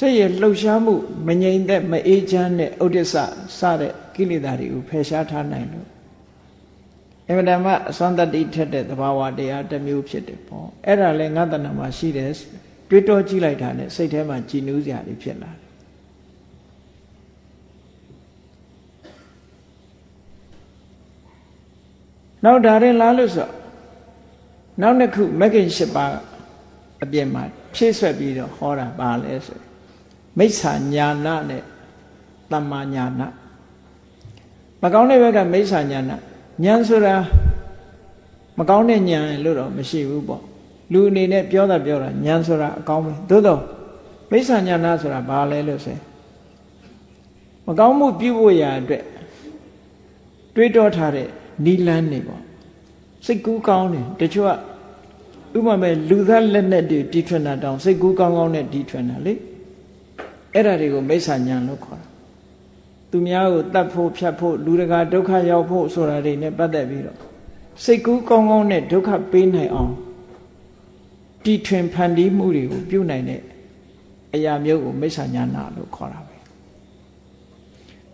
[0.00, 0.94] စိတ်ရဲ့လှုပ်ရှားမှု
[1.28, 3.14] မငြိမ်သက်မအေးချမ်းတဲ့ဥဒိစ္စ
[3.58, 5.88] စတဲ့ကိလေသာတွေကိုဖယ်ရှားထားနိုင်လို့
[7.28, 12.30] အမှန်တမ်းအစွမ်းတတိထက်တဲ့သဘာဝတရားတစ်မျိုးဖြစ်တယ်ပေါ့အဲ့ဒါလည်းငါတဏ္ဍမှာရှိတယ်
[12.88, 15.70] တွေးတောကြည့်လိုက်တာနဲ့စိတ်ထဲမှာကြည်နူးစရာတွေဖြစ်လာတယ်
[22.44, 23.48] နောက်ဒါရင်လားလို့ဆို
[24.80, 26.12] နောက်တစ်ခုမဂ္ဂင်၈ပါး
[27.02, 27.42] အပြင်မှာ
[27.74, 29.60] ဖြည့်ဆွက်ပြီးတော့ဟောတာပါလဲဆို
[30.38, 31.62] မိစ္ဆာညာနာနဲ့
[32.52, 33.26] တမ္မာညာနာ
[34.82, 36.16] မကောင်းတဲ့ဘက်ကမိစ္ဆာညာနာ
[36.64, 37.14] ဉာဏ်ဆိုတာ
[38.58, 40.42] မကောင်းတဲ့ဉာဏ်လို့တော့မရှိဘူးပေါ့
[40.92, 43.60] လူအနေနဲ့ပြောတာပြောတာဉာဏ်ဆိုတာအကောင်းပဲသို့တော့
[44.30, 45.96] မိစ္ဆာညာနာဆိုတာဘာလဲလို့ဆို
[47.66, 49.04] မကောင်းမှုပြုဖို့ရာအတွက်
[50.54, 51.28] တွေးတောထားတဲ့
[51.64, 52.42] နီလန်းနေပေါ့
[53.26, 59.34] စိတ်ကူးကောင်းတယ်တချို့ကဥပမာလူသားလက်နဲ့တွေတီထွင်တာတောင်စိတ်ကူးကောင်းကောင်းနဲ့တီထွင်တာလေ
[60.54, 62.08] အဲ့ဒါတွေကိုမိစ္ဆာညာလို့ခေါ်တာ
[63.10, 67.18] သူများကိုတတ်ဖို့ဖြတ်ဖို့လူတကာဒုက္ခရောက်ဖို့ဆိုတာတွေနဲ့ပတ်သက်ပြီးတော့
[67.84, 69.92] စိတ်ကူးကောင်းကောင်းနဲ့ဒုက္ခပေးနိုင်အောင်
[71.44, 73.40] တီထွင်ဖန်တီးမှုတွေကိုပြုနိုင်တဲ့
[74.34, 76.36] အရာမျိုးကိုမိစ္ဆာညာနာလို့ခေါ်တာပဲ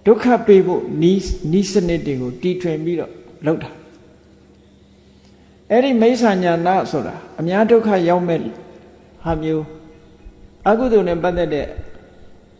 [0.07, 1.21] ဒုက္ခပေးဖို့နီး
[1.53, 3.13] နီးစနစ်တွေကိုတီထွင်ပြီးတော့
[3.47, 3.71] လောက်တာ
[5.71, 8.41] အဲ့ဒီမိစ္ဆာညာနာဆိုတာအများဒုက္ခရောက်မဲ့
[9.23, 9.65] ဟာမျိုး
[10.69, 11.67] အကုသိုလ်နဲ့ပတ်သက်တဲ့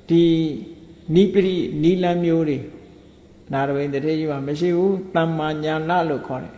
[0.09, 0.25] ဒီ
[1.15, 2.59] နိပရိနိလန်းမျိုးတွေ
[3.53, 6.55] နာရဝိန်တထေကြီးမှာမရှိဘူးတမ္မာညာနာလို့ခေါ်တယ်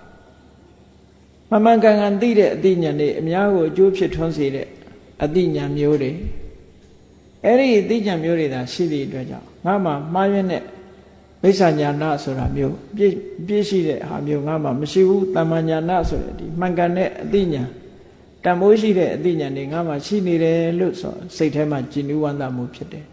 [1.50, 4.66] မမှန်ကန်ကန်သိတဲ့အသိဉာဏ်တွေအများကိုအကျိုးဖြစ်ထွန်းစေတဲ့
[5.24, 6.10] အသိဉာဏ်မျိုးတွေ
[7.44, 10.62] အဲ့ဒီအသိဉာဏ်မျိုးတွေသာရှိသည့်အတွက်ကြောင့်ငါမှမှားရွံ့တဲ့
[11.42, 13.14] မိစ္ဆာညာနာဆိုတာမျိုးပြည့်
[13.46, 17.68] ပြည့်ရှိတဲ့ဟာမျိုးငါမှမရှိဘူးတမ္မာညာနာဆိုတဲ့ဒီမှန်ကန်တဲ့အသိဉာဏ်
[18.44, 23.06] တန်ဖိုးရှိတဲ့အသိဉာဏ်တွေငါမှရှိနေတယ်လို့ဆိုစိတ်ထဲမှာကြည်နူးဝမ်းသာမှုဖြစ်တယ်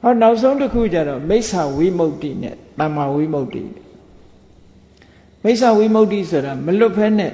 [0.00, 3.56] ဟောနောက်ဆုံးတစ်ခုကျတော့မိစ္ဆာဝိမု ക്തി နဲ့တမ္မာဝိမု ക്തി
[5.42, 7.32] မိစ္ဆာဝိမု ക്തി ဆိုတာမလွတ်ဖဲနဲ့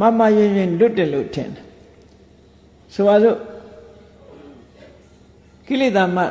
[0.00, 1.64] မမရင်ရင်လွတ်တယ်လို့ထင်တယ်
[2.94, 3.38] ဆိုပါစို့
[5.66, 6.22] ကိလေသာမှ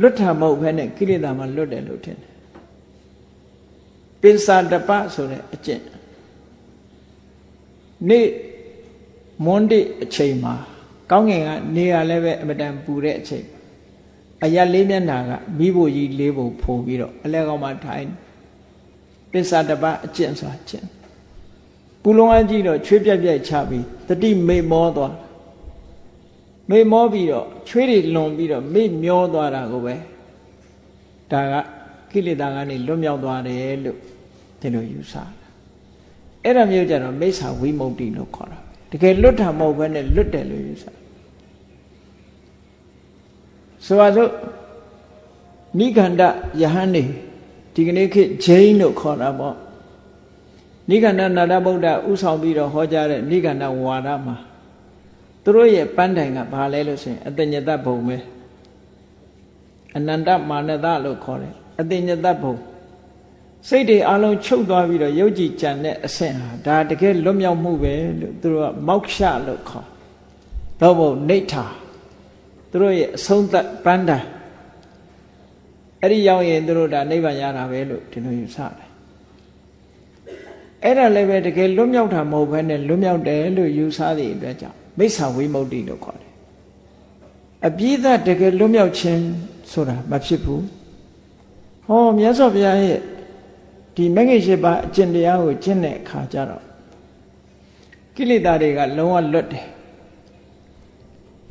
[0.00, 2.32] လွတ်တာမဟုတ်ဘဲနဲ့ကိလေသာမှလွတ်တယ်လို့ထင်တယ်
[4.20, 5.82] ပိစာတပဆိုတဲ့အကျင့်
[8.08, 8.26] နေ့
[9.44, 10.54] မွန်းတိအချိန်မှာ
[11.10, 13.44] ကောင်းငင်ကနေရလည်းပဲအမတန်ပူတဲ့အချိန်
[14.43, 18.07] အရလေးမျက်နှာကမိဖို့ကြီးလေးဖို့ဖိုးပြီးတော့အလဲကောင်မှထိုင်
[19.31, 20.87] ပစ္စတပအကျင့်စွာကျင့်
[22.03, 25.15] ပူလုံးအကြီးတော့ချွေးပြက်ပြက်ချပြီးတတိမိတ်မောသွား
[26.69, 29.95] မိတ်မောပြီးတော့ချွေးတွေလွန်ပြီးတော့မိတ်မျောသွားတာကိုပဲ
[31.31, 31.53] ဒါက
[32.11, 33.97] ကိလေသာကနေလွတ်မြောက်သွားတယ်လို့
[34.61, 35.23] ဒီလိုယူဆတာ
[36.43, 38.59] အဲ့ဒါမျိုးကြတော့မိစ္ဆာဝိမု ക്തി လို့ခေါ်တာ
[38.91, 40.85] တကယ်လွတ်တာမဟုတ်ဘဲနဲ့လွတ်တယ်လို့ယူဆ
[43.85, 44.31] ဆိုပါစို့
[45.79, 46.21] နိခန္ဓ
[46.61, 47.03] ယဟန်နေ
[47.73, 49.55] ဒီကနေ့ခေတ်ဂျိန်းလို့ခေါ်တာပေါ့
[50.89, 54.35] နိခန္ဓနာတဗုဒ္ဓဥဆောင်ပြီးတော့ဟောကြားတဲ့နိခန္ဓဝါဒမှာ
[55.43, 58.17] သူတို့ရဲ့ပန်းတိုင်ကဘာလဲလို့ဆိုရင်အတညတဘုံပဲ
[59.95, 62.55] အနန္တမာနတလို့ခေါ်တယ်အတညတဘုံ
[63.67, 69.15] စိတ်တွေအလုံးချုပ်သွားပြီးတော့ယုတ်ကြည်ကြံတဲ့အဆင့်ဟာဒါတကယ်လွတ်မြောက်မှုပဲလို့သူတို့ကမောက္ခ
[69.47, 69.87] လို့ခေါ်
[70.81, 71.65] တော့ဘုံနေထာ
[72.69, 74.25] သူတို့ရဲ့အဆုံးသတ်ပန်းတိုင်
[76.01, 78.89] အဲ့ဒီရောက်ရင်သူတို့ဒါနိဗ္ဗာန်ရတာပဲလို့ဒီလိုယူဆတယ်
[80.83, 86.31] အဲ့ဒါလည်းပဲတကယ်လွတ်မြောက်တာမဟုတ်ဘဲနဲ့လွတ်မြောက်တယ်လို့ယူဆတဲ့အတွက်ကြောင့်မိစ္ဆာဝိမု ക്തി လို့ခေါ်တယ်
[87.67, 89.21] အပြည့်အတကယ်လွတ်မြောက်ခြင်း
[89.71, 90.63] ဆိုတာမဖြစ်ဘူး
[91.85, 92.99] ဟောမြတ်စွာဘုရားရဲ့
[93.95, 96.63] ဒီမဂ္ဂင်၈ပါးအကျင့်တရားကိုကျင့်တဲ့အခါကျတော့
[98.15, 99.65] ကိလေသာတွေကလုံးဝလွတ်တယ်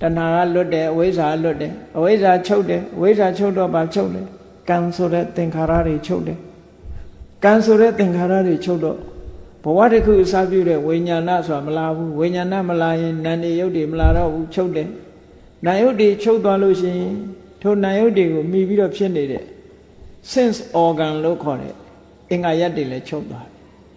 [0.01, 4.23] တဏှာကလွတ်တယ်အဝိဇ္ဇာလွတ်တယ်အဝိဇ္ဇာချုပ်တယ်အဝိဇ္ဇာချုပ်တော့ဘာချုပ်လဲ
[4.69, 6.39] ကံဆိုတဲ့သင်္ခါရတွေချုပ်တယ်
[7.45, 8.99] ကံဆိုတဲ့သင်္ခါရတွေချုပ်တော့
[9.65, 14.89] ဘဝတစ်ခုအစပြုတဲ့ဝိညာဏဆိုတာမလာဘူးဝိညာဏမလာရင်နာနေယုတ်တွေမလာတော့ဘူးချုပ်တယ်
[15.67, 17.15] နာယုတ်တွေချုပ်သွားလို့ရှိရင်
[17.63, 19.45] ထိုနာယုတ်တွေကိုမိပြီးတော့ဖြစ်နေတဲ့
[20.33, 21.75] sense organ လို့ခေါ်တဲ့
[22.31, 23.47] အင်္ဂါရက်တွေလည်းချုပ်သွား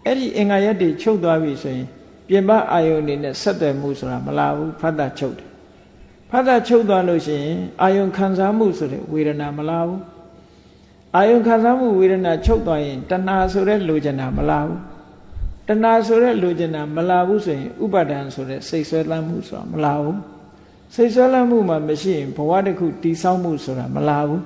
[0.06, 1.88] အဲ့ဒီအင်္ဂါရက်တွေချုပ်သွားပြီဆိုရင်
[2.28, 5.51] ပြင်ပအာယုန်တွေနဲ့ဆက်သွယ်မှုဆိုတာမလာဘူးဖတ်တာချုပ်တယ်
[6.32, 10.02] ဖတ်တာချုပ်သွားလို့ရှိရင်အာယုန်ခံစားမှုဆိုတဲ့ဝေဒနာမလာဘူး
[11.16, 14.80] အာယုန်ခံစားမှုဝေဒနာချုပ်သွားရင်တဏှာဆိုတဲ့လိုချင်တာမလာဘူး
[15.68, 20.18] တဏှာဆိုတဲ့လိုချင်တာမလာဘူးဆိုရင်ဥပါဒံဆိုတဲ့စိတ်ဆွဲလန်းမှုဆိုတာမလာဘူး
[20.96, 24.42] စိတ်ဆွဲလန်းမှုမှမရှိရင်ဘဝတစ်ခုတည်ဆောက်မှုဆိုတာမလာဘူး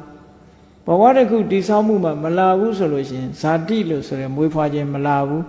[0.87, 5.43] ဘဝတစ်ခုတည်ဆောက်မှုမှမလာဘူးဆိုလို့ရှိရင်ဇာတိလို့ဆိုရယ်မွေးဖွားခြင်းမလာဘူး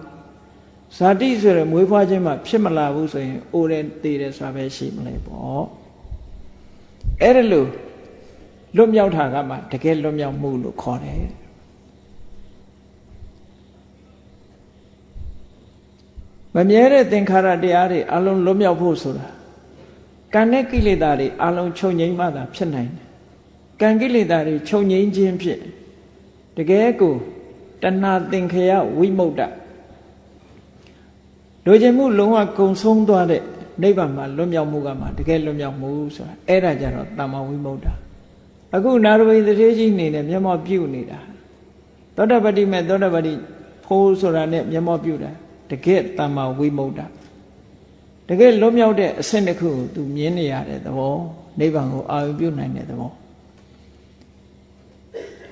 [0.96, 5.85] ဇာတိဆိုရယ်မွေးဖွားခြင်းမှဖြစ်မလာဘူးဆိုရင်အိုးတယ်တည်တယ်ဆိုတာပဲရှိမလဲပေါ့
[7.22, 7.68] အဲ့ဒါလို့
[8.76, 11.26] လွတ်မြောက်တာကမှတကယ်လွတ်မြောက်မှုလို့ခေါ်တယ်
[16.54, 19.28] မမြဲတဲ့သင်္ခါရတရားတွေအလုံးလွတ်မြောက်ဖို့ဆိုတာ
[20.34, 23.06] ကံနဲ့ကိလေသာတွေအလုံးချုပ်ငြိမ်းမှသာဖြစ်နိုင်တယ်
[23.80, 25.60] ကံကိလေသာတွေချုပ်ငြိမ်းခြင်းဖြင့်
[26.56, 27.14] တကယ်ကို
[27.82, 29.40] တဏှာသင်္ခယဝိမု ക്ത
[31.66, 33.42] လိုချင်မှုလုံးဝကုံဆုံးသွားတဲ့
[33.81, 37.87] နိဗ္ဗာန်မှာလွတ်မြောက်မှုကမှတကယ်လွတ်မြောက်မှုဆိုတာအဲ့ဒါကြတော့တမ္မာဝိမု ക്ത
[38.75, 41.19] အခုနာရဝိသတိကြီးနေနဲ့မျက်မှောက်ပြုနေတာ
[42.15, 43.33] သောတပတိမဲ့သောတပတိ
[43.85, 45.31] ဖိုးဆိုတာနဲ့မျက်မှောက်ပြုတာ
[45.71, 46.99] တကယ်တမ္မာဝိမု ക്ത
[48.29, 51.15] တကယ်လွတ်မြောက်တဲ့အဆင့်တစ်ခုကိုသူမြင်နေရတဲ့သဘော
[51.59, 53.11] နိဗ္ဗာန်ကိုအာရုံပြုနိုင်တဲ့သဘော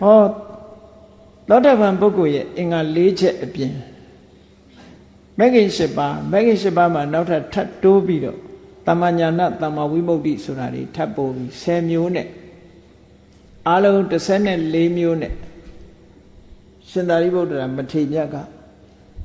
[0.02, 0.24] ဟော
[1.50, 3.74] သောတပန်ပုဂ္ဂိုလ်ရဲ့အင်္ဂါ၄ချက်အပြင်
[5.39, 8.39] မဂ္ဂင်၈ပါးမဂ္ဂင်၈ပါးမှာနောက်ထပ်ထပ်တိုးပြီးတော့
[8.86, 12.28] တမ္မာညာဏတမ္မာဝိမု ക്തി ဆိုတာတွေထပ်ပို့ပြီး10မျိုးနဲ့
[13.70, 15.32] အလုံး14မျိုးနဲ့
[16.89, 18.36] ရှင်သာရိပုတ္တရာမထေရက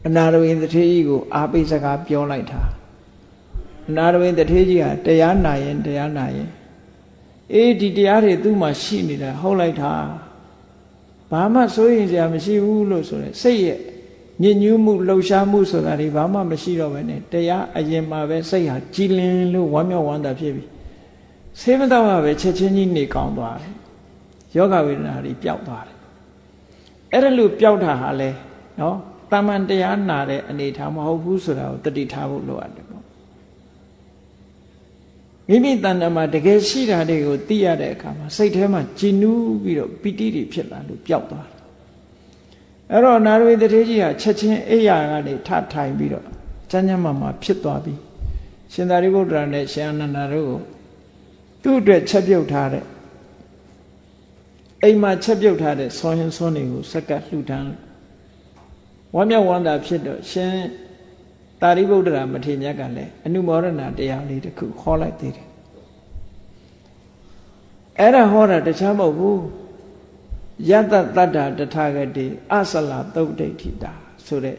[0.08, 2.62] အနာရဝိသထေကြီးကိုအာပိစကားပြောလိုက်တာ
[3.90, 6.50] အနာရဝိသထေကြီးဟာတရားနာရင်တရားနာရင်
[7.54, 9.94] အေးဒီတရားတွေသူ့မှာရှိနေတာဟုတ်လိုက်တာ
[11.32, 13.80] ဘာမှစိုးရင်စရာမရှိဘူးလို့ဆိုရဲစိတ်ရဲ့
[14.44, 20.64] ညဉ့်ညူးမှုလှုပ်ရှားမှုဆိုတာတွေဘာမှမရှိတော့ဘဲနဲ့တရားအရင်မှာပဲစိတ်ဟာကြည်လင်လို့ဝမ်းမြောက်ဝမ်းသာဖြစ်ပြီ
[21.60, 23.74] ဆေးမတော့ပဲချက်ချင်းကြီးနေကောင်းသွားတယ်
[24.56, 25.98] ယောဂဝေဒနာတွေပျောက်သွားတယ်
[27.12, 28.30] အဲ့ဒါလို့ပျောက်တာဟာလဲ
[28.80, 28.98] နော်
[29.32, 33.04] တာမန်တရားနာတဲ့အနေထားမဟုတ်ဘူးဆိုတာကိုတတိထားဖို့လိုအပ်တယ်ပေါ့
[35.50, 41.59] မိမိတဏ္ဍာမှာတကယ်ရှိတာတွေကိုသိရတဲ့အခါမှာစိတ်ထဲမှာကြည်နူးပြီးတော့ပီတိတွေဖြစ်လာလို့ပျောက်သွားတယ်
[42.92, 46.26] အဲ့တော့နာရဝိတထေကြီးဟာချက်ချင်းအိယာကနေထထိုင်ပြီးတော့
[46.72, 47.94] ကျမ်းကျမ်းမာမာဖြစ်သွားပြီ
[48.74, 50.60] ရှင်သာရိပုတ္တရာနဲ့ရှင်အနန္ဒာတို့ကို
[51.64, 52.86] သူ့အတွက်ချက်ပြုတ်ထားတဲ့
[54.84, 57.72] အိမ်မှာချက်ပြုတ်ထားတဲ့ဆောင်းရင်ဆောင်းတွေကိုစက္ကလှူဒန်း
[59.16, 60.54] ဝမ်းမြောက်ဝမ်းသာဖြစ်တော့ရှင်
[61.62, 65.48] သာရိပုတ္တရာမထေရကလည်းအနုမောဒနာတရားလေးတစ်ခုခေါ်လိုက်သေးတယ်
[68.00, 69.42] အဲ့ဒါဟောတာတခြားမဟုတ်ဘူး
[70.68, 73.92] ယတတတ္တာတထာဂတိအဆလာသုတ်ဒိဋ္ဌိတာ
[74.26, 74.58] ဆိုတဲ့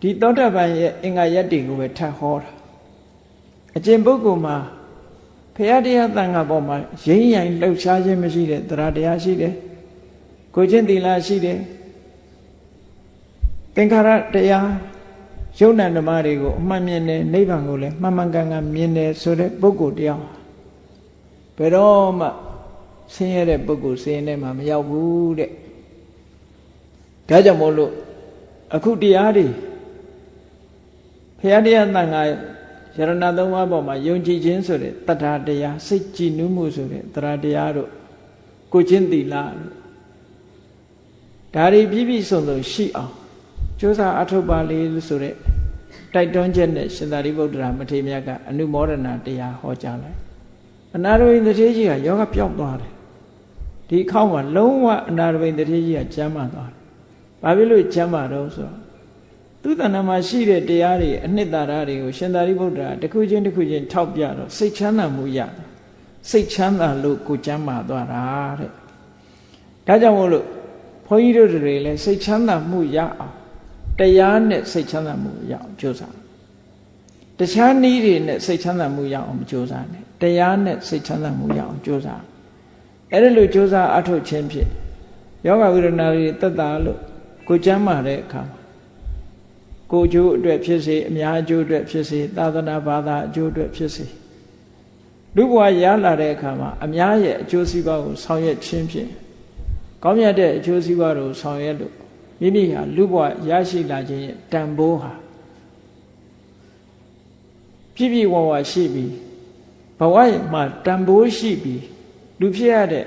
[0.00, 2.50] ဒီသောတပန်ရဲ့အင်္ဂါယတ္တိကိုပဲထပ်ဟောတာ
[3.76, 4.56] အကျင့်ပုဂ္ဂိုလ်မှာ
[5.54, 9.54] ဖရာတရားတန်ခါပေါ်မှာရင်းရိုင်လှုပ်ရှားခြင်းမရှိတဲ့တရားတရားရှိတယ်
[10.54, 11.58] ကိုချင်းသီလရှိတယ်
[13.74, 14.68] သင်္ခါရတရား
[15.58, 20.22] ယုံနာဓမ္မတွေကိုအမှန်မြင်တယ်နိဗ္ဗာန်ကိုလည်းမှန်မှန်ကန်ကန်မြင်တယ်ဆိုတဲ့ပုဂ္ဂိုလ်တရား
[21.56, 22.28] ဘယ်တော့မှ
[23.14, 25.50] ဆင်းရဲတဲ့ပုဂ္ဂိုလ်ဆင်းရဲမှာမရောက်ဘူးတဲ့
[27.28, 27.92] ဒါကြောင့်မို့လို့
[28.74, 29.46] အခုတရားတွေ
[31.38, 32.30] ဖရာတရားတန်ခါယ
[32.96, 37.90] ရဏသုံးပါးပေါ်မှာယုံကြည်ခြင်းဆိုတဲ့တတ္ထာတရားစိတ်ကြည်နူးမှုဆိုတဲ့တရားတရားတို့
[38.72, 39.84] ကိုချင်းသီလတို့
[41.54, 43.12] ဒါတွေပြည့်ပြည့်စုံစုံရှိအောင်
[43.80, 44.78] ကြိုးစားအထုတ်ပါလေ
[45.08, 45.34] ဆိုတဲ့
[46.14, 50.18] တိုက်တွန်းချက်နဲ့ရှင်သာရိပုတ္တရာမထေရမြတ်ကအနုမောဒနာတရားဟောကြားလိုက်
[50.96, 52.93] အနာရဝိသတိကြီးကယောဂပြောက်သွားတယ်
[53.88, 56.80] ဒီအခေါက်မှာလုံးဝအနာရဝိသတိကြီးကကျမ်းမာသွားတယ်
[57.42, 58.78] ဘာဖြစ်လို့ကျမ်းမာတော့ဆိုတော့
[59.62, 65.68] သူတဏ္ဍမှာရှိတဲ့တရားတွေအနှစ်သာရတွေကိုရှင်သာရိပုတ္တရာတစ်ခုချင်းတစ်ခုချင်းထောက်ပြတော့စိတ်ချမ်းသာမှုရတယ်
[66.30, 68.22] စိတ်ချမ်းသာလို့ကိုကျမ်းမာသွားတာ
[68.58, 68.70] တဲ့
[69.86, 70.46] ဒါကြောင့်မို့လို့
[71.06, 73.34] ဘုန်းကြီးတို့တွေလည်းစိတ်ချမ်းသာမှုရအောင်
[73.98, 76.14] တရားနဲ့စိတ်ချမ်းသာမှုရအောင်ကြိုးစား
[77.38, 82.22] တခြားနည်းတွေနဲ့စိတ်ချမ်းသာမှုရအောင်မကြိုးစားနဲ့တရားနဲ့စိတ်ချမ်းသာမှုရအောင်ကြိုးစား
[83.12, 84.70] အဲ့ဒါလို့ကြိုးစားအထုတ်ခြင်းဖြင့်
[85.46, 86.98] ယောဂဝိရဏတွေတက်တာလို့
[87.48, 88.60] ကိုကျမ်းမာတဲ့အခါမှာ
[89.90, 94.06] ကိုကျိုးအတွက်ဖြစ်စေအများအကျိုးအတွက်ဖြစ်စေသာသနာဘာသာအကျိုးအတွက်ဖြစ်စေ
[95.36, 99.10] လူဘဝရလာတဲ့အခါမှာအများရဲ့အကျိုးစီးပွားကိုဆောင်ရွက်ခြင်းဖြင့်
[100.02, 101.94] ကောင်းမြတ်တဲ့အကျိုးစီးပွားကိုဆောင်ရွက်လို့
[102.40, 103.16] မိမိဟာလူဘဝ
[103.48, 105.12] ရရှိလာခြင်းရဲ့တန်ဖိုးဟာ
[107.94, 109.12] ပြည့်ပြည့်ဝဝရှိပြီး
[109.98, 110.16] ဘဝ
[110.52, 111.82] မှာတန်ဖိုးရှိပြီး
[112.44, 113.04] လူဖြစ်ရတဲ့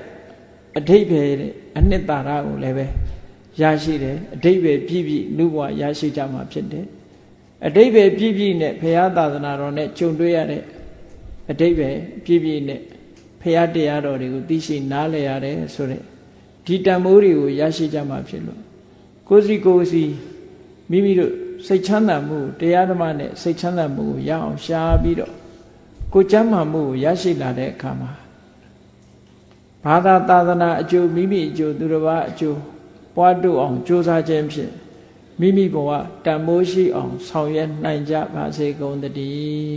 [0.78, 2.86] အဓိပ္ပာယ်တဲ့အနှစ်သာရကိုလည်းပဲ
[3.60, 6.86] ရရှိတယ်အတိတ်ပဲပြည့်ပြည့်လူဘဝရရှိကြမှာဖြစ်တယ်
[7.66, 10.62] အတိတ်ပဲပြည့်ပြည့်နဲ့ဘုရားသာသနာတော်နဲ့ကြုံတွေ့ရတဲ့
[11.50, 11.88] အတိတ်ပဲ
[12.24, 12.80] ပြည့်ပြည့်နဲ့
[13.40, 16.02] ဘုရားတရားတော်တွေကိုသိရှိနားလည်ရတယ်ဆိုတဲ့
[16.66, 18.60] ဒီတန်မိုးတွေကိုရရှိကြမှာဖြစ်လို့
[19.28, 20.04] ကိုစီကိုစီ
[20.90, 21.32] မိမိတို့
[21.66, 25.32] စိတ်ချမ်းသာမှုတရားဓမ္မနဲ့စိတ်ချမ်းသာမှုကိုရအောင်ရှားပြီးတော့
[26.12, 28.10] ကိုကျမ်းမာမှုကိုရရှိလာတဲ့အခါမှာ
[29.84, 32.58] ဘာသာသာသနာအကျိုးမိမိအကျိုးသူတစ်ပါးအကျိုး
[33.14, 34.72] ပွားတို့အောင်ကြိုးစားခြင်းဖြင့်
[35.40, 35.90] မိမိဘဝ
[36.24, 39.76] တန်မိုးရှိအောင်ဆောင်ရွက်နိုင်ကြပါစေကုန်သတည်း